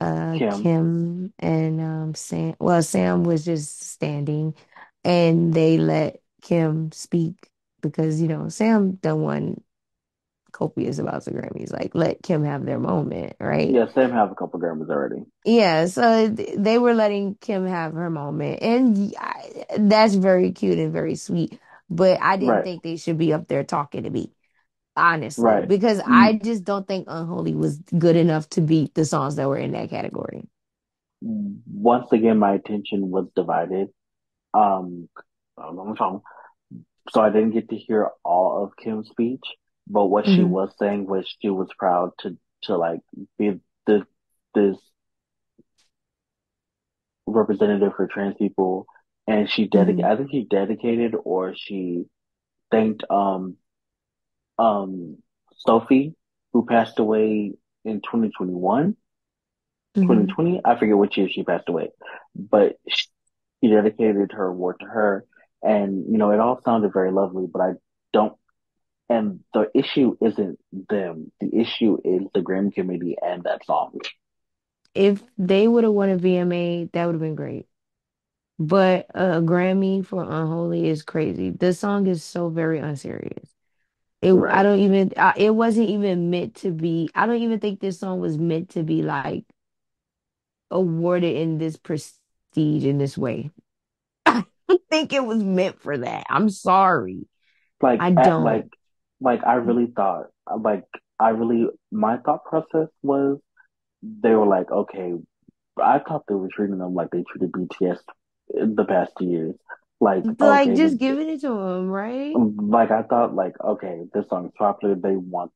[0.01, 0.62] uh Kim.
[0.62, 4.55] Kim and um Sam well Sam was just standing
[5.05, 7.51] and they let Kim speak
[7.82, 9.62] because you know Sam done won
[10.52, 14.34] copious about the Grammys like let Kim have their moment right Yeah, Sam have a
[14.34, 15.24] couple Grammys already.
[15.44, 20.78] yeah so th- they were letting Kim have her moment and I, that's very cute
[20.78, 21.59] and very sweet
[21.97, 24.32] but I didn't Right, think they should be up there talking to me
[24.97, 25.69] honestly right.
[25.69, 29.48] because Mm, I just don't think Unholy was good enough to beat the songs that
[29.48, 30.48] were in that category
[31.23, 33.89] Once again, my attention was divided.
[34.55, 35.09] Um,
[35.59, 36.23] I'm on the phone.
[37.10, 39.44] So I didn't get to hear all of Kim's speech,
[39.89, 43.01] but what she hmm was saying was she was proud to to like
[43.39, 44.02] be this
[44.55, 44.77] this
[47.27, 48.86] representative for trans people,
[49.33, 50.05] and she dedicated.
[50.05, 52.05] hmm I think she dedicated or she
[52.71, 53.57] thanked um
[54.59, 55.19] um
[55.67, 56.15] Sophie,
[56.53, 57.53] who passed away
[57.85, 58.97] in 2021,
[59.97, 60.61] hmm 2020.
[60.65, 61.91] I forget which year she passed away,
[62.35, 63.09] but she
[63.69, 65.25] dedicated her award to her,
[65.63, 67.73] and you know it all sounded very lovely, but I
[68.13, 68.35] don't
[69.09, 71.33] And the issue isn't them.
[71.41, 73.93] The issue is the Grammy committee and that song.
[74.95, 77.67] If they would have won a VMA, that would have been great.
[78.62, 81.51] But a Grammy for Unholy is crazy.
[81.51, 83.48] The song is so very unserious.
[84.20, 87.10] It, I don't even, I, it wasn't even meant to be.
[87.12, 89.44] I don't even think this song was meant to be like
[90.70, 93.51] awarded in this prestige in this way.
[94.26, 96.26] I don't think it was meant for that.
[96.30, 97.26] I'm sorry.
[97.80, 98.44] Like I don't.
[98.44, 98.68] like
[99.20, 100.26] Like I really thought
[100.56, 100.84] like
[101.18, 103.40] I really my thought process was
[104.05, 105.14] they were like, okay,
[105.82, 107.98] I thought they were treating them like they treated BTS
[108.48, 109.55] the past two years.
[110.01, 112.35] Like, Like okay, just giving it to them, right?
[112.35, 114.94] Um, like I thought like, okay, this song is popular.
[114.94, 115.52] They want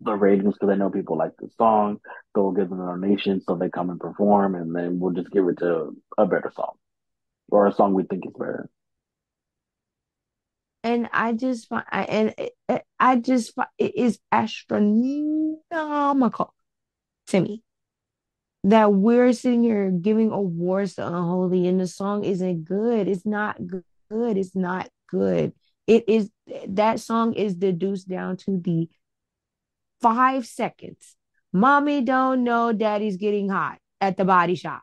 [0.00, 2.00] the ratings because I know people like the song.
[2.34, 5.30] So we'll give them a donation so they come and perform and then we'll just
[5.30, 6.74] give it to a better song.
[7.50, 8.68] or a song we think is better.
[10.84, 16.54] And I just find, I, and it, it- I just find it is astronomical
[17.28, 17.62] to me
[18.68, 23.08] that we're sitting here giving awards to Unholy and the song isn't good.
[23.08, 24.36] It's not good.
[24.36, 25.52] It's not good.
[25.86, 26.30] It is
[26.68, 28.88] that song is deduced down to the
[30.02, 31.16] five seconds.
[31.52, 34.82] Mommy don't know daddy's getting hot at the body shop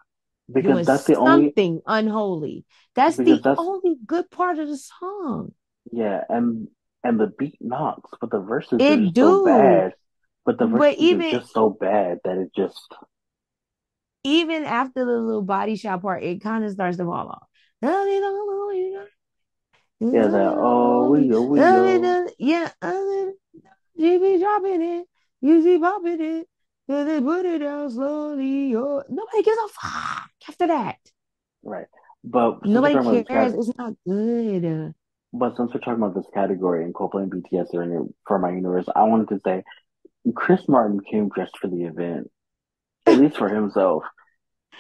[0.52, 2.66] Because doing that's the only something unholy.
[2.96, 5.54] That's the that's only good part of the song.
[5.92, 6.70] yeah, and
[7.04, 9.46] and the beat knocks, but the verses are It just so do.
[9.46, 9.94] bad.
[10.44, 12.94] But the But verses are just so bad that it just
[14.26, 17.48] even after the little body shot part, it kind of starts to fall off.
[17.82, 17.92] yeah
[20.28, 22.70] that oh we yo Yeah,
[23.98, 25.08] she be dropping it,
[25.42, 26.48] you see popping it,
[26.88, 28.76] then they put it down slowly.
[28.76, 30.98] Or nobody gives a fuck after that.
[31.64, 31.88] right.
[32.24, 33.52] But Nobody talking about this cares.
[33.52, 34.94] cat, It's not good.
[35.32, 38.40] but since we're talking about this category and Coldplay and BTS are in it for
[38.40, 39.64] my universe, I wanted to say
[40.34, 42.32] Chris Martin came dressed for the event,
[43.06, 44.04] at least for himself.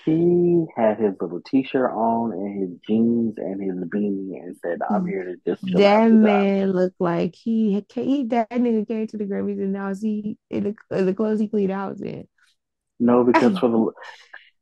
[0.03, 5.03] He had his little t-shirt on and his jeans and his beanie and said, I'm
[5.03, 5.10] mm.
[5.10, 6.43] here to just chill and have That a good time.
[6.43, 10.76] man looked like he he that nigga came to the Grammys and now he in
[10.91, 12.27] the, the clothes he cleaned house in.
[12.99, 13.91] No, because for the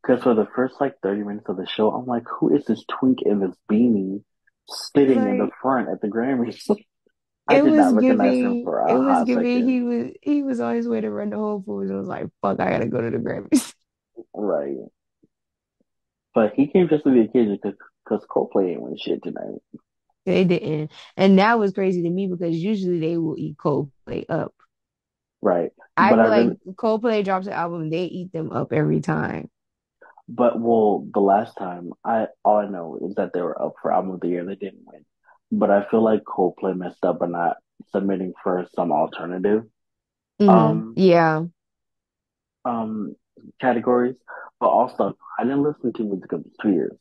[0.01, 2.83] because for the first like 30 minutes of the show, I'm like, who is this
[2.99, 4.23] twink in this beanie
[4.67, 6.69] sitting in the front at the Grammys?
[7.47, 9.63] I it was not recognize him giving, it was giving.
[9.63, 11.91] He was he was on his way to run the Whole Foods.
[11.91, 13.73] I was like, fuck, I gotta go to the Grammys.
[14.33, 14.77] Right.
[16.35, 19.59] But he came just for the occasion because because Coldplay ain't win shit tonight.
[20.25, 24.53] They didn't, and that was crazy to me because usually they will eat Coldplay up.
[25.41, 25.71] Right.
[25.97, 29.01] I But I feel really like Coldplay drops an album, they eat them up every
[29.01, 29.49] time.
[30.27, 33.91] but well the last time I all I know is that they were up for
[33.91, 35.05] album of the year they didn't win.
[35.55, 37.57] But I feel like Coldplay messed up by not
[37.91, 39.63] submitting for some alternative
[40.39, 41.45] hmm um Yeah.
[42.65, 43.15] um
[43.61, 44.15] categories.
[44.59, 46.97] But also I didn't listen to music of the two years.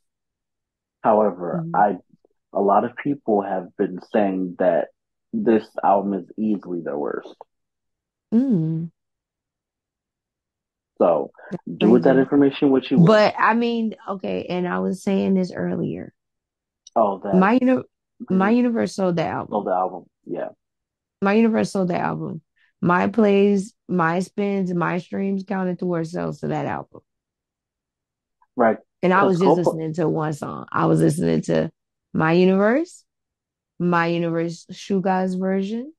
[1.02, 1.74] However, Mhm.
[1.74, 1.98] I
[2.52, 4.88] a lot of people have been saying that
[5.32, 7.34] this album is easily their worst.
[8.34, 8.90] Mm,
[10.98, 11.32] So
[11.78, 12.98] do with that information what you.
[12.98, 16.12] But I mean, okay, and I was saying this earlier.
[16.94, 17.82] Oh, that My uni
[18.30, 19.64] my universe sold the album.
[19.64, 20.04] the album.
[20.24, 20.48] Yeah.
[21.20, 22.42] My universe sold the album.
[22.80, 27.00] My plays, my spins, my streams counted towards sales to that album.
[28.56, 28.78] Right.
[29.02, 30.66] And I was just Coldplay listening to one song.
[30.72, 31.70] I was listening to
[32.12, 33.04] My Universe,
[33.78, 35.92] My Universe Suga's version,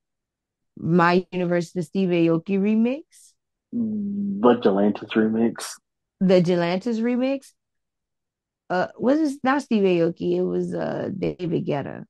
[0.76, 3.02] My Universe the Steve Aoki remix,
[3.72, 5.72] the Galantis remix.
[6.20, 7.52] the Galantis remix.
[8.70, 10.36] Uh, was it not Steve Aoki?
[10.36, 12.04] It was uh David Guetta.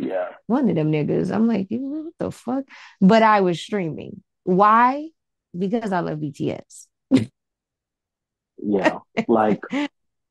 [0.00, 1.30] Yeah, One of them niggas.
[1.34, 2.64] I'm like, what the fuck?
[3.00, 4.22] But I was streaming.
[4.44, 5.08] Why?
[5.56, 6.86] Because I love BTS.
[8.58, 8.98] yeah.
[9.28, 9.60] Like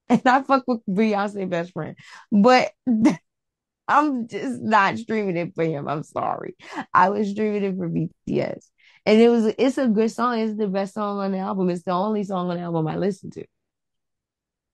[0.10, 1.96] And I fuck with Beyonce best friend.
[2.32, 2.72] But
[3.88, 5.88] I'm just not streaming it for him.
[5.88, 6.56] I'm sorry.
[6.94, 8.66] I was streaming it for BTS.
[9.06, 10.40] And it was it's a good song.
[10.40, 11.70] It's the best song on the album.
[11.70, 13.46] It's the only song on the album I listen to.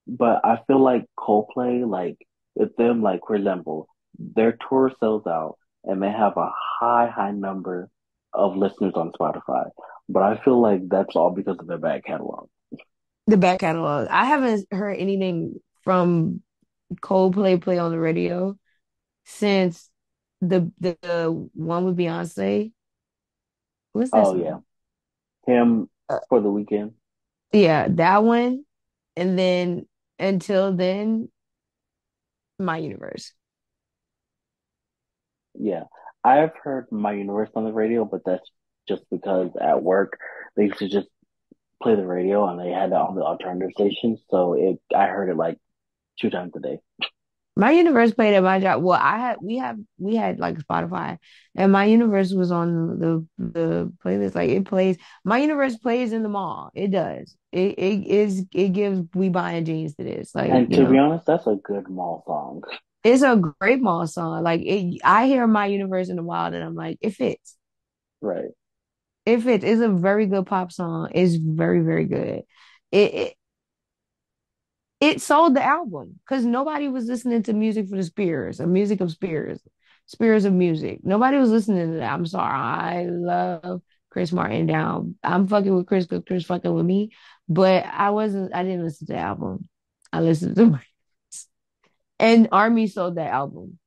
[0.08, 2.18] But I feel like Coldplay, like
[2.56, 3.88] with them, like for example,
[4.20, 7.90] their tour sells out and they have a high, high number
[8.34, 9.70] of listeners on Spotify.
[10.10, 12.48] But I feel like that's all because of their back catalog.
[13.28, 14.08] The back catalog.
[14.10, 16.42] I haven't heard anything from
[17.02, 18.58] Coldplay play on the radio
[19.26, 19.90] since
[20.42, 22.72] the the, the one with Beyonce.
[23.94, 24.58] What's that Oh yeah,
[25.48, 26.94] him Uh, for the weekend.
[27.52, 28.66] yeah, that one.
[29.16, 29.88] And then
[30.20, 31.30] until then,
[32.60, 33.34] My Universe.
[35.60, 35.84] Yeah,
[36.24, 38.50] I've heard My Universe on the radio, but that's
[38.88, 40.18] just because at work
[40.56, 41.08] they used to just
[41.82, 45.30] play the radio and they had it on the alternative station, so it I heard
[45.30, 45.58] it like
[46.20, 46.80] two times a day.
[47.58, 48.84] My Universe played at my job.
[48.84, 51.18] Well, I had we have we had like Spotify,
[51.56, 54.36] and My Universe was on the the playlist.
[54.36, 54.98] Like it plays.
[55.24, 56.72] My Universe plays in the mall.
[56.74, 57.38] It does.
[57.54, 60.36] It it is it gives We Buying Jeans It is.
[60.36, 62.64] Like And to be honest, that's a good mall song.
[63.06, 64.44] It's a great mall song.
[64.44, 67.56] Like it, I hear My Universe in the wild, and I'm like, it fits.
[68.20, 68.50] Right.
[69.28, 69.64] It fits.
[69.64, 71.10] It's a very good pop song.
[71.14, 72.42] It's very very good.
[72.92, 73.34] It, it
[75.00, 79.02] it sold the album because nobody was listening to music for the Spheres or music
[79.02, 79.62] of Spheres,
[80.08, 81.02] Spheres of music.
[81.04, 82.12] Nobody was listening to that.
[82.12, 82.54] I'm sorry.
[82.54, 85.16] I love Chris Martin down.
[85.24, 87.12] I'm fucking with Chris because Chris fucking with me,
[87.48, 88.56] but I wasn't.
[88.56, 89.70] I didn't listen to the album.
[90.12, 90.82] I listened to
[92.20, 93.80] and Army sold that album.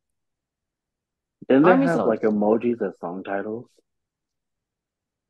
[1.48, 2.08] Didn't they Army have sold.
[2.08, 3.68] like emojis as song titles?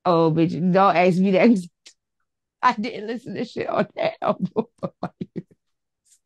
[0.04, 0.52] Oh, bitch!
[0.72, 1.68] Don't ask me that.
[2.62, 4.66] I didn't listen to shit on that album.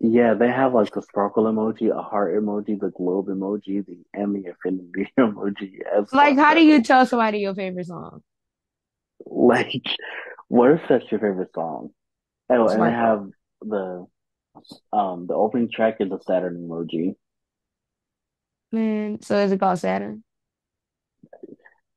[0.05, 4.47] Yeah, they have like the sparkle emoji, a heart emoji, the globe emoji, the Emmy
[4.49, 8.21] affinity emoji as Like, how do you tell somebody your favorite song?
[9.25, 9.85] Like,
[10.49, 11.91] what if that's your favorite song?
[12.51, 13.29] Oh, and they have
[13.61, 14.07] the
[14.93, 17.15] um the opening track is a Saturn emoji.
[18.71, 20.25] Man, so is it called Saturn?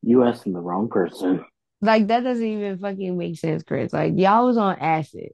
[0.02, 1.46] You asking the wrong person.
[1.82, 3.94] Like that doesn't even fucking make sense, Chris.
[3.94, 5.30] Like y'all was on acid.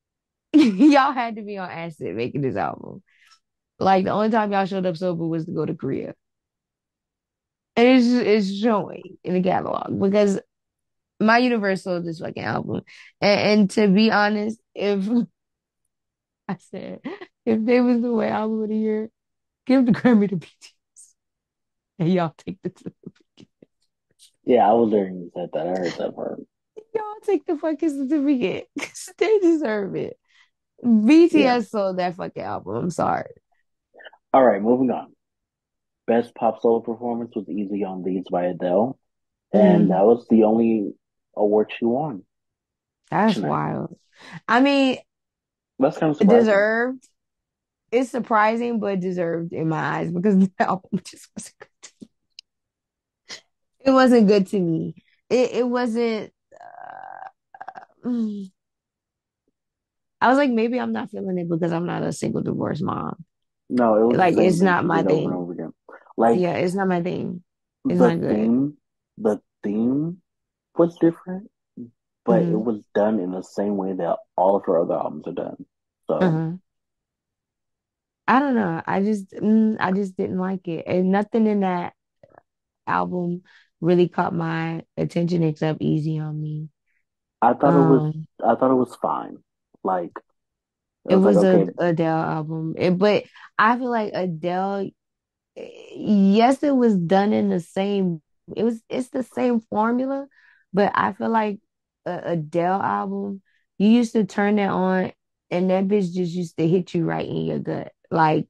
[0.52, 3.02] Y'all had to be on acid making this album.
[3.78, 6.14] Like the only time y'all showed up sober was to go to Korea.
[7.74, 10.40] And it's it's showing in the catalog because
[11.20, 12.82] my universe sold this fucking album.
[13.20, 15.06] And, and to be honest, if
[16.48, 17.00] I said
[17.44, 19.10] if they was the way I would the year,
[19.66, 21.14] give the Grammy to BTS
[21.98, 23.48] and y'all take the certificate.
[24.44, 25.66] Yeah, I was there and you said that.
[25.66, 26.40] I heard that part.
[26.94, 28.68] Y'all take the fucking certificate.
[29.18, 30.18] They deserve it.
[31.30, 31.58] Yeah.
[31.62, 32.76] BTS sold that fucking album.
[32.76, 33.30] I'm sorry.
[34.32, 35.14] All right, moving on.
[36.06, 38.98] Best pop solo performance was Easy on These by Adele,
[39.52, 40.94] and Mm, that was the only
[41.36, 42.24] award she won
[43.10, 43.42] that's tonight.
[43.42, 43.96] wild.
[44.48, 44.98] I mean,
[45.78, 46.40] That's kind of surprising.
[46.40, 47.08] deserved.
[47.92, 52.08] It's surprising, but deserved in my eyes because the album just wasn't good.
[53.80, 54.94] It wasn't good to me.
[55.30, 56.32] It it wasn't.
[56.52, 58.50] Uh, mm.
[60.20, 63.24] I was like, maybe I'm not feeling it because I'm not a single divorced mom.
[63.68, 65.32] No, it was Like, it's not my over thing.
[65.32, 65.72] over again.
[66.16, 67.42] Like Yeah, it's not my thing.
[67.88, 68.36] It's the not good.
[68.36, 68.76] theme,
[69.18, 70.22] the theme
[70.76, 71.50] was different,
[72.26, 75.26] but it hmm was done in the same way that all of her other albums
[75.28, 75.66] are done.
[76.08, 76.56] So uh
[78.28, 78.82] I don't know.
[78.86, 81.94] I just, mm, I just didn't like it, and nothing in that
[82.86, 83.42] album
[83.80, 86.70] really caught my attention except Easy on Me.
[87.42, 89.38] I thought it was, Um, I thought it was fine.
[89.84, 90.12] Like
[91.08, 93.24] it it was like a okay, Adele album, it, but
[93.58, 94.90] I feel like Adele,
[95.56, 98.22] yes, it was done in the same,
[98.56, 100.26] it was, it's the same formula,
[100.72, 101.60] but I feel like
[102.06, 103.42] a Adele album,
[103.78, 105.12] you used to turn that on,
[105.50, 108.46] and that bitch just used to hit you right in your gut, like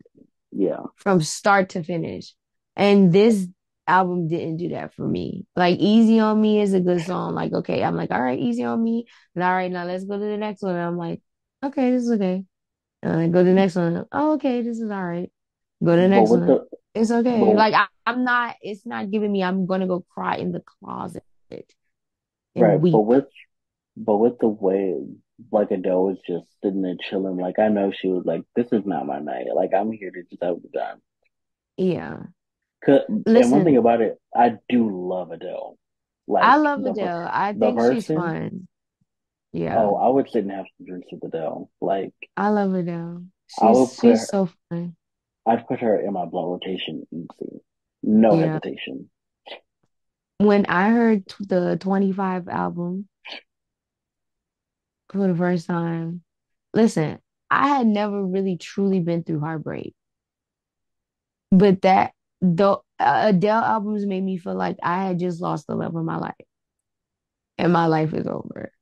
[0.53, 2.35] yeah, from start to finish.
[2.77, 3.49] And this
[3.87, 5.47] album didn't do that for me.
[5.57, 7.35] Like Easy on Me is a good song.
[7.35, 9.07] Like, okay, I'm like, all right, Easy on Me.
[9.35, 10.75] And all right, now let's go to the next one.
[10.75, 11.23] And I'm like,
[11.65, 12.45] okay, this is okay.
[13.03, 14.05] And I go to the next one.
[14.13, 15.31] Oh, okay, this is all right.
[15.83, 16.47] Go to the next one.
[16.47, 17.41] the, It's okay.
[17.41, 20.61] but Like I, I'm not, it's not giving me, I'm gonna go cry in the
[20.61, 21.25] closet
[22.57, 22.95] right, but weep.
[22.95, 23.25] with,
[23.97, 24.95] but with the way.
[25.53, 27.37] like Adele was just sitting there chilling.
[27.37, 29.47] Like I know she was like, "This is not my night.
[29.55, 31.03] Like I'm here to just have a good time."
[31.77, 32.23] Yeah.
[32.83, 35.77] 'Cause- And one thing about it, I do love Adele.
[36.27, 37.29] Like I love the Adele.
[37.31, 38.67] I think she's fun.
[39.53, 39.79] Yeah.
[39.79, 41.71] Oh, I would sit and have some drinks with Adele.
[41.83, 43.23] Like I love Adele.
[43.61, 44.97] I would She's she's her, so fun.
[45.45, 47.61] I'd put her in my blood rotation easy,
[48.03, 48.47] no Yeah.
[48.55, 49.11] hesitation.
[50.39, 53.09] When I heard the 25 album
[55.17, 56.23] for the first time,
[56.75, 57.19] listen,
[57.51, 59.95] I had never really truly been through heartbreak.
[61.51, 65.75] But that the uh, Adele albums made me feel like I had just lost the
[65.75, 66.35] love of my life
[67.59, 68.73] and my life is over.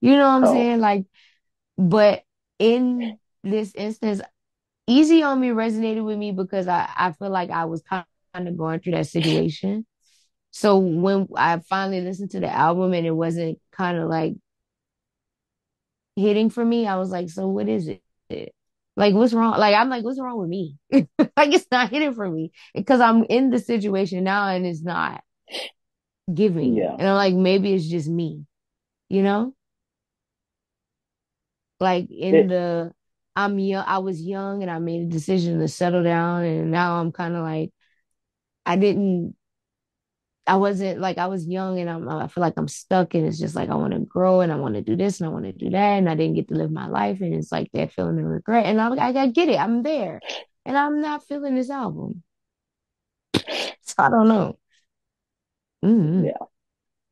[0.00, 0.80] You know what I'm Oh, saying?
[0.80, 1.06] Like,
[1.78, 2.22] but
[2.58, 4.22] in this instance,
[4.88, 8.06] Easy on Me resonated with me because I, I feel like I was kind
[8.36, 9.86] of going through that situation.
[10.52, 14.34] So when I finally listened to the album and it wasn't kind of like
[16.16, 17.88] hitting for me, I was like, so what is
[18.30, 18.54] it?
[18.96, 19.58] Like, what's wrong?
[19.58, 20.76] Like, I'm like, what's wrong with me?
[21.36, 25.22] Like, it's not hitting for me because I'm in the situation now and it's not
[26.32, 26.86] giving.
[26.86, 26.98] yeah.
[26.98, 28.46] And I'm like, maybe it's just me,
[29.10, 29.54] you know?
[31.80, 32.92] Like, in It the,
[33.36, 36.44] I'm young, I was young and I made a decision to settle down.
[36.44, 37.72] And now I'm kind of like,
[38.66, 39.36] I didn't
[40.46, 43.38] I wasn't like I was young and I'm I feel like I'm stuck and it's
[43.38, 45.44] just like I want to grow and I want to do this and I want
[45.46, 47.92] to do that and I didn't get to live my life and it's like that
[47.92, 50.22] feeling of regret and I'm like I get it I'm there
[50.66, 52.22] and I'm not feeling this album
[53.82, 54.58] so I don't know
[55.82, 56.38] hmm yeah.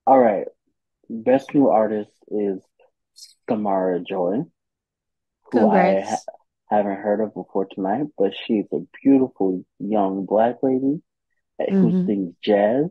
[0.07, 0.49] All right.
[1.11, 2.63] Best new artist is
[3.49, 4.45] Samara Joy,
[5.53, 6.19] who I ha
[6.71, 11.03] haven't heard of before tonight, but she's a beautiful young black lady
[11.81, 12.87] who hmm sings jazz.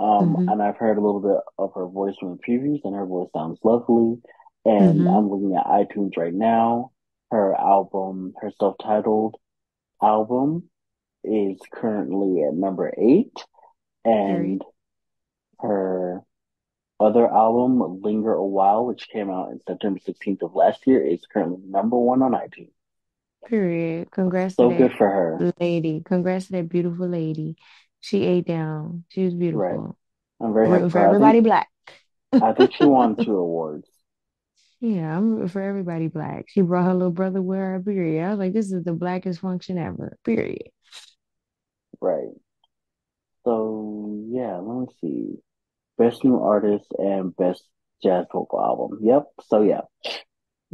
[0.00, 2.96] Um, hmm and I've heard a little bit of her voice from the previews, and
[2.96, 4.20] her voice sounds lovely.
[4.66, 6.92] And hmm I'm looking at iTunes right now.
[7.32, 9.36] Her album, her self-titled
[10.02, 10.70] album,
[11.24, 13.34] is currently at number eight,
[14.04, 14.62] and
[15.60, 16.22] her
[17.00, 21.26] other album, Linger a While, which came out in September 16th of last year, is
[21.32, 22.72] currently number one on iTunes.
[23.46, 25.48] period congrats to So good that for her.
[25.60, 27.56] lady congrats to that beautiful lady
[28.00, 29.60] she ate down she was beautiful.
[29.60, 29.94] Right.
[30.40, 31.04] I'm very happy rooting for for her.
[31.06, 31.68] I think everybody black
[32.32, 33.88] I think she won two awards.
[34.80, 36.46] Yeah, I'm rooting for everybody black.
[36.48, 38.24] She brought her little brother with her, period.
[38.24, 40.70] I was like, this is the blackest function ever, period.
[42.00, 42.30] Right.
[43.44, 45.34] So yeah, let me see.
[45.98, 47.64] Best new artist and best
[48.02, 49.00] jazz vocal album.
[49.02, 49.24] Yep.
[49.48, 49.82] So yeah,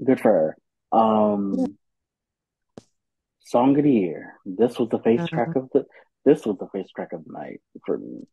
[0.04, 0.56] good for her.
[0.92, 1.32] Yeah.
[1.32, 1.76] Um,
[3.40, 4.34] song of the year.
[4.44, 5.84] This was the face track Uh, of the.
[6.26, 8.24] This was the face track of the night for me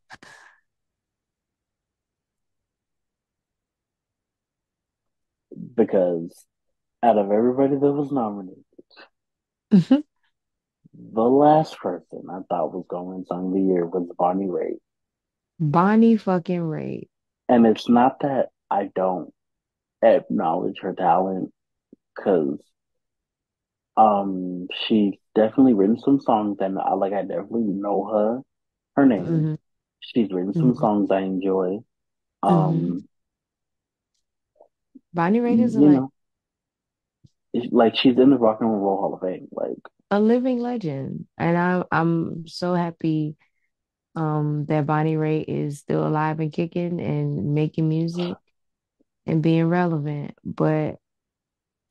[5.75, 6.45] because
[7.03, 8.63] out of everybody that was nominated,
[9.71, 9.99] mm-hmm.
[11.13, 14.79] the last person I thought was going song of the year was Bonnie Raitt.
[15.59, 17.09] Bonnie fucking Raitt.
[17.47, 19.31] And it's not that I don't
[20.01, 21.51] acknowledge her talent
[22.15, 22.59] because
[23.97, 28.41] um she's definitely written some songs and I like I definitely know her
[28.95, 29.45] her name.
[29.45, 29.55] hmm
[30.01, 31.79] She's written some hmm songs I enjoy.
[32.43, 33.07] Um,
[35.13, 36.11] Bonnie Raitt is like know,
[37.71, 39.47] like she's in the Rock and Roll Hall of Fame.
[39.51, 39.77] Like,
[40.11, 43.35] a living legend, and I, I'm so happy
[44.15, 48.37] um that Bonnie Raitt is still alive and kicking and making music
[49.27, 50.35] and being relevant.
[50.45, 50.97] But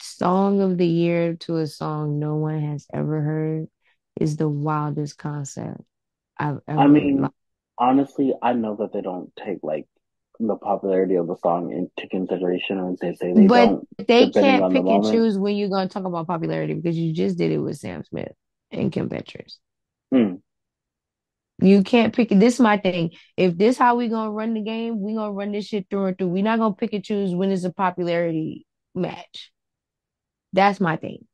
[0.03, 3.69] song of the year to a song no one has ever heard
[4.21, 5.81] is the wildest concept
[6.39, 6.81] I've ever.
[6.81, 7.29] I mean,
[7.79, 9.87] honestly, I know that they don't take like
[10.41, 14.63] the popularity of the song into consideration, or they say they But don't, they can't
[14.63, 17.39] on the pick and choose when you're going to talk about popularity because you just
[17.39, 18.33] did it with Sam Smith
[18.71, 19.57] and Kim Petras.
[20.13, 20.41] Mm,
[21.61, 22.41] You can't pick it.
[22.41, 23.11] This is my thing.
[23.37, 26.19] If this how we gonna run the game, we gonna run this shit through and
[26.19, 26.29] through.
[26.29, 29.53] We're not gonna pick and choose when it's a popularity match.
[30.53, 31.27] That's my thing.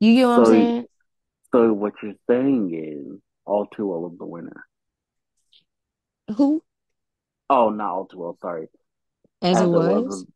[0.00, 0.86] You get what I'm so, saying?
[1.52, 4.64] so what you're saying is all too well of the winner.
[6.36, 6.62] Who?
[7.48, 8.38] Oh, not all too well.
[8.40, 8.68] Sorry,
[9.42, 10.04] As it as it was.
[10.04, 10.26] was.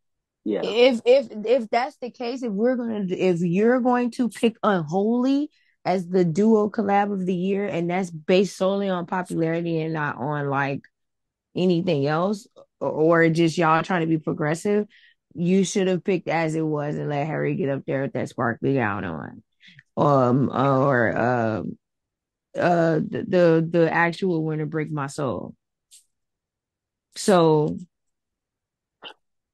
[0.45, 4.57] Yeah, If if if that's the case, if we're gonna if you're going to pick
[4.63, 5.51] Unholy
[5.87, 10.17] as the duo collab of the year, and that's based solely on popularity and not
[10.17, 10.83] on like
[11.57, 12.47] anything else,
[12.81, 14.87] or, or just y'all trying to be progressive,
[15.35, 18.29] you should have picked as it was and let Harry get up there with that
[18.29, 19.43] sparkly gown on.
[19.97, 21.79] Um or um
[22.57, 25.55] uh the the, the actual winner break my soul.
[27.17, 27.77] So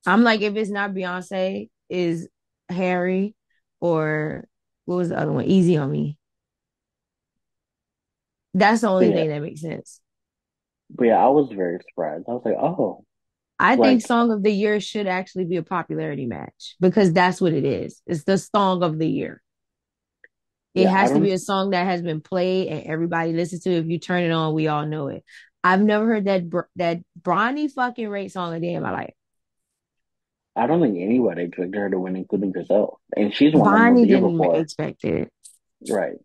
[0.07, 2.29] I'm like, if it's not Beyonce, is
[2.69, 3.35] Harry
[3.81, 4.47] or
[4.85, 5.45] what was the other one?
[5.45, 6.17] Easy on me.
[8.55, 10.01] That's the only yeah, thing that makes sense.
[10.91, 12.25] but yeah, I was very surprised.
[12.29, 13.05] I was like, oh,
[13.61, 17.53] I think Song of the Year should actually be a popularity match because that's what
[17.53, 18.01] it is.
[18.07, 19.43] It's the Song of the Year.
[20.75, 23.71] It yeah, has to be a song that has been played and everybody listens to.
[23.71, 23.81] It.
[23.81, 25.25] If you turn it on, we all know it.
[25.63, 26.45] I've never heard that
[26.77, 29.15] that Bonnie fucking Raitt song a day in my life.
[30.57, 32.99] I don't think anybody expected her to win, including herself.
[33.17, 35.31] And she's won them Bonnie the year didn't before, expect it.
[35.91, 36.17] right?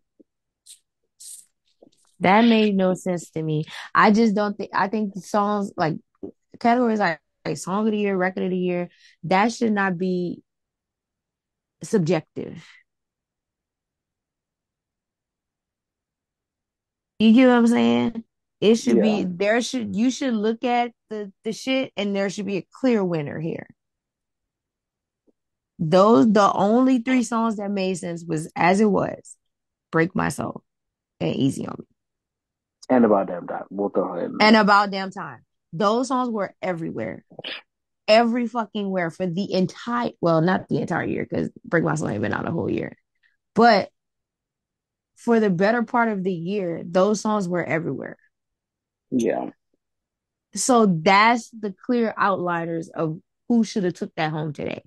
[2.20, 3.64] That made no sense to me.
[3.94, 4.70] I just don't think.
[4.72, 5.96] I think songs like
[6.60, 7.20] categories like,
[7.54, 8.88] song of the year, record of the year,
[9.24, 10.42] that should not be
[11.82, 12.64] subjective.
[17.18, 18.24] You get what I'm saying?
[18.60, 22.46] It should be there should you should look at the the shit and there should
[22.46, 23.66] be a clear winner here.
[25.78, 29.36] Those the only three songs that made sense was as it was,
[29.92, 30.62] Break My Soul
[31.20, 31.86] and Easy on Me.
[32.90, 34.56] and about damn time, we'll throw in And.
[34.56, 35.45] About Damn Time.
[35.78, 37.24] Those songs were everywhere.
[38.08, 42.10] Every fucking where for the entire well, not the entire year, because Break My Soul
[42.10, 42.96] ain't been out a whole year.
[43.54, 43.90] But
[45.16, 48.16] for the better part of the year, those songs were everywhere.
[49.10, 49.50] Yeah,
[50.54, 54.82] So that's the clear outliners of who should have took that home today.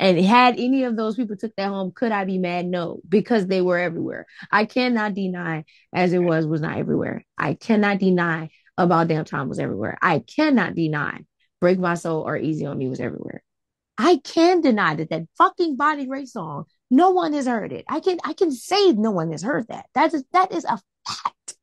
[0.00, 2.66] And had any of those people took that home, could I be mad?
[2.66, 4.26] No, because they were everywhere.
[4.50, 5.64] I cannot deny
[5.94, 7.24] as it was was not everywhere.
[7.38, 9.98] I cannot deny about damn time was everywhere.
[10.00, 11.20] I cannot deny
[11.60, 13.42] break my soul or easy on me was everywhere.
[13.96, 16.64] I can deny that that fucking Bonnie Raitt song.
[16.90, 17.84] No one has heard it.
[17.88, 19.86] I can I can say no one has heard that.
[19.94, 21.56] That is that is a fact.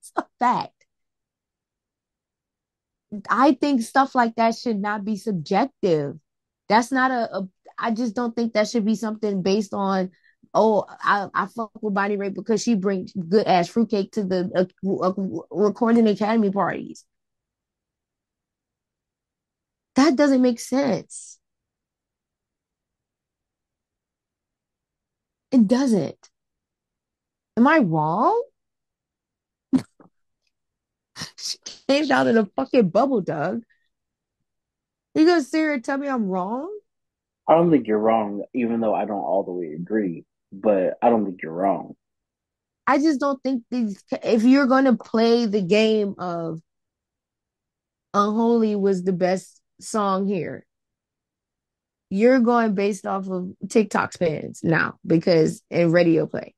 [0.00, 0.72] It's a fact.
[3.30, 6.18] I think stuff like that should not be subjective.
[6.68, 7.48] That's not a, a
[7.78, 10.10] I just don't think that should be something based on
[10.56, 14.50] oh I, I fuck with Bonnie Raitt because she brings good ass fruitcake to the
[14.54, 15.12] uh, uh,
[15.50, 17.04] recording academy parties.
[19.94, 21.38] That doesn't make sense.
[25.52, 26.28] It doesn't.
[27.56, 28.42] Am I wrong?
[31.38, 31.56] She
[31.88, 33.62] came out in a fucking bubble, Doug.
[35.14, 36.70] You gonna sit here and tell me I'm wrong?
[37.48, 40.24] I don't think you're wrong, even though I don't all the way agree.
[40.52, 41.94] But I don't think you're wrong.
[42.86, 44.02] I just don't think these.
[44.22, 46.60] If you're gonna play the game of
[48.14, 50.64] Unholy was the best song here,
[52.10, 56.54] you're going based off of TikTok spins now because in radio play.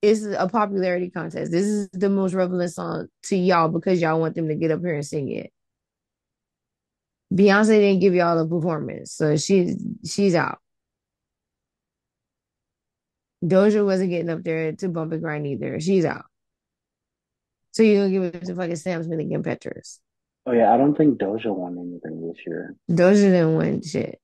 [0.00, 1.50] It's a popularity contest.
[1.50, 4.80] This is the most relevant song to y'all because y'all want them to get up
[4.80, 5.50] here and sing it.
[7.34, 9.74] Beyonce didn't give y'all a performance, so she
[10.04, 10.58] she's out.
[13.44, 15.78] Doja wasn't getting up there to bump and grind either.
[15.80, 16.24] She's out.
[17.72, 19.98] So you're gonna give it to fucking Sam Smith and Kim Petras.
[20.46, 22.76] Oh yeah, I don't think Doja won anything this year.
[22.90, 24.20] Doja didn't win shit.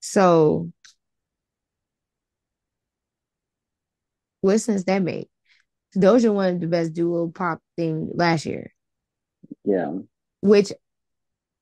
[0.00, 0.70] So
[4.42, 5.28] what sense that make?
[5.96, 8.72] Doja won the best duo pop thing last year,
[9.64, 9.92] Yeah,
[10.40, 10.72] which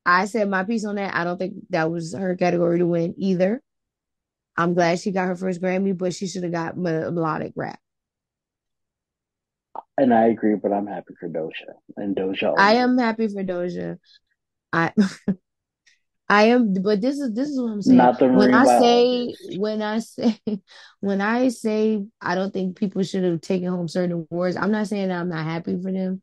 [0.07, 1.15] I said my piece on that.
[1.15, 3.63] I don't think that was her category to win either.
[4.57, 7.81] I'm glad she got her first Grammy, but she should have got melodic rap.
[9.97, 13.99] and I agree, but I'm happy for Doja and Doja I am happy for Doja.
[14.73, 14.93] I
[16.29, 18.15] I am, but this is this is what I'm saying.
[18.37, 20.41] When I say when I say
[21.01, 24.89] when I say I don't think people should have taken home certain awards, I'm not
[24.89, 26.23] saying that I'm not happy for them.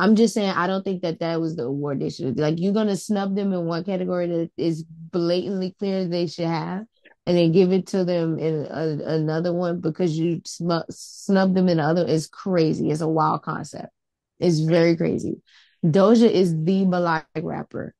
[0.00, 2.36] I'm just saying I don't think that that was the award they should have.
[2.36, 6.86] Like you're gonna snub them in one category that is blatantly clear they should have,
[7.26, 11.68] and then give it to them in a, another one because you sm- snub them
[11.68, 12.06] in the other.
[12.08, 12.90] It's crazy.
[12.90, 13.92] It's a wild concept.
[14.38, 15.42] It's very crazy.
[15.84, 17.94] Doja is the melodic rapper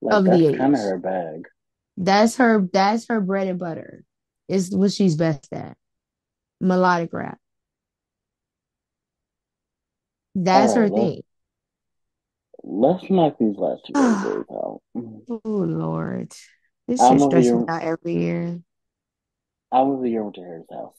[0.00, 1.48] Like of the that's kind of her bag.
[1.96, 2.68] That's her.
[2.72, 4.04] That's her bread and butter.
[4.48, 5.76] It's what she's best at.
[6.60, 7.38] Melodic rap.
[10.34, 11.22] That's right, her let's thing.
[12.62, 14.80] let's knock these last two categories out.
[15.28, 16.32] Oh Lord,
[16.88, 18.60] this shit Album of stresses me out every year.
[19.72, 20.96] I of the year went to Harry's House,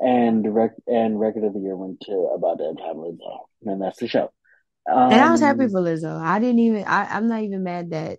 [0.00, 3.98] and rec and record of the year went to About Damn Time Lizzo, and that's
[3.98, 4.32] the show.
[4.86, 6.16] And I was happy Um, for Lizzo.
[6.20, 6.84] I didn't even.
[6.84, 8.18] I, I'm not even mad that.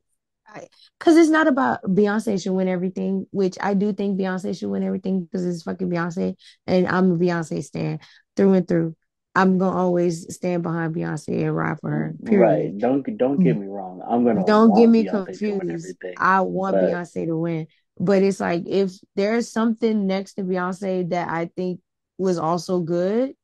[0.99, 4.83] because it's not about Beyonce should win everything, which I do think Beyonce should win
[4.83, 6.35] everything because it's fucking Beyonce,
[6.67, 7.99] and I'm a Beyonce stan
[8.35, 8.95] through and through.
[9.37, 12.15] I'm gonna always stand behind Beyonce and ride for her.
[12.21, 12.75] Right.
[12.75, 13.61] Don't don't get mm.
[13.61, 14.01] me wrong.
[14.07, 15.97] I'm gonna Don't get me Beyonce confused.
[16.17, 17.67] I want but Beyonce to win,
[17.99, 21.81] but it's like if there's something next to Beyonce that I think
[22.17, 23.35] was also good.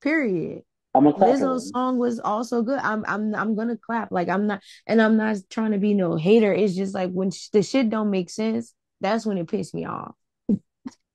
[0.00, 0.62] Period.
[0.94, 2.78] I'm gonna Lizzo's song was also good.
[2.78, 4.12] I'm I'm I'm gonna clap.
[4.12, 6.54] Like I'm not, and I'm not trying to be no hater.
[6.54, 9.84] It's just like when sh- the shit don't make sense, that's when it pissed me
[9.84, 10.14] off.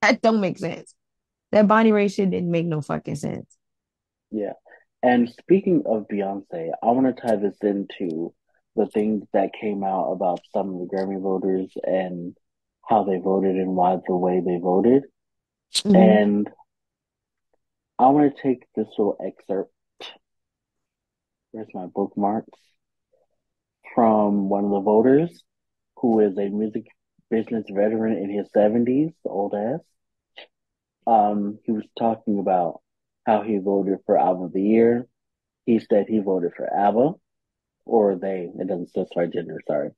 [0.01, 0.93] That don't make sense.
[1.53, 3.45] That Bonnie Raitt shit didn't make no fucking sense.
[4.33, 4.53] Yeah.
[5.03, 8.33] And speaking of Beyonce, I want to tie this into
[8.75, 12.35] the things that came out about some of the Grammy voters and
[12.89, 15.03] how they voted and why the way they voted.
[15.75, 15.95] Mm-hmm.
[15.95, 16.49] And
[17.99, 19.71] I want to take this little excerpt.
[21.51, 22.59] Where's my bookmarks?
[23.93, 25.43] From one of the voters
[25.97, 26.87] who is a music
[27.29, 29.79] business veteran in his 70s, old ass.
[31.05, 32.82] Um, he was talking about
[33.25, 35.07] how he voted for album of the year.
[35.65, 37.13] He said he voted for ABBA,
[37.85, 39.91] or they, it doesn't specify gender, sorry.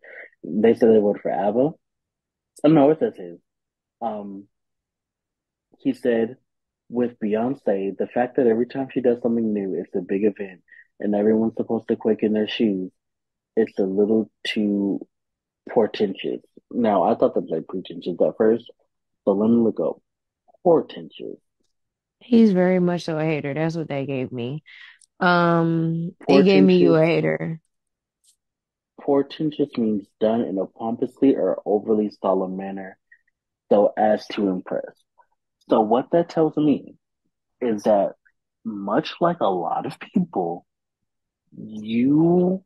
[0.43, 1.72] They said they voted for ABBA.
[2.64, 3.39] Oh, no, it says his.
[4.02, 4.47] Um,
[5.80, 6.38] he said,
[6.89, 10.61] with Beyonce, the fact that every time she does something new, it's a big event
[10.99, 12.91] and everyone's supposed to quicken their shoes,
[13.56, 15.06] it's a little too
[15.69, 16.41] portentous.
[16.72, 18.72] Now, I thought that was like pretentious at first,
[19.26, 20.02] but let me look up
[20.64, 21.39] portentous.
[22.20, 23.54] He's very much so a hater.
[23.54, 24.64] That's what they gave me.
[25.20, 27.62] Um, it gave me you a hater.
[29.00, 32.98] portentous means done in a pompously or overly solemn manner,
[33.70, 34.92] so as to impress.
[35.70, 36.96] So what that tells me
[37.62, 38.14] is that
[38.64, 40.66] much like a lot of people,
[41.56, 42.64] you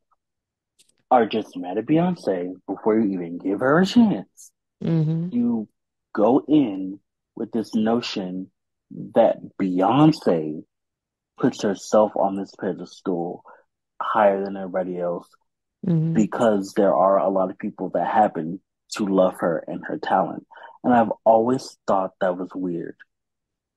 [1.11, 4.51] are just mad at Beyonce before you even give her a chance.
[4.83, 5.35] Mm-hmm.
[5.35, 5.67] You
[6.13, 6.99] go in
[7.35, 8.49] with this notion
[9.15, 10.63] that Beyonce
[11.37, 13.43] puts herself on this pedestal
[14.01, 15.27] higher than everybody else
[15.87, 16.13] Mm-hmm.
[16.13, 18.59] because there are a lot of people that happen
[18.97, 20.45] to love her and her talent.
[20.83, 22.97] And I've always thought that was weird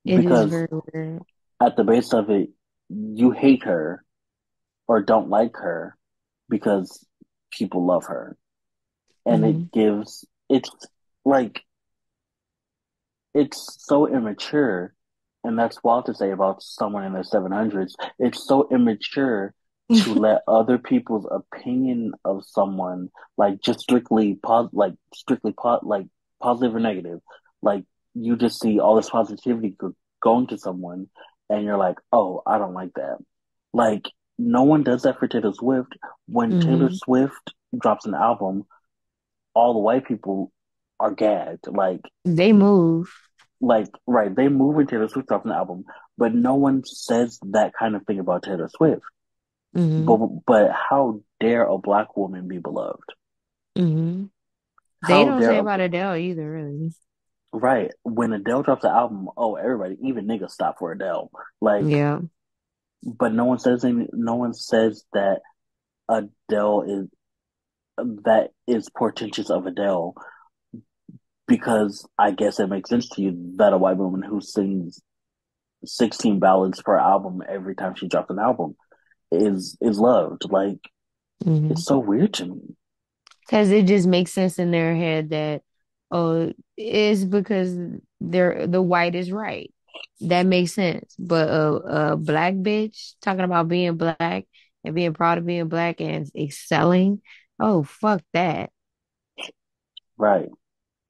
[0.04, 1.22] It is because very weird.
[1.60, 2.50] at the base of it,
[2.88, 4.04] you hate her
[4.88, 5.96] or don't like her
[6.48, 7.06] because
[7.52, 8.36] people love her.
[9.24, 9.60] And Mm-hmm.
[9.60, 10.70] it gives, it's
[11.24, 11.62] like,
[13.32, 14.92] it's so immature.
[15.44, 17.94] And that's wild to say about someone in their 700s.
[18.18, 19.54] It's so immature
[19.94, 26.06] to let other people's opinion of someone, like just strictly pos, like strictly po, like
[26.40, 27.20] positive or negative,
[27.60, 31.08] like you just see all this positivity go- going to someone,
[31.50, 33.18] and you're like, oh, I don't like that.
[33.72, 34.08] Like
[34.38, 35.96] no one does that for Taylor Swift.
[36.26, 36.94] When Taylor Mm-hmm.
[36.94, 38.64] Swift drops an album,
[39.54, 40.52] all the white people
[41.00, 41.66] are gagged.
[41.68, 43.12] Like They move.
[43.62, 45.84] Like right, they move when Taylor Swift drops an album,
[46.18, 49.02] but no one says that kind of thing about Taylor Swift.
[49.76, 50.04] Mm-hmm.
[50.04, 53.00] But but how dare a black woman be beloved?
[53.78, 54.24] Mm-hmm.
[55.08, 56.92] They don't say a, about Adele either, really.
[57.52, 59.28] right when Adele drops an album?
[59.36, 61.30] Oh, everybody, even niggas stop for Adele.
[61.60, 62.20] Like, Yeah.
[63.02, 64.08] but no one says any.
[64.12, 65.40] No one says that
[66.08, 67.08] Adele is
[68.24, 70.14] that is portentous of Adele
[71.52, 75.02] because I guess it makes sense to you that a white woman who sings
[75.84, 78.76] 16 ballads per album every time she drops an album
[79.32, 80.50] is is loved.
[80.50, 80.78] Like
[81.44, 81.72] Mm-hmm.
[81.72, 82.76] it's so weird to me.
[83.40, 85.62] Because it just makes sense in their head that,
[86.10, 87.76] oh, it's because
[88.20, 89.72] they're the white is right.
[90.20, 91.14] That makes sense.
[91.18, 94.46] But a, a black bitch talking about being black
[94.84, 97.20] and being proud of being black and excelling,
[97.60, 98.70] oh, fuck that.
[100.16, 100.48] Right.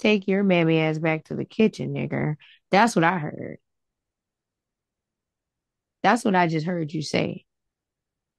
[0.03, 2.35] Take your mammy ass back to the kitchen, nigger.
[2.73, 3.59] That's what I heard.
[6.03, 7.45] That's what I just heard you say.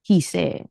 [0.02, 0.68] He said.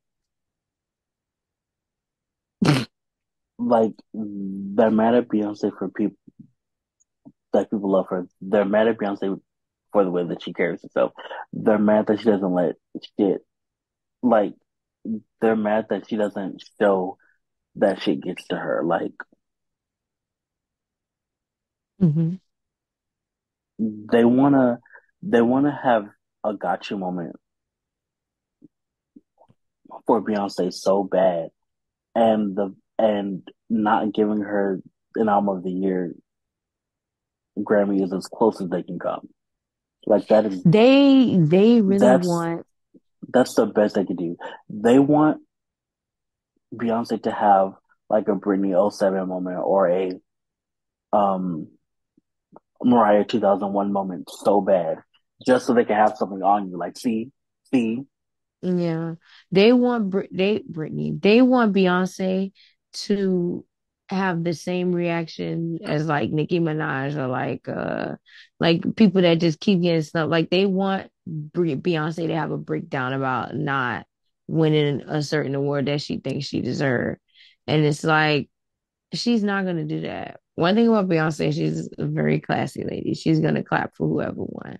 [3.59, 6.19] Like they're mad at Beyonce for people
[7.55, 8.27] that people love her.
[8.43, 9.41] They're mad at Beyonce
[9.95, 11.13] for the way that she carries herself.
[11.55, 12.75] They're mad that she doesn't let
[13.19, 13.41] shit
[14.23, 14.53] like
[15.41, 17.17] they're mad that she doesn't show
[17.77, 18.83] that shit gets to her.
[18.85, 19.15] Like
[22.03, 22.35] hmm
[23.79, 24.79] they wanna
[25.23, 26.07] they wanna have
[26.45, 27.37] a gotcha moment
[30.07, 31.49] for Beyonce so bad
[32.15, 34.81] and the and not giving her
[35.17, 36.15] an album of the year
[37.59, 39.29] Grammy is as close as they can come.
[40.07, 42.67] Like that is They they really that's want
[43.29, 44.37] that's the best they can do.
[44.69, 45.43] They want
[46.75, 47.75] Beyonce to have
[48.09, 50.13] like a Britney oh 07 moment or a
[51.13, 51.69] um
[52.85, 54.99] Mariah 2001 moment so bad
[55.47, 56.79] just so they can have something on you.
[56.79, 57.31] Like, see,
[57.73, 58.03] see,
[58.63, 59.15] Yeah,
[59.51, 61.21] they want Br they Britney.
[61.21, 62.53] They want Beyonce
[62.95, 63.65] to
[64.09, 68.17] have the same reaction as like Nicki Minaj or like uh
[68.61, 70.31] like people that just keep getting stuff.
[70.31, 74.07] Like they want Br Beyonce to have a breakdown about not
[74.47, 77.21] winning a certain award that she thinks she deserved,
[77.67, 78.49] and it's like
[79.15, 80.42] she's not gonna do that.
[80.55, 83.15] One thing about Beyonce, she's a very classy lady.
[83.15, 84.79] She's gonna clap for whoever won.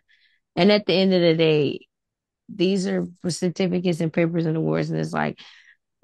[0.57, 1.87] And at the end of the day,
[2.49, 5.41] these are certificates and papers and awards, and it's like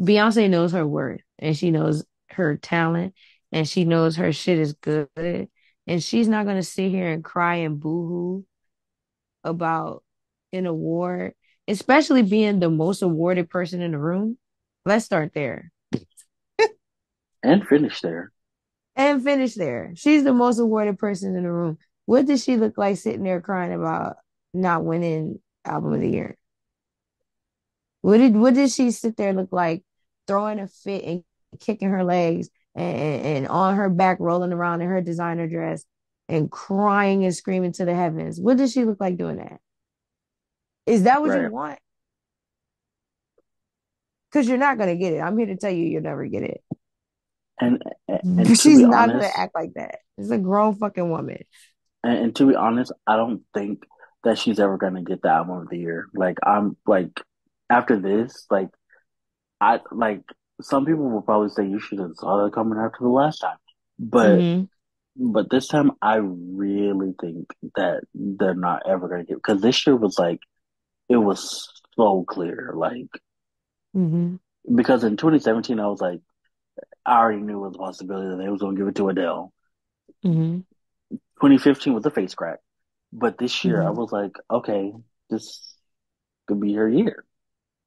[0.00, 3.14] Beyonce knows her worth and she knows her talent
[3.52, 5.48] and she knows her shit is good.
[5.86, 8.44] And she's not gonna sit here and cry and boohoo
[9.44, 10.04] about
[10.52, 11.34] an award,
[11.66, 14.38] especially being the most awarded person in the room.
[14.84, 15.72] Let's start there
[17.42, 18.32] and finish there.
[18.98, 19.92] And finish there.
[19.94, 21.78] She's the most awarded person in the room.
[22.04, 24.16] What does she look like sitting there crying about
[24.52, 26.36] not winning album of the year?
[28.02, 29.84] What did what did she sit there look like
[30.26, 31.24] throwing a fit and
[31.60, 35.84] kicking her legs and, and on her back rolling around in her designer dress
[36.28, 38.40] and crying and screaming to the heavens?
[38.40, 39.60] What does she look like doing that?
[40.86, 41.78] Is that what you want?
[44.30, 45.20] Because you're not gonna get it.
[45.20, 46.62] I'm here to tell you you'll never get it.
[47.60, 50.00] And and to She's not gonna act like that.
[50.18, 51.44] She's a grown fucking woman.
[52.02, 53.84] and, and to be honest, I don't think
[54.24, 56.06] that she's ever gonna get the album of the year.
[56.14, 57.20] Like I'm like
[57.70, 58.68] after this, like
[59.60, 60.22] I like
[60.62, 63.58] some people will probably say you should have saw that coming after the last time.
[63.98, 64.68] But hmm
[65.16, 69.96] but this time I really think that they're not ever gonna get because this year
[69.96, 70.40] was like
[71.08, 72.72] it was so clear.
[72.76, 73.08] Like
[73.94, 74.36] hmm
[74.74, 76.20] because in 2017 I was like
[77.08, 79.52] I already knew it was a possibility that they was gonna give it to Adele.
[80.22, 80.64] hmm
[81.40, 82.60] 2015 was a face crack.
[83.12, 84.92] But this year I hmm was like, okay,
[85.30, 85.74] this
[86.48, 87.24] could be her year.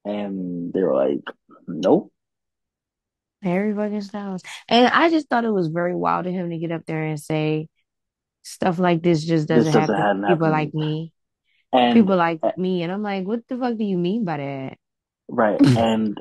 [0.06, 1.24] And they were like,
[1.68, 2.12] nope,
[3.44, 4.42] Harry fucking Styles.
[4.70, 7.20] And I just thought it was very wild of him to get up there and
[7.20, 7.68] say
[8.44, 11.14] stuff like this just doesn't doesn't happen to people to like me.
[11.74, 12.84] And People like me.
[12.84, 14.78] And I'm like, what the fuck do you mean by that?
[15.28, 16.20] right, and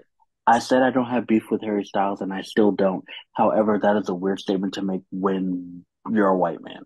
[0.51, 3.05] I said I don't have beef with Harry Styles, and I still don't.
[3.33, 6.83] However, that is a weird statement to make when you're a white man,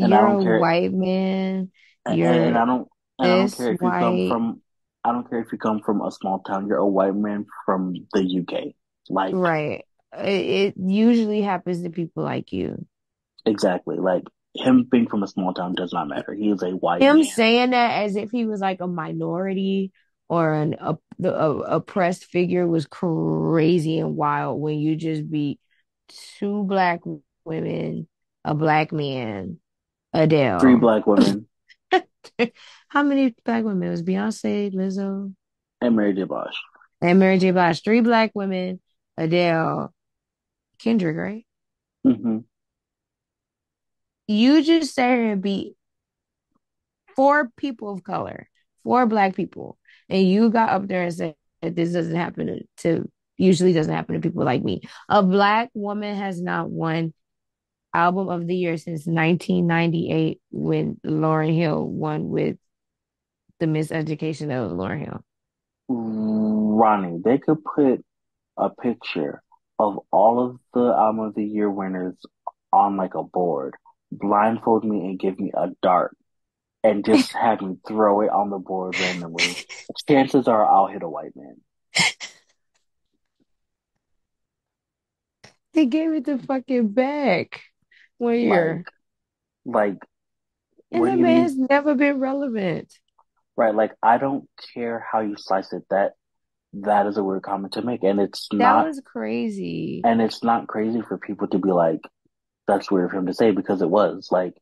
[0.00, 1.70] and You're don't a care, white man.
[2.04, 2.88] and, and You're I don't,
[3.18, 4.62] and I don't care if you come from,
[5.04, 6.66] I don't care if you come from a small town.
[6.66, 8.74] You're a white man from the UK,
[9.08, 9.84] like Right.
[10.16, 12.86] It, it usually happens to people like you.
[13.44, 14.24] exactly, like
[14.54, 16.32] him being from a small town does not matter.
[16.32, 17.24] He is a white Him man.
[17.24, 19.92] saying that as if he was like a minority
[20.28, 25.60] or an a, the a, oppressed figure was crazy and wild when you just beat
[26.38, 27.00] two black
[27.44, 28.08] women,
[28.44, 29.58] a black man,
[30.12, 31.46] Adele, Three black women
[32.88, 33.88] How many black women?
[33.88, 35.34] It was Beyonce, Lizzo,
[35.80, 36.24] and Mary J.
[36.24, 36.56] Blige.
[37.00, 37.50] and Mary J.
[37.50, 37.82] Blige.
[37.82, 38.80] Three black women,
[39.16, 39.92] Adele,
[40.78, 41.46] Kendrick, right?
[42.04, 42.38] hmm
[44.26, 45.74] You just sat here and beat
[47.14, 48.48] four people of color,
[48.82, 49.78] four black people,
[50.08, 54.20] and you got up there and said this doesn't happen to, usually doesn't happen to
[54.20, 54.82] people like me.
[55.08, 57.12] A black woman has not won
[57.94, 62.56] album of the year since 1998 when Lauryn Hill won with
[63.58, 65.24] the miseducation was Lauryn Hill.
[65.88, 68.04] Ronnie, they could put
[68.56, 69.42] a picture
[69.78, 72.16] of all of the album of the year winners
[72.72, 73.74] on like a board,
[74.12, 76.16] blindfold me and give me a dart,
[76.86, 79.44] and just have me throw it on the board randomly.
[80.08, 81.56] Chances are I'll hit a white man.
[85.72, 87.60] He gave it the fucking Beck
[88.18, 88.84] one year.
[89.64, 89.98] Like, like,
[90.90, 92.92] And that do man has never been relevant.
[93.56, 95.82] Right, like I don't care how you slice it.
[95.90, 96.12] That
[96.74, 100.02] that is a weird comment to make, and it's That not, was crazy.
[100.04, 102.00] and it's not crazy for people to be like,
[102.66, 104.54] that's weird for him to say because it was like.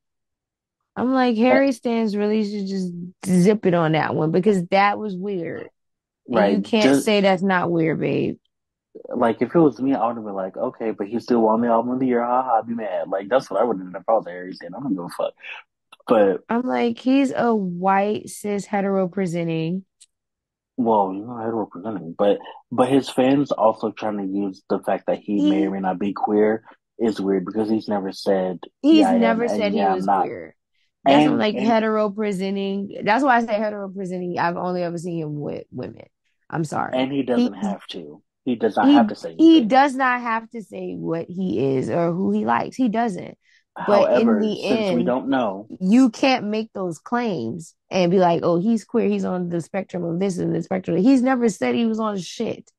[0.97, 2.93] I'm like, Harry Stans really should just
[3.27, 5.69] zip it on that one because that was weird.
[6.33, 6.53] And Right.
[6.53, 8.39] you can't Just say that's not weird, babe.
[9.15, 11.61] like if it was me, I would have been like, okay, but he still won
[11.61, 12.25] the album of the year.
[12.25, 13.09] Haha, I'd be mad.
[13.09, 14.73] Like that's what I would have done if I was Harry Styles.
[14.77, 15.35] I don't give a fuck.
[16.07, 19.85] But I'm like, he's a white cis hetero presenting.
[20.77, 22.15] well, you know, I representing.
[22.17, 22.39] But
[22.71, 25.99] but his fans also trying to use the fact that he may or may not
[25.99, 26.65] be queer
[26.99, 30.07] is weird because he's never said he's yeah I am never said he yeah was
[30.07, 30.57] queer.
[31.05, 33.01] That's And like and hetero presenting.
[33.05, 34.39] That's why I say hetero presenting.
[34.39, 36.07] I've only ever seen him with women.
[36.49, 36.93] I'm sorry.
[36.95, 38.23] and he doesn't have to.
[38.45, 41.89] He does not have to say he does not have to say what he is
[41.89, 42.77] or who he likes.
[42.77, 43.39] He doesn't.
[43.87, 48.19] But in However, the since we don't know, you can't make those claims and be
[48.19, 50.97] like, oh, he's queer, he's on the spectrum of this and the spectrum.
[50.99, 52.71] He's never said he was on shit.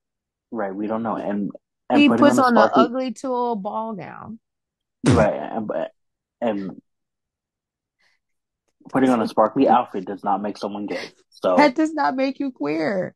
[0.51, 0.73] right?
[0.73, 1.51] We don't know, and
[1.89, 4.39] and He putting on puts on the ugly tulle ball gown.
[5.09, 5.71] right, and,
[6.39, 6.81] and
[8.91, 11.09] putting on a sparkly outfit does not make someone gay.
[11.29, 13.15] So That does not make you queer.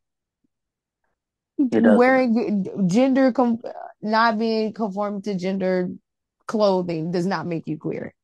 [1.58, 3.60] Wearing gender, com-
[4.00, 5.90] not being conformed to gender
[6.46, 8.14] clothing does not make you queer.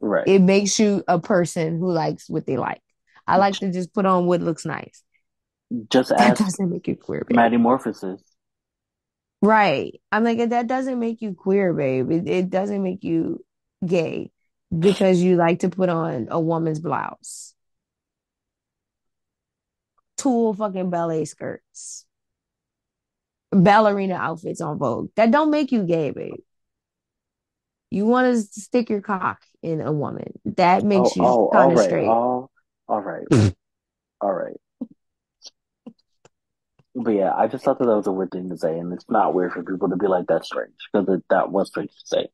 [0.00, 0.26] Right.
[0.26, 2.80] It makes you a person who likes what they like.
[3.26, 5.02] I like to just put on what looks nice.
[5.90, 7.36] Just That doesn't make you queer, babe.
[7.36, 7.58] Maddie
[9.42, 10.00] Right.
[10.10, 12.10] I'm like, that doesn't make you queer, babe.
[12.10, 13.44] It, it doesn't make you
[13.84, 14.30] gay
[14.76, 17.54] because you like to put on a woman's blouse.
[20.16, 22.04] Tulle fucking ballet skirts.
[23.50, 25.10] Ballerina outfits on Vogue.
[25.16, 26.40] That don't make you gay, babe.
[27.90, 30.38] You want to stick your cock in a woman.
[30.44, 32.06] That Oh, makes you oh, kind of right, straight.
[32.06, 32.50] all,
[32.86, 33.26] all right,
[34.20, 34.56] all right.
[36.94, 39.08] But yeah, I just thought that that was a weird thing to say, and it's
[39.08, 42.28] not weird for people to be like, "That's strange," because that was strange to say.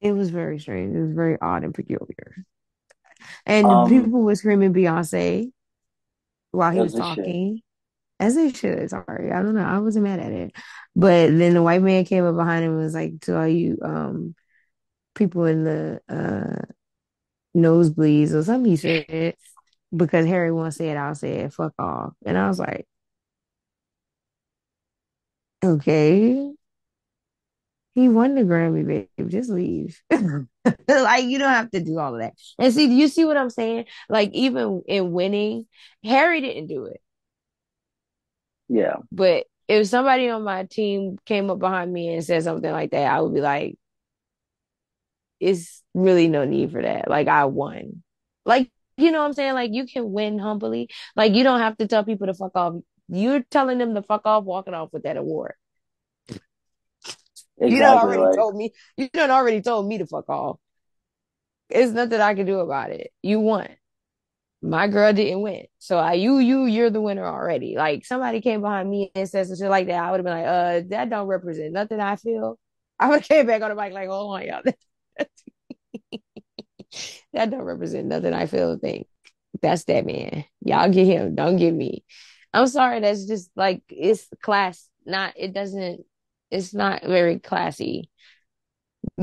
[0.00, 0.94] It was very strange.
[0.96, 2.44] It was very odd and peculiar.
[3.46, 5.52] And Um, people were screaming Beyonce
[6.50, 7.62] while he was talking,
[8.20, 8.90] as they should.
[8.90, 9.64] Sorry, I don't know.
[9.64, 10.52] I wasn't mad at it.
[10.96, 13.78] But then the white man came up behind him and was like, to all you
[13.82, 14.34] um
[15.14, 16.62] people in the uh
[17.56, 19.34] nosebleeds or something he said,
[19.96, 22.14] because Harry won't say it, I'll say it, fuck off.
[22.26, 22.86] And I was like,
[25.64, 26.54] okay.
[27.98, 29.28] He won the Grammy, babe.
[29.28, 30.00] Just leave.
[30.12, 32.34] like you don't have to do all of that.
[32.56, 33.86] And see, do you see what I'm saying?
[34.08, 35.66] Like even in winning,
[36.04, 37.00] Harry didn't do it.
[38.68, 42.92] Yeah, But if somebody on my team came up behind me and said something like
[42.92, 43.76] that, I would be like,
[45.40, 47.10] it's really no need for that.
[47.10, 48.04] Like I won.
[48.44, 49.54] Like, you know what I'm saying?
[49.54, 50.88] Like you can win humbly.
[51.16, 52.74] Like you don't have to tell people to fuck off.
[53.08, 55.54] You're telling them to fuck off, walking off with that award.
[57.60, 58.16] You done exactly.
[58.16, 58.72] already Like, told me.
[58.96, 60.58] You done already told me to fuck off.
[61.70, 63.10] It's nothing I can do about it.
[63.22, 63.68] You won.
[64.60, 65.66] My girl didn't win.
[65.78, 67.76] So I, you, you, you're the winner already.
[67.76, 70.02] Like somebody came behind me and said some shit like that.
[70.02, 72.58] I would have been like, uh, that don't represent nothing I feel.
[72.98, 74.62] I would have came back on the mic like, hold on, y'all.
[77.32, 79.06] that don't represent nothing I feel or think.
[79.62, 80.44] That's that man.
[80.60, 81.34] Y'all get him.
[81.34, 82.04] Don't get me.
[82.52, 83.00] I'm sorry.
[83.00, 84.88] That's just like it's class.
[85.06, 86.04] Not it doesn't.
[86.50, 88.10] It's not very classy.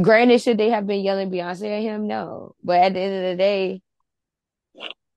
[0.02, 2.08] Granted, should they have been yelling Beyonce at him?
[2.08, 2.56] No.
[2.64, 3.82] But at the end of the day,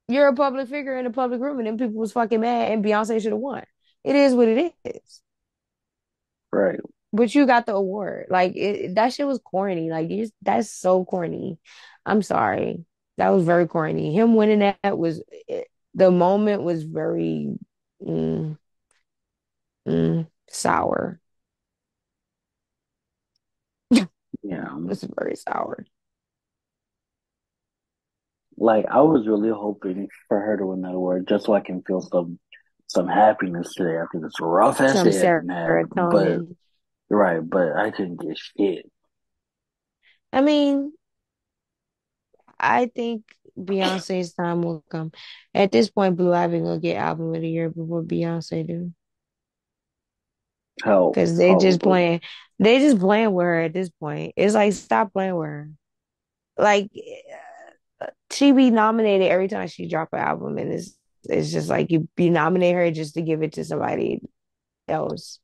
[0.09, 2.85] you're a public figure in a public room, and then people was fucking mad, and
[2.85, 3.65] Beyonce should have won.
[4.05, 5.23] It is what it is.
[6.53, 6.81] right.
[7.13, 8.27] But you got the award.
[8.31, 9.91] Like it, that shit was corny.
[9.91, 11.59] Like just, that's so corny.
[12.05, 12.85] I'm sorry.
[13.17, 14.15] That was very corny.
[14.15, 17.55] Him winning that was it, the moment was very
[18.07, 18.57] mm,
[19.87, 21.21] mm, sour.
[24.43, 24.77] Yeah.
[24.77, 25.85] It was very sour.
[28.57, 31.83] Like I was really hoping for her to win that award just so I can
[31.83, 32.39] feel some
[32.89, 35.87] some happiness today after this rough ass day I didn't have.
[35.95, 36.41] But
[37.09, 38.91] right, but I couldn't get shit.
[40.33, 40.93] I mean,
[42.59, 43.25] I think
[43.57, 45.13] Beyonce's time will come.
[45.55, 48.93] At this point, Blue Ivy gonna get album of the year before Beyonce do.
[50.85, 52.21] Hell, Cause they just playing,
[52.59, 54.35] they just playing with her at this point.
[54.37, 55.71] It's like stop playing with her.
[56.57, 56.91] Like
[58.01, 61.91] uh, she be nominated every time she drop an album, and it's it's just like
[61.91, 64.21] you you nominate her just to give it to somebody
[64.89, 65.41] else.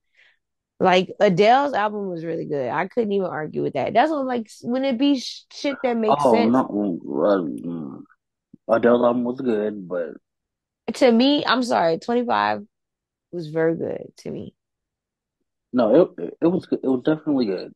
[0.81, 2.69] Like Adele's album was really good.
[2.69, 3.95] I couldn't even argue with that.
[3.95, 8.03] That's what like when it be shit that makes Oh sense no, mm,
[8.69, 10.15] Adele's album was good, but
[10.95, 11.45] to me.
[11.47, 12.63] I'm sorry, 25
[13.33, 14.55] was very good to me.
[15.75, 16.67] No, it it was.
[16.73, 17.73] It was definitely good,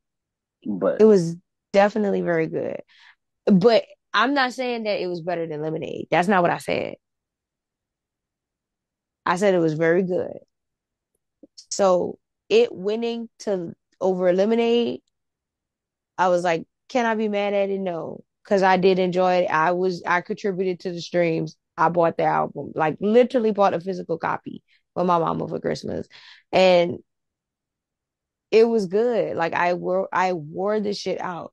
[0.66, 1.36] but It was
[1.72, 2.80] definitely very good.
[3.46, 3.84] But
[4.14, 6.08] I'm not saying that it was better than Lemonade.
[6.10, 6.96] That's not what I said.
[9.26, 10.38] I said it was very good.
[11.70, 12.18] So
[12.48, 15.00] it winning to over Lemonade,
[16.16, 17.80] I was like, can I be mad at it?
[17.80, 19.46] No, because I did enjoy it.
[19.46, 21.56] I was I contributed to the streams.
[21.76, 24.62] I bought the album, like literally bought a physical copy
[24.94, 26.08] for my mama for Christmas,
[26.52, 26.98] and
[28.50, 29.36] it was good.
[29.36, 31.52] Like I wore I wore the shit out.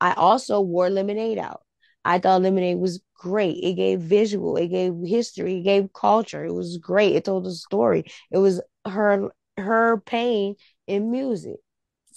[0.00, 1.62] I also wore Lemonade out.
[2.04, 3.58] I thought Lemonade was great.
[3.62, 6.44] It gave visual, it gave history, it gave culture.
[6.44, 7.16] It was great.
[7.16, 8.04] It told a story.
[8.30, 10.56] It was her her pain
[10.86, 11.56] in music.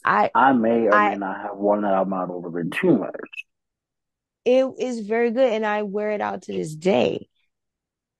[0.06, 3.16] I I may or may not have worn that out a little bit too much.
[4.45, 7.28] it is very good and I wear it out to this day.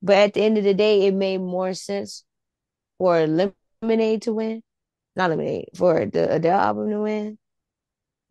[0.02, 2.24] But at the end of the day, it made more sense
[2.98, 4.64] for Lemonade to win,
[5.18, 7.39] not Lemonade, for the Adele album to win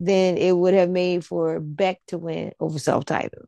[0.01, 3.47] then it would have made for Beck to win over self-titled.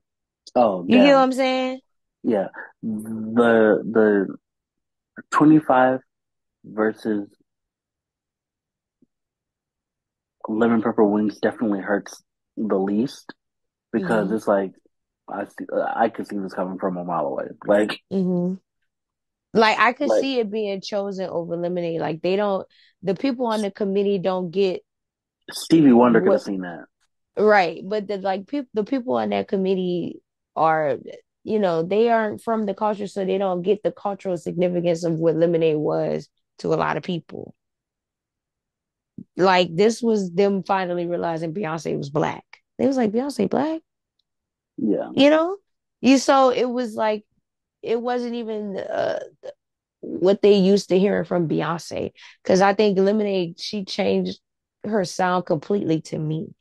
[0.54, 1.22] Oh, You get what.
[1.24, 1.80] I'm saying?
[2.22, 2.48] Yeah.
[2.82, 4.36] The the
[5.30, 6.00] 25
[6.64, 7.28] versus
[10.48, 12.22] lemon pepper wings definitely hurts
[12.56, 13.32] the least
[13.92, 14.72] because hmm it's like
[15.28, 15.66] I see,
[15.96, 17.46] I could see this coming from a mile away.
[17.66, 18.54] Like hmm
[19.54, 22.00] Like I could like see it being chosen over Lemonade.
[22.00, 22.66] Like they don't,
[23.02, 24.82] the people on the committee don't get
[25.50, 26.86] Stevie Wonder could have seen that.
[27.38, 30.20] right, but the like people, the people on that committee
[30.56, 30.98] are,
[31.44, 35.14] you know, they aren't from the culture, so they don't get the cultural significance of
[35.14, 37.54] what Lemonade was to a lot of people.
[39.36, 42.44] Like this was them finally realizing Beyonce was black.
[42.78, 43.80] They was like Beyonce black,
[44.76, 45.10] Yeah.
[45.14, 45.56] you know?
[46.00, 47.24] You so it was like
[47.82, 49.20] it wasn't even uh
[50.00, 52.12] what they used to hearing from Beyonce.
[52.42, 54.40] Because I think Lemonade, she changed
[54.84, 56.54] her sound completely to me.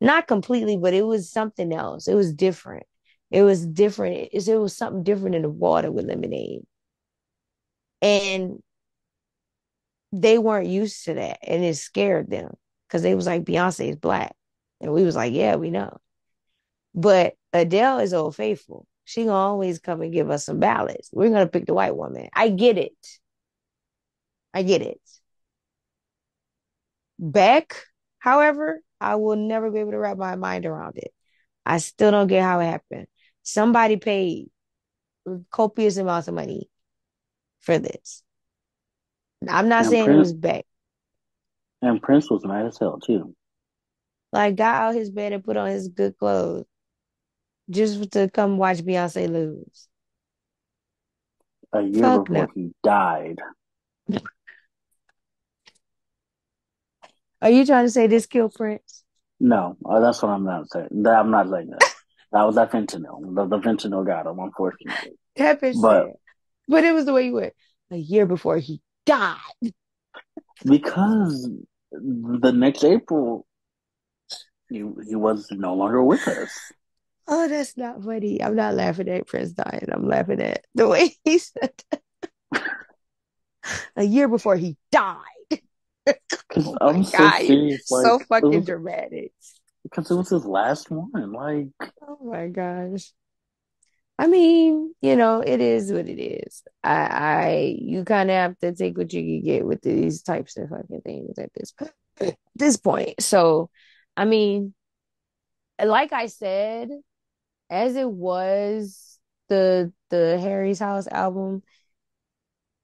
[0.00, 2.06] Not completely, but it was something else.
[2.06, 2.84] It was different.
[3.30, 4.28] It was different.
[4.32, 6.62] It, it was something different in the water with Lemonade.
[8.00, 8.62] And
[10.12, 11.38] they weren't used to that.
[11.42, 12.54] And it scared them
[12.86, 14.34] because they was like, Beyonce is black.
[14.80, 15.98] And we was like, yeah, we know.
[16.94, 18.86] But Adele is old faithful.
[19.08, 21.08] She gonna always come and give us some ballads.
[21.14, 22.28] We're gonna pick the white woman.
[22.34, 22.92] I get it.
[24.52, 25.00] I get it.
[27.18, 27.74] Beck,
[28.18, 31.10] however, I will never be able to wrap my mind around it.
[31.64, 33.06] I still don't get how it happened.
[33.44, 34.50] Somebody paid
[35.50, 36.68] copious amounts of money
[37.60, 38.22] for this.
[39.48, 40.66] I'm not And saying it Prince was Beck.
[41.80, 43.34] and Prince was mad as hell too.
[44.34, 46.66] Like, got out his bed and put on his good clothes
[47.70, 49.88] just to come watch Beyonce lose.
[51.72, 52.52] A year Fuck before no.
[52.54, 53.38] he died.
[57.40, 59.04] Are you trying to say this killed Prince?
[59.38, 60.88] No, uh, that's what I'm not saying.
[60.90, 61.84] That I'm not saying that.
[62.30, 63.34] That was that fentanyl.
[63.34, 65.12] The, the fentanyl got him, unfortunately.
[65.36, 66.12] That bitch But said.
[66.68, 67.54] But it was the way you went.
[67.90, 69.38] A year before he died.
[70.62, 71.48] because
[71.90, 73.46] the next April
[74.68, 76.50] he he was no longer with us.
[77.28, 78.42] Oh, that's not funny.
[78.42, 79.88] I'm not laughing at Prince dying.
[79.92, 82.02] I'm laughing at the way he said that.
[83.96, 85.24] A year before he died.
[86.56, 89.32] Oh I my was so God, serious, like so fucking was dramatic.
[89.82, 91.32] because it was his last one.
[91.32, 91.68] Like
[92.02, 93.12] Oh my gosh.
[94.18, 96.62] I mean, you know, it is what it is.
[96.82, 100.56] I, I, you kind of have to take what you can get with these types
[100.56, 101.72] of fucking things at this,
[102.56, 103.22] this point.
[103.22, 103.70] So,
[104.16, 104.74] I mean,
[105.84, 106.90] like I said,
[107.70, 109.18] as it was
[109.48, 111.62] the the Harry's House album,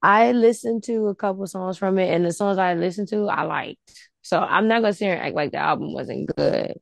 [0.03, 3.43] I listened to a couple songs from it, and the songs I listened to, I
[3.43, 3.79] liked.
[4.23, 6.75] So I'm not gonna sit here and act like the album wasn't good.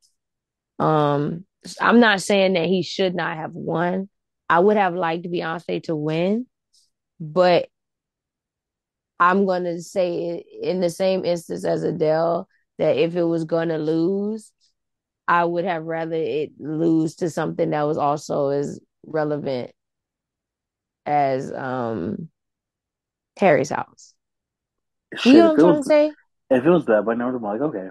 [0.79, 1.45] Um,
[1.81, 4.09] I'm not saying that he should not have won.
[4.49, 6.47] I would have liked Beyonce to win,
[7.21, 7.69] but
[9.21, 12.49] I'm gonna say in the same instance as Adele
[12.79, 14.51] that if it was gonna lose,
[15.29, 19.73] I would have rather it lose to something that was also as relevant
[21.07, 22.29] as um
[23.39, 24.15] Harry's house.
[25.25, 26.17] You know what I'm it trying to say?
[26.51, 27.91] if it was Bad Bunny, I would have been like, okay.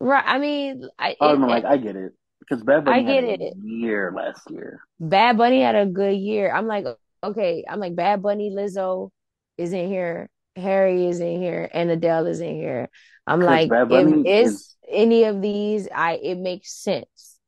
[0.00, 0.24] Right.
[0.26, 2.12] I mean, I I it, been it like, I get it.
[2.40, 3.56] Because Bad I Bunny had a it.
[3.62, 4.80] year last year.
[5.00, 6.52] Bad Bunny had a good year.
[6.54, 6.86] I'm like,
[7.22, 9.10] okay, I'm like Bad Bunny, Lizzo
[9.58, 12.88] is in here, Harry is in here, and Adele is in here.
[13.26, 17.38] I'm like, if it's is any of these, I it makes sense.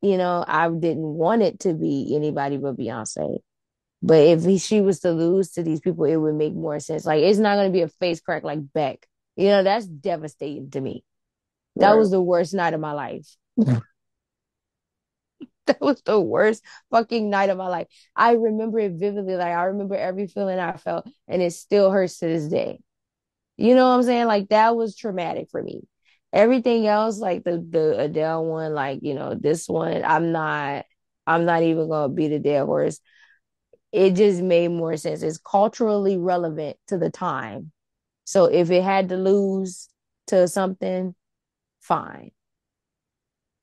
[0.00, 3.38] You know, I didn't want it to be anybody but Beyonce.
[4.02, 7.06] But if he, she was to lose to these people, it would make more sense.
[7.06, 9.06] Like it's not going to be a face crack like Beck.
[9.36, 11.04] You know, that's devastating to me.
[11.76, 11.98] That right.
[11.98, 13.36] was the worst night of my life.
[13.58, 13.82] Mm.
[15.66, 17.86] That was the worst fucking night of my life.
[18.16, 19.36] I remember it vividly.
[19.36, 22.80] Like I remember every feeling I felt, and it still hurts to this day.
[23.56, 24.26] You know what I'm saying?
[24.26, 25.82] Like that was traumatic for me.
[26.32, 30.86] Everything else, like the the Adele one, like you know this one, I'm not.
[31.26, 33.00] I'm not even gonna beat a dead horse.
[33.92, 35.22] It just made more sense.
[35.22, 37.72] It's culturally relevant to the time.
[38.24, 39.88] So if it had to lose
[40.28, 41.14] to something,
[41.80, 42.32] fine.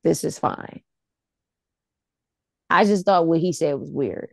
[0.04, 0.82] This is fine.
[2.70, 4.32] I just thought what he said was weird.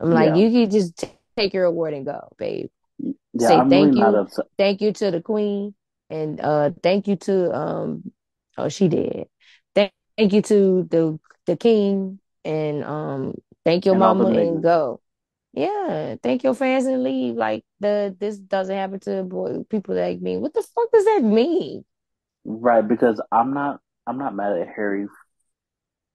[0.00, 0.36] I'm like, Yeah.
[0.36, 1.04] you could just
[1.36, 2.68] take your award and go, babe.
[2.98, 5.74] Yeah, Say I'm thank not you, thank you to the queen,
[6.08, 8.10] and uh, thank you to um,
[8.56, 9.26] oh, she did.
[9.74, 13.34] Thank, thank you to the the king, and um,
[13.64, 15.00] thank your And mama and go.
[15.52, 17.34] Yeah, thank your fans and leave.
[17.34, 20.38] Like the this doesn't happen to boy, people like me.
[20.38, 21.84] What the fuck does that mean?
[22.44, 25.06] Right, because I'm not I'm not mad at Harry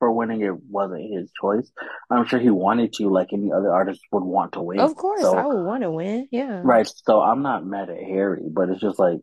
[0.02, 0.42] for winning.
[0.42, 1.72] It wasn't his choice.
[2.10, 4.80] I'm sure he wanted to, like any other artist would want to win.
[4.80, 6.28] Of course, I would want to win.
[6.32, 6.62] Yeah.
[6.64, 9.20] right, so I'm not mad at Harry, but it's just like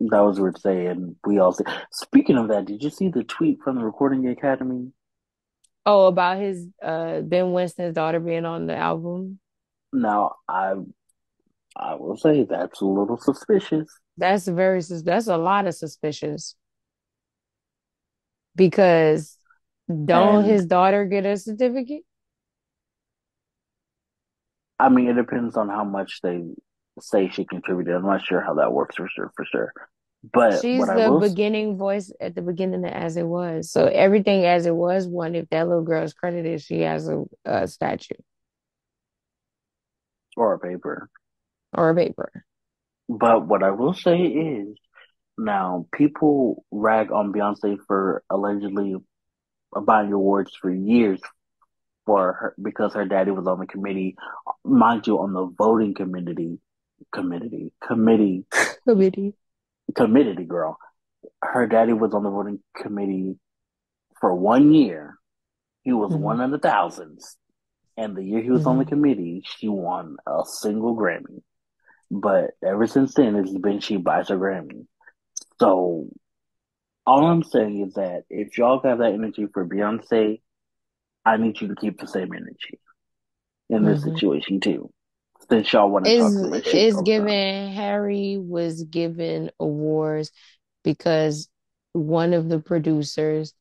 [0.00, 1.16] that was weird saying.
[1.24, 1.64] we all say.
[1.92, 4.92] Speaking of that, did you see the tweet from the Recording Academy?
[5.86, 9.40] Oh, about his uh Ben Winston's daughter being on the album.
[9.94, 10.74] Now, I
[11.74, 13.88] I will say that's a little suspicious.
[14.18, 16.54] That's very that's a lot of suspicious
[18.54, 19.37] because
[19.88, 22.02] don't And his daughter get a certificate?
[24.78, 26.42] I mean, it depends on how much they
[27.00, 27.94] say she contributed.
[27.94, 29.72] I'm not sure how that works for sure, for sure.
[30.32, 33.70] But what She's I the will, beginning voice at the beginning of As It Was.
[33.70, 37.66] So everything as it was, one, if that little girl's credited, she has a, a
[37.68, 38.16] statue
[40.36, 41.08] or a paper.
[41.72, 42.44] or a paper.
[43.08, 44.76] But what I will say is,
[45.38, 48.96] now people rag on Beyonce for allegedly
[49.72, 51.20] buying awards for years
[52.06, 54.16] for her because her daddy was on the committee,
[54.64, 56.58] mind you, on the voting committee,
[57.12, 58.44] committee, committee,
[58.84, 59.34] Committee.
[59.96, 60.78] committee, girl.
[61.42, 63.36] Her daddy was on the voting committee
[64.20, 65.16] for one year.
[65.84, 67.36] He was hmm one of the thousands.
[67.96, 71.42] And the year he was on the hmm committee, she won a single Grammy.
[72.10, 74.86] But ever since then, it's been she buys her Grammy.
[75.60, 76.08] So
[77.08, 80.40] all I'm saying is that if y'all got that energy for Beyonce,
[81.24, 82.80] I need you to keep the same energy
[83.70, 84.90] in this hmm situation too.
[85.50, 87.26] Since y'all want to talk Is is all the time.
[87.26, 90.30] given Harry was given awards
[90.84, 91.48] because
[91.92, 93.54] one of the producers,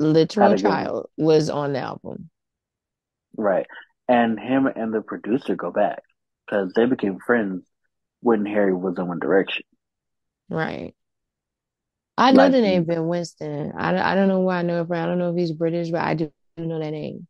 [0.00, 2.30] literal good child, was on the album.
[3.36, 3.66] right.
[4.08, 6.02] And him and the producer go back
[6.46, 7.64] because they became friends
[8.20, 9.64] when Harry was in One Direction.
[10.50, 10.94] Right.
[12.20, 13.72] I know Like the name Ben Winston.
[13.74, 15.02] I, I don't know where I know it from.
[15.02, 17.26] I don't know if he's British, but I do know that name.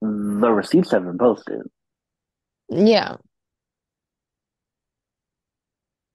[0.00, 1.60] the receipts have been posted.
[2.70, 3.16] Yeah.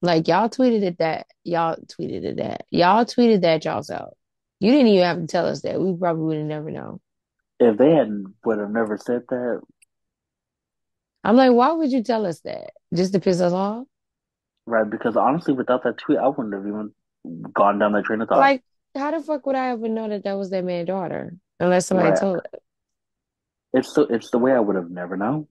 [0.02, 4.18] Like y'all tweeted it that y'all tweeted it that y'all tweeted that y'all's out.
[4.60, 5.80] You didn't even have to tell us that.
[5.80, 7.00] We probably would have never known.
[7.60, 9.62] If they hadn't would have never said that,
[11.24, 12.72] I'm like, why would you tell us that?
[12.96, 13.86] Just to piss us off?
[14.66, 14.90] right?
[14.90, 16.94] Because honestly, without that tweet, I wouldn't have even
[17.54, 18.40] gone down that train of thought.
[18.40, 18.64] Like,
[18.96, 21.36] how the fuck would I ever know that that was that man's daughter?
[21.60, 22.20] Unless somebody Right.
[22.20, 22.62] told us.
[23.74, 25.48] It's the it's the way I would have never known.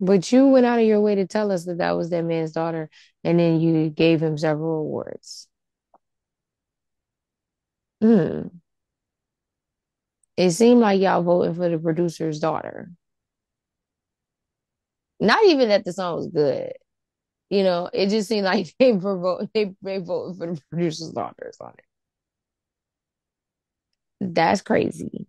[0.00, 2.52] But you went out of your way to tell us that that was that man's
[2.52, 2.88] daughter,
[3.22, 5.46] and then you gave him several awards.
[8.00, 8.48] Hmm.
[10.36, 12.90] It seemed like y'all voting for the producer's daughter.
[15.20, 16.72] Not even that the song was good.
[17.50, 21.10] You know, it just seemed like they were voting, they, they voted for the producer's
[21.10, 21.84] daughters on it.
[24.20, 25.26] That's crazy.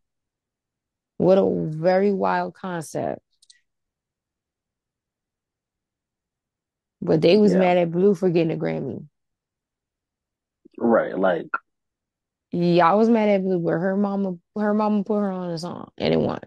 [1.17, 3.21] What a very wild concept.
[7.01, 7.59] But they was Yeah.
[7.59, 9.07] mad at Blue for getting a Grammy.
[10.77, 11.17] Right.
[11.17, 11.47] Like
[12.51, 15.91] Y'all was mad at Blue, but her mama, her mama put her on a song
[15.97, 16.41] and it won.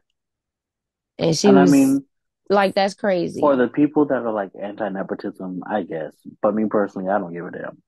[1.18, 2.04] And she and I was mean
[2.50, 3.40] like, that's crazy.
[3.40, 6.14] for the people that are like anti nepotism, I guess.
[6.42, 7.82] But me personally, I don't give a damn.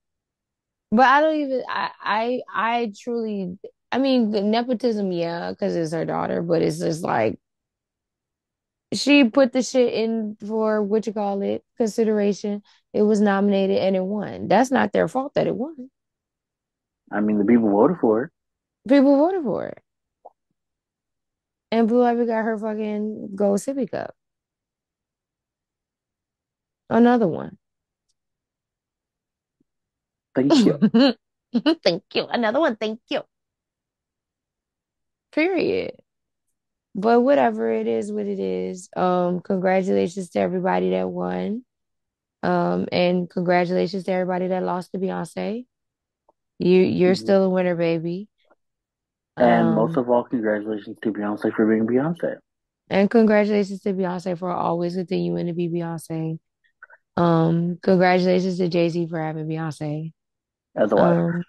[0.92, 3.58] But I don't even I I I truly
[3.92, 7.38] I mean nepotism, yeah, because it's her daughter, but it's just like
[8.94, 12.62] she put the shit in for what you call it, consideration.
[12.94, 14.48] It was nominated and it won.
[14.48, 15.90] That's not their fault that it won.
[17.12, 18.30] I mean the people voted for it.
[18.88, 19.78] People voted for it.
[21.70, 24.15] And Blue Ivy got her fucking gold sippy cup.
[26.88, 27.58] Another one.
[30.34, 30.78] Thank you.
[31.82, 32.26] Thank you.
[32.26, 32.76] Another one.
[32.76, 33.22] Thank you.
[35.32, 35.92] Period.
[36.94, 38.88] But whatever it is, what it is.
[38.96, 41.64] Um, congratulations to everybody that won.
[42.42, 45.66] Um, and congratulations to everybody that lost to Beyonce.
[46.58, 47.18] You you're Mhm.
[47.18, 48.28] still a winner, baby.
[49.36, 52.38] And most Um, of all, congratulations to Beyonce for being Beyonce.
[52.88, 56.38] and congratulations to Beyonce for always continuing to be Beyonce.
[57.16, 60.12] Um, congratulations to Jay-Z for having Beyonce.
[60.74, 61.18] As a wife.
[61.18, 61.44] Um,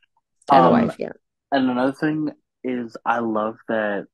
[0.52, 1.12] as a Um, wife, yeah.
[1.52, 2.30] and another thing
[2.64, 4.06] is I love that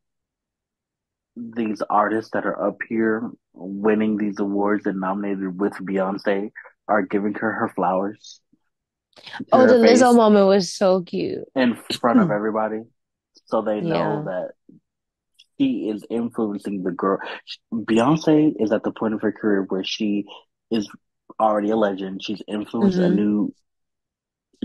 [1.35, 6.51] these artists that are up here winning these awards and nominated with Beyonce
[6.87, 8.39] are giving her her flowers
[9.51, 11.45] Oh, the Lizzo moment was so cute.
[11.55, 12.81] in front of everybody,
[13.45, 14.31] so they know Yeah.
[14.31, 14.51] that
[15.59, 17.19] she is influencing the girl.
[17.71, 20.25] Beyonce is at the point of her career where she
[20.71, 20.89] is
[21.43, 22.23] already a legend.
[22.23, 23.53] She's influenced a hmm new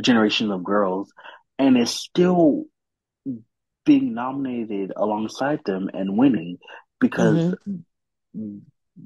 [0.01, 1.13] generation of girls
[1.59, 2.65] and is still
[3.85, 6.59] being nominated alongside them and winning
[7.01, 7.81] because hmm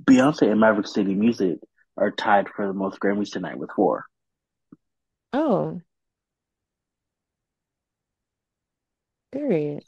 [0.06, 1.58] Beyonce and Maverick City Music
[1.96, 4.04] are tied for the most Grammys tonight with four.
[5.34, 5.82] Oh,
[9.30, 9.84] period.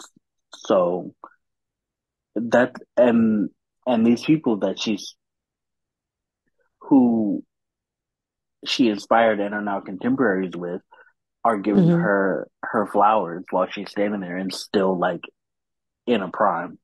[0.66, 1.14] So
[2.36, 3.50] that and
[3.86, 5.14] and these people that she's
[6.80, 7.42] who
[8.66, 10.82] she inspired and are now contemporaries with
[11.44, 15.22] are giving hmm her her flowers while she's standing there and still like
[16.06, 16.78] in a prime.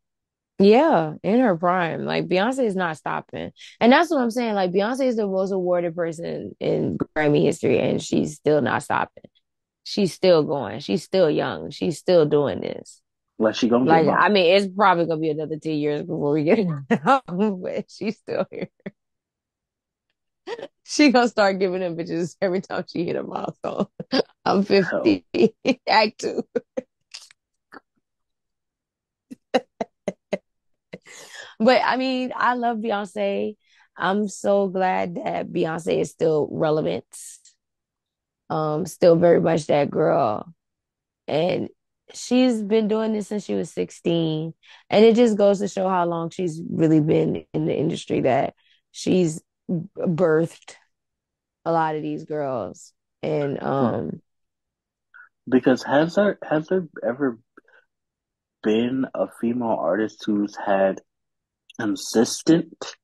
[0.59, 2.05] Yeah, in her prime.
[2.05, 3.52] Like Beyonce is not stopping.
[3.81, 4.55] And that's what I'm saying.
[4.55, 9.24] Like Beyonce is the most awarded person in Grammy history, and she's still not stopping.
[9.85, 10.81] She's still going.
[10.81, 11.70] She's still young.
[11.70, 13.02] She's still doing this.
[13.39, 16.44] Like she gonna Like, I mean, it's probably gonna be another 10 years before we
[16.44, 18.69] get it but she's still here.
[20.84, 23.86] She gonna start giving them bitches every time she hit a milestone.
[24.44, 25.24] I'm Hell, 50.
[25.88, 26.42] Act two.
[31.58, 33.56] But I mean, I love Beyonce.
[33.96, 37.04] I'm so glad that Beyonce is still relevant.
[38.48, 40.52] Um, still very much that girl.
[41.28, 41.68] And
[42.14, 44.54] she's been doing this since she was 16.
[44.90, 48.54] And it just goes to show how long she's really been in the industry that
[48.92, 49.42] she's
[49.97, 50.74] birthed
[51.64, 52.92] a lot of these girls.
[53.22, 54.20] And um
[55.48, 57.38] because has there has there ever
[58.62, 61.01] been a female artist who's had
[61.78, 62.97] consistent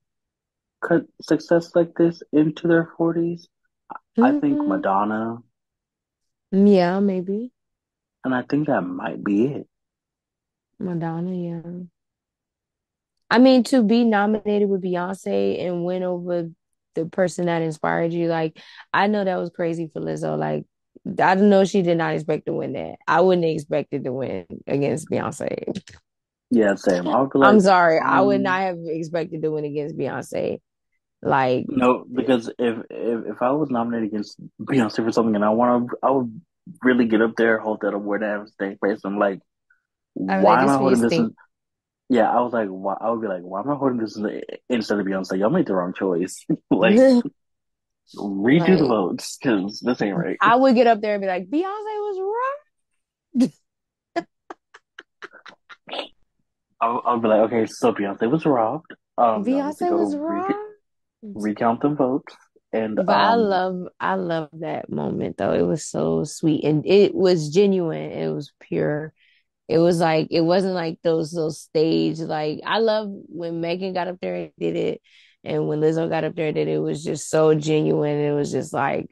[1.23, 3.49] success like this into their 40s?
[4.21, 5.39] I think mhm, Madonna,
[6.53, 7.53] yeah, maybe.
[8.25, 9.69] and I think that might be it.
[10.79, 11.63] Madonna, yeah.
[13.31, 16.49] I mean, to be nominated with Beyonce and win over
[16.95, 18.59] the person that inspired you, like
[18.93, 20.39] I know that was crazy for Lizzo.
[20.39, 20.65] Like
[21.07, 22.97] I don't know, she did not expect to win that.
[23.07, 25.81] I wouldn't expect it to win against Beyonce.
[26.51, 27.09] Yeah, same.
[27.09, 30.61] I'm like, sorry, I would um, not have expected to win against Beyonce.
[31.23, 35.51] Like, no, because if if if I was nominated against Beyonce for something and I
[35.51, 36.41] want to, I would
[36.83, 39.01] really get up there, hold that award, and have a stank face.
[39.05, 39.41] I'm like,
[40.29, 41.21] I why am I holding this?
[42.09, 42.97] Yeah, I was like, why?
[43.01, 45.39] I would be like, why am I holding this in, instead of Beyonce?
[45.39, 46.45] Y'all made the wrong choice.
[46.71, 46.97] like,
[48.17, 50.37] redo the votes because this ain't right.
[50.41, 52.53] I would get up there and be like, Beyonce was
[53.35, 53.53] right.
[56.81, 58.95] I'll, I'll be like, okay, so Beyonce was robbed.
[59.19, 60.55] Um, Beyonce was go re
[61.35, 62.37] recount the votes,
[62.73, 65.53] and But I um, love I love that moment though.
[65.53, 68.13] It was so sweet and it was genuine.
[68.13, 69.13] It was pure.
[69.69, 74.09] It was like it wasn't like those those stage like I love when Megan got
[74.09, 75.03] up there and did it
[75.43, 78.19] and when Lizzo got up there and did it, it was just so genuine.
[78.19, 79.09] It was just like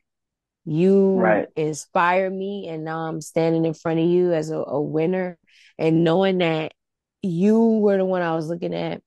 [0.64, 4.80] you right, inspire me and now I'm standing in front of you as a, a
[4.80, 5.38] winner
[5.78, 6.72] and knowing that
[7.22, 9.02] you were the one I was looking at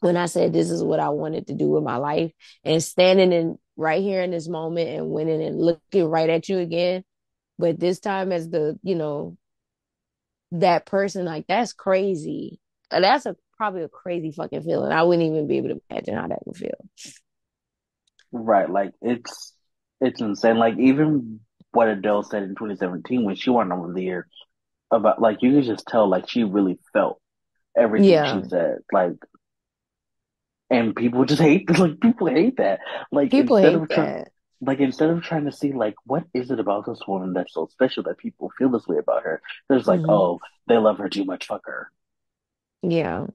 [0.00, 2.30] when I said this is what I wanted to do with my life
[2.62, 6.58] and standing in right here in this moment and winning and looking right at you
[6.58, 7.04] again.
[7.58, 9.36] But this time as the, you know,
[10.60, 12.60] that person, like that's crazy.
[12.90, 14.92] Uh, That's a probably a crazy fucking feeling.
[14.92, 16.70] I wouldn't even be able to imagine how that would feel.
[18.32, 18.68] right.
[18.68, 19.52] Like it's
[20.00, 20.58] it's insane.
[20.58, 21.40] Like even
[21.72, 24.28] what Adele said in 2017 when she won of the Year
[24.90, 27.20] about like you could just tell like she really felt
[27.76, 28.78] everything she said.
[28.92, 29.14] Like
[30.70, 32.80] and people just hate like people hate that.
[33.12, 34.28] Like People hate trying that.
[34.66, 37.66] Like instead of trying to see like what is it about this woman that's so
[37.72, 41.08] special that people feel this way about her, there's like, hmm oh, they love her
[41.08, 41.90] too much, fuck her.
[42.82, 43.26] Yeah.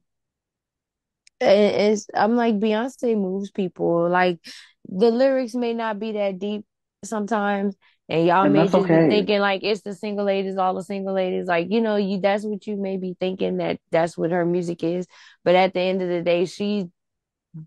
[1.41, 4.10] It's I'm like Beyonce moves people.
[4.10, 4.39] Like
[4.88, 6.65] the lyrics may not be that deep
[7.06, 7.76] sometimes,
[8.10, 11.14] and y'all And may just be thinking like it's the single ladies, all the single
[11.14, 11.47] ladies.
[11.47, 14.84] Like you know, you that's what you may be thinking that that's what her music
[14.84, 15.07] is.
[15.45, 16.88] But at the end of the day, she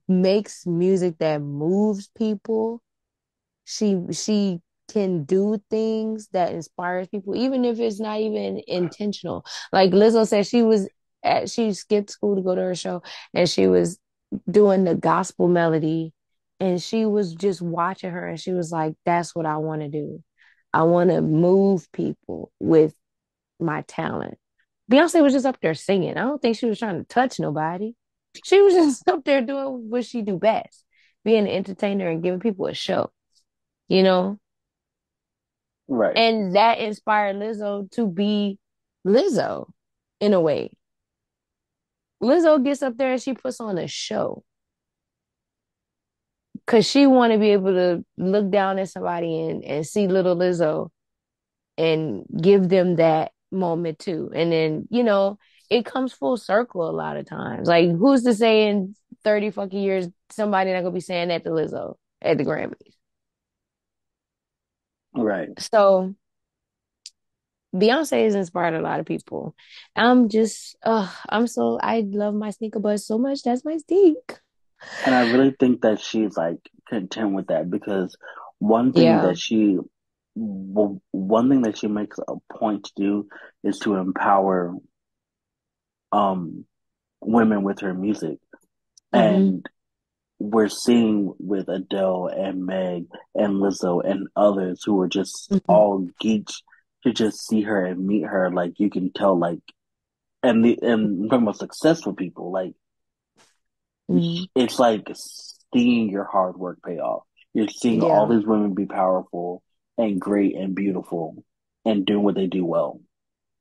[0.08, 2.81] makes music that moves people.
[3.64, 4.60] She she
[4.92, 9.44] can do things that inspires people, even if it's not even intentional.
[9.72, 10.88] Like Lizzo said, she was
[11.22, 13.02] at she skipped school to go to her show,
[13.34, 13.98] and she was
[14.50, 16.12] doing the gospel melody
[16.62, 19.88] and she was just watching her and she was like that's what I want to
[19.88, 20.22] do.
[20.72, 22.94] I want to move people with
[23.60, 24.38] my talent.
[24.90, 26.16] Beyonce was just up there singing.
[26.16, 27.94] I don't think she was trying to touch nobody.
[28.44, 30.84] She was just up there doing what she do best,
[31.24, 33.10] being an entertainer and giving people a show,
[33.92, 34.38] you know?
[35.86, 36.16] Right.
[36.16, 38.58] And that inspired Lizzo to be
[39.06, 39.66] Lizzo
[40.18, 40.70] in a way.
[42.22, 44.44] Lizzo gets up there and she puts on a show.
[46.66, 50.36] Cause she want to be able to look down at somebody and, and see little
[50.36, 50.88] Lizzo
[51.76, 54.30] and give them that moment too.
[54.34, 55.38] And then, you know,
[55.68, 57.68] it comes full circle a lot of times.
[57.68, 61.50] Like who's to say in 30 fucking years somebody not gonna be saying that to
[61.50, 62.94] Lizzo at the Grammys?
[65.14, 65.58] Right.
[65.58, 66.14] So
[67.74, 69.54] Beyonce has inspired a lot of people.
[69.96, 73.42] I'm just uh I'm so I love my sneaker buzz so much.
[73.42, 74.40] That's my sneak.
[75.04, 76.58] And I really think that she's like
[76.88, 78.16] content with that because
[78.58, 79.22] one thing Yeah.
[79.22, 79.78] that she,
[80.34, 83.28] one thing that she makes a point to do
[83.64, 84.74] is to empower
[86.12, 86.64] um
[87.20, 88.38] women with her music.
[89.12, 89.66] hmm And
[90.42, 96.08] we're seeing with Adele and Meg and Lizzo and others who are just hmm all
[96.20, 96.62] geeks
[97.04, 98.50] to just see her and meet her.
[98.50, 99.60] Like you can tell, like,
[100.42, 102.50] and the and I'm talking about successful people.
[102.50, 102.74] Like
[104.08, 105.08] hmm it's like
[105.72, 107.22] seeing your hard work pay off.
[107.54, 109.62] You're seeing all these women be powerful
[109.96, 111.44] and great and beautiful
[111.84, 113.00] and doing what they do well.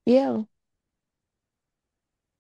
[0.06, 0.44] Yeah.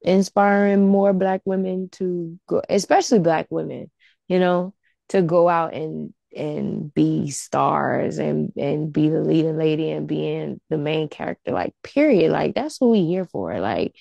[0.03, 3.91] Inspiring more black women to go, especially black women,
[4.31, 4.73] you know,
[5.09, 10.61] to go out and and be stars and and be the leading lady and being
[10.69, 11.51] the main character.
[11.51, 12.31] Like, period.
[12.31, 13.59] Like that's what we here for.
[13.59, 13.95] Like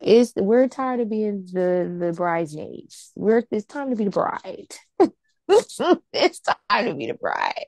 [0.00, 3.12] It's we're tired of being the the bridesmaids.
[3.16, 4.74] We're it's time to be the bride.
[5.48, 7.66] it's time to be the bride.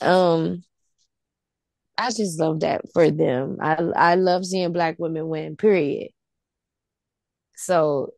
[0.00, 0.62] Um,
[1.96, 3.58] I just love that for them.
[3.60, 6.10] I I love seeing black women win, period.
[7.56, 8.12] So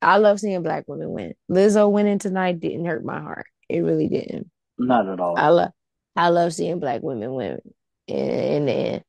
[0.00, 1.34] I love seeing black women win.
[1.50, 3.46] Lizzo winning tonight didn't hurt my heart.
[3.68, 4.50] It really didn't.
[4.78, 5.36] Not at all.
[5.36, 5.70] I love
[6.16, 7.58] I love seeing black women win
[8.06, 9.04] in, in the end.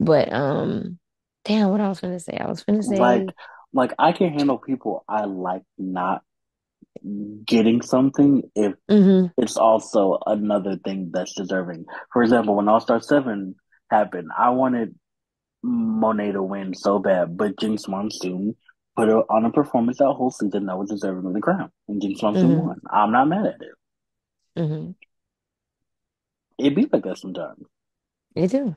[0.00, 0.98] But um,
[1.44, 2.36] damn, what I was gonna say?
[2.36, 3.34] I was gonna Like, say,
[3.72, 6.22] like I can handle people I like not
[7.44, 11.86] getting something if mm-hmm, it's also another thing that's deserving.
[12.12, 13.56] For example, when All Star Seven
[13.90, 14.94] happened, I wanted
[15.62, 18.56] Monet to win so bad, but Jinkx Monsoon
[18.96, 22.00] put her on a performance that whole season that was deserving of the crown, and
[22.00, 22.80] Jinkx Monsoon mm-hmm, won.
[22.90, 24.58] I'm not mad at it.
[24.58, 24.90] mm-hmm.
[26.58, 27.64] It be like that sometimes.
[28.34, 28.76] They do.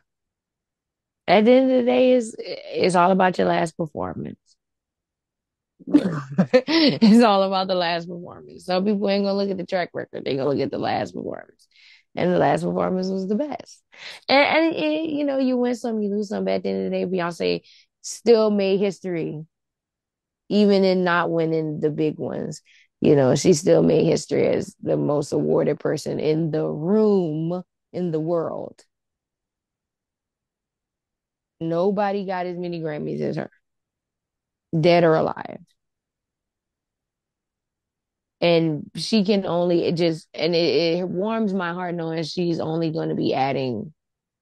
[1.27, 4.39] At the end of the day, is it's all about your last performance.
[5.85, 6.13] Right.
[6.67, 8.65] It's all about the last performance.
[8.65, 11.13] Some people ain't gonna look at the track record; they gonna look at the last
[11.13, 11.67] performance,
[12.15, 13.83] and the last performance was the best.
[14.27, 16.45] And, and it, you know, you win some, you lose some.
[16.45, 17.61] But at the end of the day, Beyonce
[18.01, 19.45] still made history,
[20.49, 22.61] even in not winning the big ones.
[23.01, 27.63] You know, she still made history as the most awarded person in the room
[27.93, 28.83] in the world.
[31.59, 33.49] Nobody got as many Grammys as her,
[34.79, 35.59] dead or alive.
[38.39, 42.91] And she can only, it just, and it, it warms my heart knowing she's only
[42.91, 43.93] going to be adding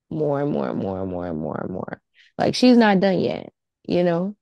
[0.10, 2.02] more and more and more and more and more and more.
[2.38, 3.54] Like she's not done yet,
[3.88, 4.36] you know?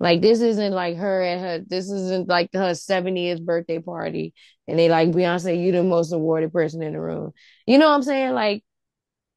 [0.00, 4.32] Like this isn't like her and her, this isn't like her 70th birthday party.
[4.68, 7.32] And they like, Beyonce, you the most awarded person in the room.
[7.66, 8.34] You know what I'm saying?
[8.34, 8.62] Like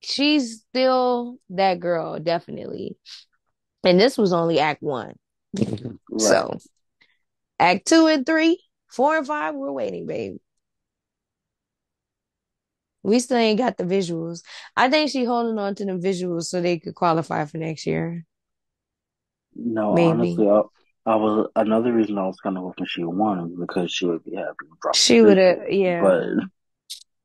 [0.01, 2.97] she's still that girl, definitely.
[3.83, 5.15] And this was only act one.
[5.57, 5.95] Mm-hmm.
[6.11, 6.21] Right.
[6.21, 6.57] So
[7.59, 8.61] act two and three,
[8.91, 10.37] four and five, we're waiting, babe.
[13.03, 14.43] We still ain't got the visuals.
[14.77, 18.25] I think she holding on to the visuals so they could qualify for next year.
[19.55, 20.09] No, Maybe.
[20.09, 20.61] honestly, I,
[21.05, 24.35] I was another reason I was kind of hoping she won because she would be
[24.35, 26.01] happy to drop She would have, yeah.
[26.01, 26.45] But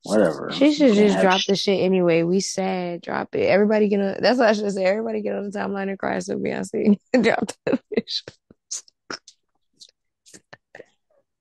[0.02, 2.22] whatever, She should just drop sh- the shit anyway.
[2.22, 3.46] We sad, drop it.
[3.46, 4.16] Everybody get on.
[4.20, 4.84] That's what I should say.
[4.84, 8.32] Everybody get on the timeline and cry so Beyonce drop the visuals.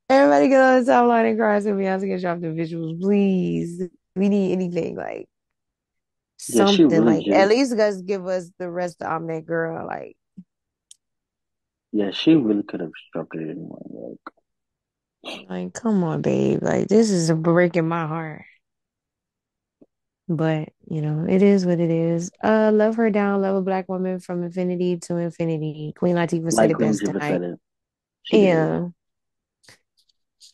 [0.07, 3.81] Everybody get on the timeline and cry so Beyonce can drop the visuals, please.
[4.15, 5.27] We need anything like
[6.49, 9.85] Yeah, something really like at least guys give us the rest of I'm that girl.
[9.85, 10.15] Like
[11.95, 13.80] Yeah, she really could have dropped it anyway.
[15.23, 16.61] Like, Like, come on, babe.
[16.61, 18.43] Like, this is a breaking my heart.
[20.27, 22.31] But, you know, it is what it is.
[22.43, 25.93] Uh, love her down, love a black woman from infinity to infinity.
[25.97, 27.39] Queen Latifah said like it best tonight.
[27.39, 27.55] did.
[28.30, 28.88] Yeah.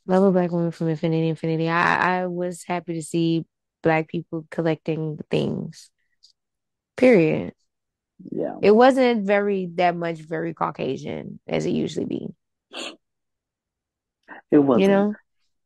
[0.06, 1.70] Love a black woman from infinity, infinity.
[1.70, 3.46] I, I was happy to see
[3.82, 5.90] black people collecting things.
[6.98, 7.54] Period.
[8.32, 12.28] Yeah, It wasn't very that much very Caucasian as it usually be.
[14.52, 14.88] It wasn't.
[14.88, 15.16] know,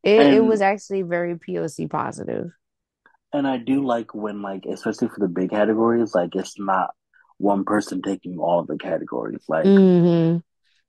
[0.03, 2.51] it it was actually very POC positive.
[3.33, 6.91] and I do like when like especially for the big categories, like it's not
[7.37, 9.43] one person taking all the categories.
[9.47, 10.37] Like hmm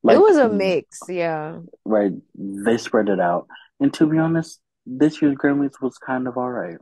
[0.08, 1.58] It was a mix, yeah.
[1.84, 3.46] right, they spread it out.
[3.80, 6.78] And to be honest, this year's Grammys was kind of all right.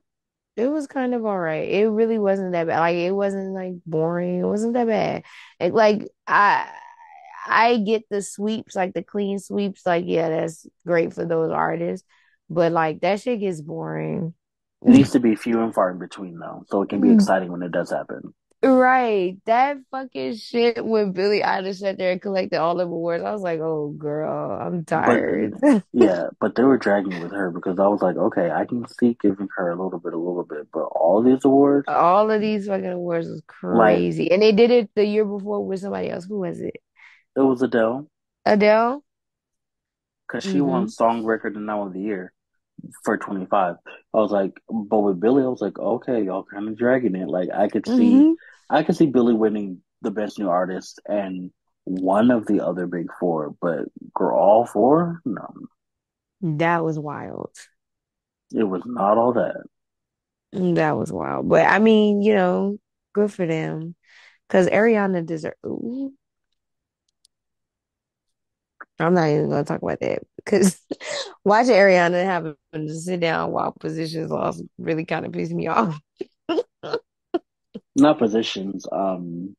[0.57, 1.69] It was kind of all right.
[1.69, 2.79] It really wasn't that bad.
[2.79, 4.41] Like it wasn't like boring.
[4.41, 5.25] It wasn't that bad.
[5.59, 6.71] It, like I
[7.47, 9.85] I get the sweeps, like the clean sweeps.
[9.85, 12.07] Like yeah, that's great for those artists.
[12.49, 14.35] But like that shit gets boring.
[14.83, 17.15] It needs to be few and far in between though, so it can be mm.
[17.15, 18.35] exciting when it does happen.
[18.65, 19.37] Right.
[19.47, 23.25] That fucking shit when Billie Eilish sat there and collected all the awards.
[23.25, 25.55] I was like, oh girl, I'm But tired.
[25.93, 29.17] yeah, but they were dragging with her because I was like, okay, I can see
[29.21, 32.67] giving her a little bit, a little bit, but all these awards, All of these
[32.67, 34.31] fucking awards was like crazy.
[34.31, 36.25] And they did it the year before with somebody else.
[36.25, 36.77] Who was it?
[37.37, 38.09] it was Adele
[38.47, 39.05] Adele?
[40.27, 42.33] because she won hmm Song Record and Album of the Year
[43.05, 43.77] for 25.
[44.15, 47.29] I was like, but with Billy, I was like, okay, y'all kind of dragging it.
[47.29, 48.35] Like I could see, hmm
[48.71, 51.51] I could see Billie winning the Best New Artist and
[51.85, 55.49] one of the other big four, but girl, all four, no,
[56.43, 57.51] That was wild.
[58.53, 59.65] it was not all that.
[60.53, 61.49] That was wild.
[61.49, 62.79] But I mean, you know,
[63.13, 63.95] good for them.
[64.49, 65.55] Because Ariana deserve.
[65.67, 66.15] Ooh,
[68.99, 70.81] I'm not even gonna talk about that because
[71.45, 75.99] watching Ariana having to sit down while positions lost really kind of pissed me off.
[77.97, 78.87] Not positions.
[78.91, 79.57] Um,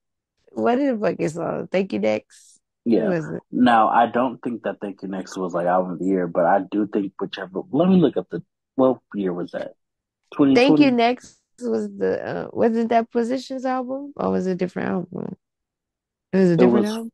[0.52, 2.60] What the fuck is uh Thank you next?
[2.86, 3.12] Yeah.
[3.12, 3.42] it?
[3.52, 6.46] Now, I don't think that Thank You Next was like album of the year, but
[6.46, 7.62] I do think whichever.
[7.72, 8.44] Let me look up the.
[8.76, 9.74] What year was that?
[10.38, 14.90] Thank you next was the uh wasn't that Positions album or was it a different
[14.90, 15.38] album?
[16.34, 16.96] It was a It different was.
[16.96, 17.12] album?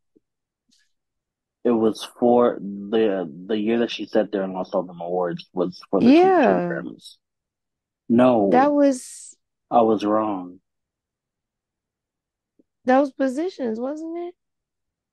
[1.63, 5.47] It was for the the year that she sat there and lost all them awards
[5.53, 6.69] was for the 2020 Yeah.
[6.69, 7.17] Grammys.
[8.09, 9.37] No, That was
[9.69, 10.60] I was wrong.
[12.85, 14.35] Was Positions, wasn't it?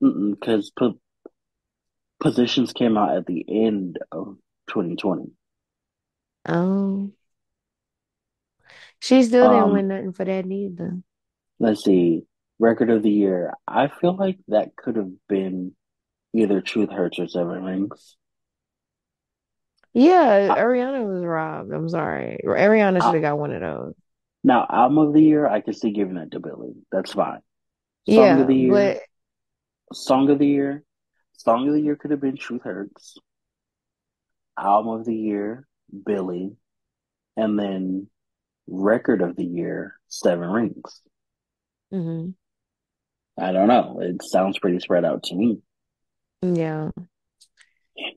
[0.00, 0.98] Because po
[2.20, 4.38] Positions came out at the end of
[4.68, 5.32] 2020.
[6.46, 7.12] Oh.
[9.00, 11.02] She still didn't Um, win nothing for that neither.
[11.58, 12.24] let's see.
[12.58, 13.54] Record of the year.
[13.66, 15.76] I feel like that could have been
[16.34, 18.16] either Truth Hurts or Seven Rings.
[19.94, 21.72] Yeah, Ariana was robbed.
[21.72, 22.38] I'm sorry.
[22.44, 23.94] Ariana should have got one of those.
[24.44, 26.74] Now, album of the year, I can see giving that to Billie.
[26.92, 27.40] That's fine.
[28.08, 30.84] Song of Yeah, the year, but song of the year,
[31.34, 33.16] song of the year could have been Truth Hurts.
[34.58, 35.66] Album of the year,
[36.04, 36.56] Billie,
[37.36, 38.08] and then
[38.66, 41.00] record of the year, Seven Rings.
[41.92, 42.30] Mm-hmm.
[43.42, 44.00] I don't know.
[44.02, 45.60] It sounds pretty spread out to me.
[46.42, 46.90] yeah.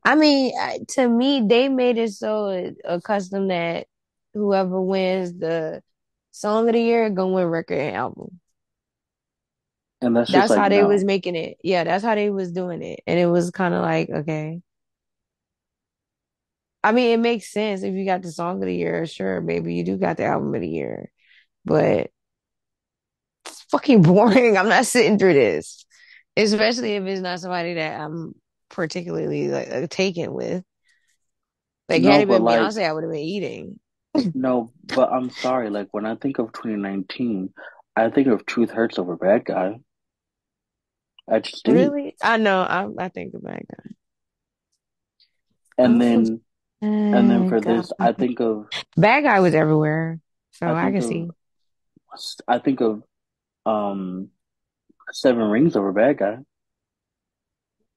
[0.05, 0.53] I mean,
[0.89, 3.87] to me, they made it so accustomed that
[4.33, 5.81] whoever wins the
[6.31, 8.40] song of the year gonna win record and album.
[10.01, 11.57] And that's That's like, how they was making it.
[11.63, 13.01] Yeah, that's how they was doing it.
[13.07, 14.61] And it was kind of like, okay.
[16.83, 19.75] I mean, it makes sense if you got the song of the year, sure, maybe
[19.75, 21.11] you do got the album of the year.
[21.65, 22.11] But
[23.45, 24.57] it's fucking boring.
[24.57, 25.85] I'm not sitting through this.
[26.37, 28.33] Especially if it's not somebody that I'm
[28.69, 30.63] particularly like uh, taken with.
[31.89, 33.79] Like had No, it but been like, Beyonce, I would have been eating.
[34.33, 35.69] no, but I'm sorry.
[35.69, 37.53] Like, when I think of 2019,
[37.95, 39.79] I think of Truth Hurts over Bad Guy.
[41.31, 41.71] I just do.
[41.73, 42.15] Really?
[42.21, 42.61] I know.
[42.61, 43.91] I I think of bad guy.
[45.77, 46.41] And Oh, then,
[46.81, 50.19] and then for this, I think of, Bad guy was everywhere,
[50.51, 51.27] so I I can of, see.
[52.47, 53.03] I think of,
[53.65, 54.29] um,
[55.13, 56.37] Seven Rings over Bad Guy.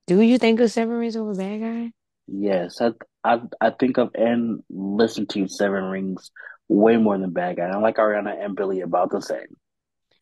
[0.06, 1.92] Do you think of Seven Rings over Bad Guy?
[2.26, 2.92] Yes, I,
[3.24, 6.30] I, I think of and listen to Seven Rings
[6.68, 7.68] way more than Bad Guy.
[7.68, 9.56] I like Ariana and Billie about the same.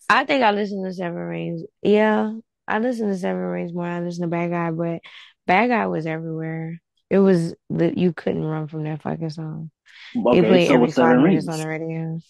[0.09, 1.63] I think I listen to Seven Rings.
[1.83, 2.33] Yeah,
[2.69, 3.87] I listen to Seven Rings more.
[3.87, 5.01] I listen to Bad Guy, but
[5.47, 6.81] Bad Guy was everywhere.
[7.11, 9.71] It was that you couldn't run from that fucking song.
[10.15, 12.21] It played so every was five Seven minutes on the radio.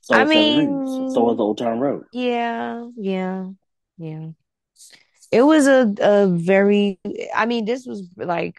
[0.00, 2.04] So I was Seven So was Old Town Road.
[2.12, 3.48] yeah, yeah,
[3.98, 4.28] yeah.
[5.30, 7.00] It was a a very.
[7.34, 8.56] I mean, this was like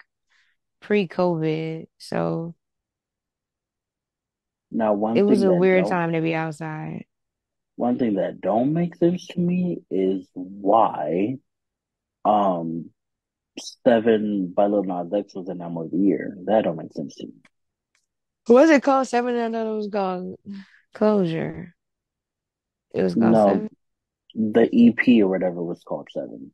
[0.81, 2.55] pre-COVID, so
[4.71, 7.05] Now, it one was a weird don't, time to be outside.
[7.79, 11.37] One thing that don't make sense to me is why,
[12.25, 12.89] um,
[13.85, 16.35] Seven by Lil Nas X was an album of the year.
[16.45, 17.33] That don't make sense to me.
[18.47, 19.07] What was it called?
[19.07, 19.35] Seven?
[19.37, 20.35] I thought it was called
[20.93, 21.73] Closure.
[22.93, 23.69] It was called No, Seven.
[24.53, 26.51] the EP or whatever was called Seven.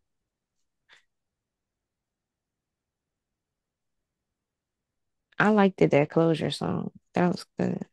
[5.39, 6.91] I liked it, that closure song.
[7.13, 7.85] That was good.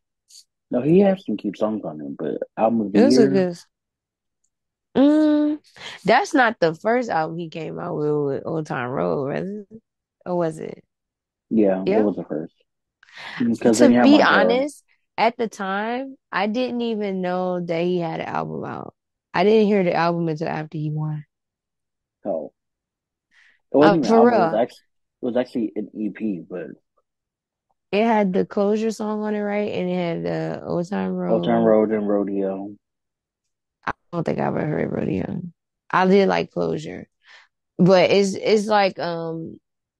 [0.73, 3.57] No, he has some cute songs on him, but album of the a year, good.
[4.97, 5.59] Mm,
[6.03, 9.81] that's not the first album he came out with, with Old Town Road, was it?
[10.25, 10.83] Or was it?
[11.49, 12.53] yeah, it was the first.
[13.39, 14.83] Because To you have be honest,
[15.17, 18.95] at the time, I didn't even know that he had an album out.
[19.33, 21.25] I didn't hear the album until after he won.
[22.25, 22.53] Oh.
[23.71, 24.33] it wasn't even for album.
[24.35, 24.61] It was real.
[24.61, 24.83] actually
[25.21, 26.67] it was actually an EP, but
[27.93, 29.71] It had the closure song on it, right?
[29.71, 31.91] And it had the Old Town Old Town Road.
[31.91, 32.75] Road and Rodeo.
[33.85, 35.43] I don't think I've ever heard Rodeo.
[35.91, 37.07] I did like closure.
[37.77, 39.59] But it's it's like um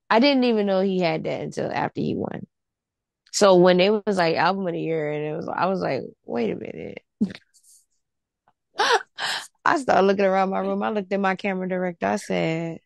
[0.10, 2.48] I didn't even know he had that until after he won.
[3.32, 6.02] So when it was like album of the year and it was I was like,
[6.26, 7.04] wait a minute.
[9.66, 10.82] I started looking around my room.
[10.82, 12.08] I looked at my camera director.
[12.08, 12.80] I said,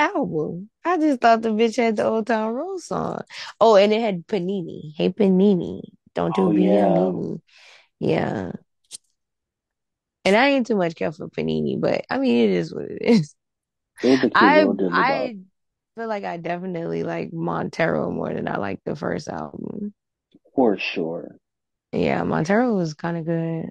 [0.00, 0.70] album.
[0.84, 3.20] I just thought the bitch had the Old Town Road song.
[3.60, 4.94] Oh, and it had Panini.
[4.96, 5.82] Hey Panini.
[6.14, 7.12] Don't Oh you be yeah.
[8.00, 8.52] Yeah.
[10.24, 13.02] And I ain't too much care for Panini, but I mean it is what it
[13.02, 13.34] is.
[14.02, 15.36] it was a cute I little diddly bop I
[15.96, 19.94] feel like I definitely like Montero more than I like the first album.
[20.54, 21.38] for sure.
[21.92, 23.70] Yeah, Montero was kind of good.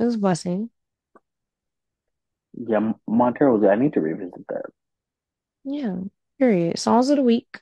[0.00, 0.70] It was busting.
[2.54, 3.64] Yeah, Montero was.
[3.68, 4.66] I need to revisit that.
[5.64, 5.96] Yeah.
[6.38, 6.78] Period.
[6.78, 7.60] Songs of the week.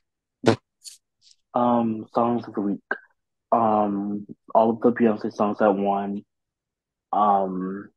[1.54, 2.80] Um, songs of the week.
[3.50, 6.24] Um, all of the Beyonce songs that won.
[7.12, 7.88] Um,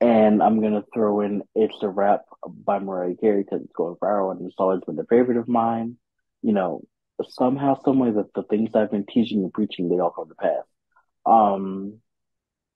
[0.00, 4.32] and I'm gonna throw in "It's a Wrap" by Mariah Carey because it's going viral
[4.32, 5.96] and it's always been a favorite of mine.
[6.42, 6.82] You know,
[7.28, 10.34] somehow, some way that the things I've been teaching and preaching, they all come to
[10.34, 10.64] pass.
[11.24, 12.00] Um,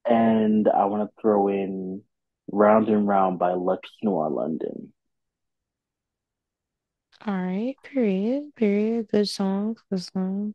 [0.09, 2.03] and I want to throw in
[2.51, 4.93] "Round and Round" by Lux Noir London.
[7.25, 7.75] All right.
[7.83, 8.55] Period.
[8.57, 9.09] Period.
[9.09, 9.83] Good songs.
[9.91, 10.55] Good songs.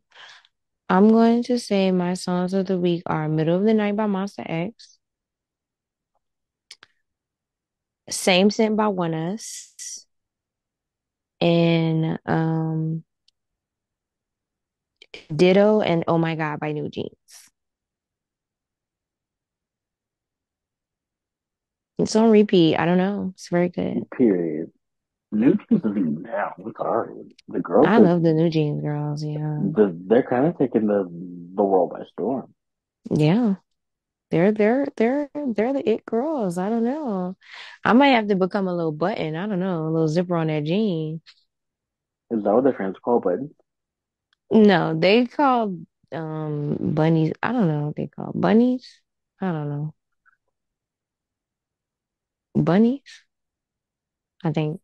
[0.88, 4.06] I'm going to say my songs of the week are Middle of the Night by
[4.06, 4.98] Monsta X,
[8.10, 10.06] Same Scent by ONEUS,
[11.40, 13.04] and um
[15.34, 17.10] Ditto and Oh My God by NewJeans.
[21.98, 22.76] It's on repeat.
[22.76, 23.30] I don't know.
[23.34, 24.10] It's very good.
[24.10, 24.70] Period.
[25.32, 26.52] NewJeans is even down.
[26.58, 27.34] I'm sorry.
[27.48, 29.24] The girls I are love the NewJeans girls.
[29.24, 29.58] Yeah.
[29.62, 31.04] the, they're kind of taking the
[31.54, 32.54] the world by storm.
[33.10, 33.56] Yeah.
[34.30, 36.56] They're they're they're they're the it girls.
[36.56, 37.36] I don't know.
[37.84, 39.36] I might have to become a little button.
[39.36, 41.20] I don't know, a little zipper on that jean.
[42.30, 43.52] Is that what their fans call buttons?
[44.50, 45.76] No, they call
[46.12, 47.32] um bunnies.
[47.42, 49.00] I don't know what they call bunnies.
[49.40, 49.94] I don't know.
[52.54, 53.24] Bunnies,
[54.44, 54.80] I think.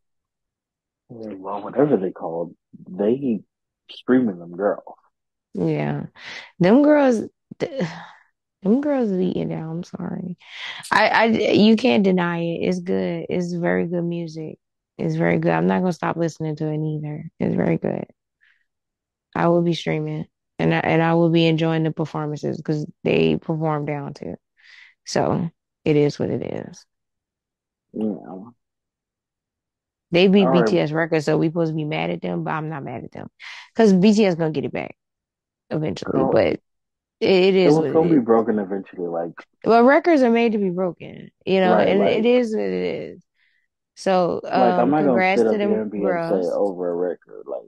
[1.09, 2.55] Well, whatever they called,
[2.87, 3.41] they
[3.91, 4.83] screaming them girls.
[5.53, 6.05] Yeah.
[6.59, 7.23] Them girls
[8.61, 9.69] them girls is eating down.
[9.69, 10.37] I'm sorry.
[10.91, 12.59] I I you can't deny it.
[12.61, 13.25] It's good.
[13.29, 14.59] It's very good music.
[14.97, 15.51] It's very good.
[15.51, 17.25] I'm not gonna stop listening to it either.
[17.39, 18.05] It's very good.
[19.35, 20.25] I will be streaming
[20.57, 24.35] and I, and I will be enjoying the performances because they perform down to.
[25.05, 25.49] So
[25.85, 26.85] it is what it is.
[27.93, 28.49] Yeah.
[30.11, 30.65] They beat All right.
[30.65, 33.11] BTS records, so we supposed to be mad at them, but I'm not mad at
[33.11, 33.29] them
[33.73, 34.95] because BTS gonna get it back
[35.69, 36.11] eventually.
[36.11, 36.61] Girl, But it,
[37.21, 38.25] it it is what it gonna be is.
[38.25, 39.07] broken eventually.
[39.07, 39.33] Like,
[39.65, 42.63] Well, records are made to be broken, you know, right, and it like, is what
[42.63, 43.23] it is.
[43.95, 46.47] So, like I'm um, not gonna congrats to them girls.
[46.53, 47.43] over a record.
[47.45, 47.67] Like,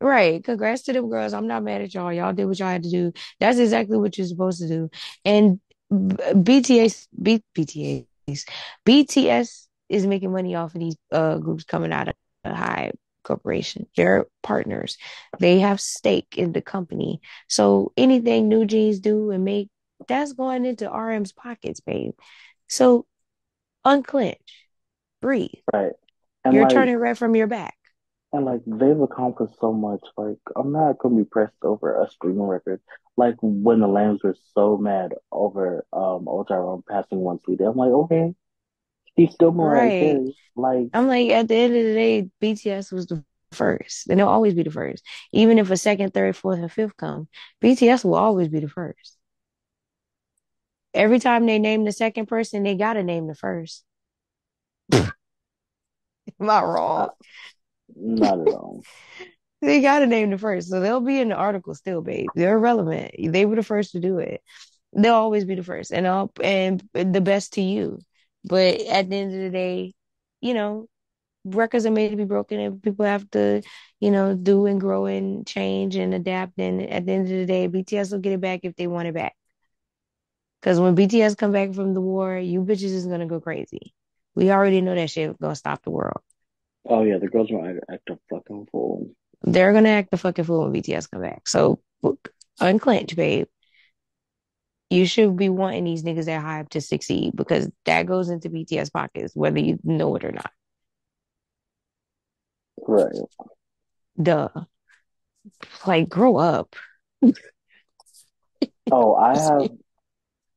[0.00, 0.42] Right.
[0.42, 1.34] Congrats to them girls.
[1.34, 2.12] I'm not mad at y'all.
[2.12, 3.12] Y'all did what y'all had to do.
[3.38, 4.90] That's exactly what you're supposed to do.
[5.24, 5.60] And
[5.90, 6.16] B-
[6.60, 8.44] BTS, B, BTS,
[8.86, 12.92] BTS is making money off of these uh groups coming out of a HYBE
[13.24, 13.86] corporation.
[13.96, 14.96] They're partners.
[15.38, 17.20] They have stake in the company.
[17.48, 19.68] So anything NewJeans do and make,
[20.08, 22.14] that's going into RM's pockets, babe.
[22.68, 23.06] So
[23.84, 24.66] unclench,
[25.20, 25.50] breathe.
[25.72, 25.92] right,
[26.44, 27.76] and You're like, turning red from your back.
[28.32, 30.00] and like they've accomplished so much.
[30.16, 32.80] Like, I'm not gonna be pressed over a streaming record.
[33.16, 37.76] Like when the Lambs were so mad over um Old Road passing one CD, I'm
[37.76, 38.34] like, okay,
[39.18, 39.98] she's still Right.
[39.98, 40.36] Carey.
[40.56, 44.28] Like, I'm like, at the end of the day, BTS was the first, and they'll
[44.28, 45.04] always be the first.
[45.32, 47.28] Even if a second, third, fourth, and fifth come,
[47.60, 49.16] BTS will always be the first.
[50.92, 53.84] Every time they name the second person, they gotta name the first.
[54.92, 55.12] Am
[56.40, 57.10] I uh, wrong?
[57.96, 58.82] not at all.
[59.62, 62.30] They gotta name the first, so they'll be in the article still, babe.
[62.34, 63.14] They're relevant.
[63.18, 64.42] They were the first to do it.
[64.94, 67.98] They'll always be the first, and all and the best to you.
[68.44, 69.94] But at the end of the day,
[70.40, 70.88] you know,
[71.44, 73.62] records are made to be broken and people have to,
[73.98, 76.58] you know, do and grow and change and adapt.
[76.58, 79.08] And at the end of the day, BTS will get it back if they want
[79.08, 79.34] it back.
[80.60, 83.94] Because when BTS come back from the war, you bitches is gonna go crazy.
[84.34, 86.20] We already know that shit gonna stop the world.
[86.86, 89.10] Oh yeah, the girls might act a fucking fool.
[89.42, 91.48] They're gonna act the fucking fool when BTS come back.
[91.48, 91.80] So
[92.60, 93.46] unclench, babe.
[94.90, 98.92] You should be wanting these niggas that hype to succeed because that goes into BTS
[98.92, 100.50] pockets, whether you know it or not.
[102.86, 103.14] Right.
[104.20, 104.48] Duh.
[105.86, 106.74] Like, grow up.
[108.92, 109.70] Oh, I have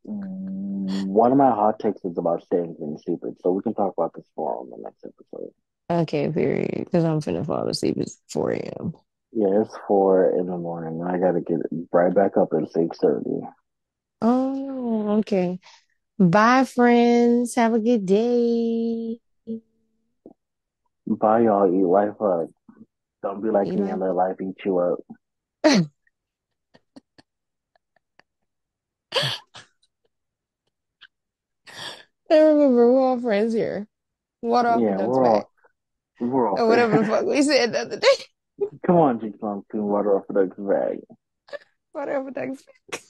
[0.03, 4.13] one of my hot takes is about staying in secret, so we can talk about
[4.15, 5.51] this more on the next episode.
[5.89, 6.85] Okay, period.
[6.85, 7.97] Because I'm finna fall asleep.
[7.97, 8.93] It's 4 a.m.
[9.31, 11.59] Yeah, it's four in the morning, I gotta get
[11.91, 13.41] right back up at six thirty.
[14.25, 15.59] Oh, okay.
[16.17, 17.55] Bye, friends.
[17.55, 19.19] Have a good day.
[21.05, 21.67] Bye, y'all.
[21.67, 22.49] Eat life up.
[23.21, 24.99] Don't be like me and let life eat you up.
[25.65, 25.85] I
[32.29, 33.87] remember we're all friends here.
[34.41, 35.51] Water off Yeah, duck's we're all
[36.19, 38.07] we're all Or whatever the fuck we said the other day.
[38.87, 40.99] Come on, Jinkx Monsoon, water off the duck's bag.
[41.93, 43.01] Water off a duck's back.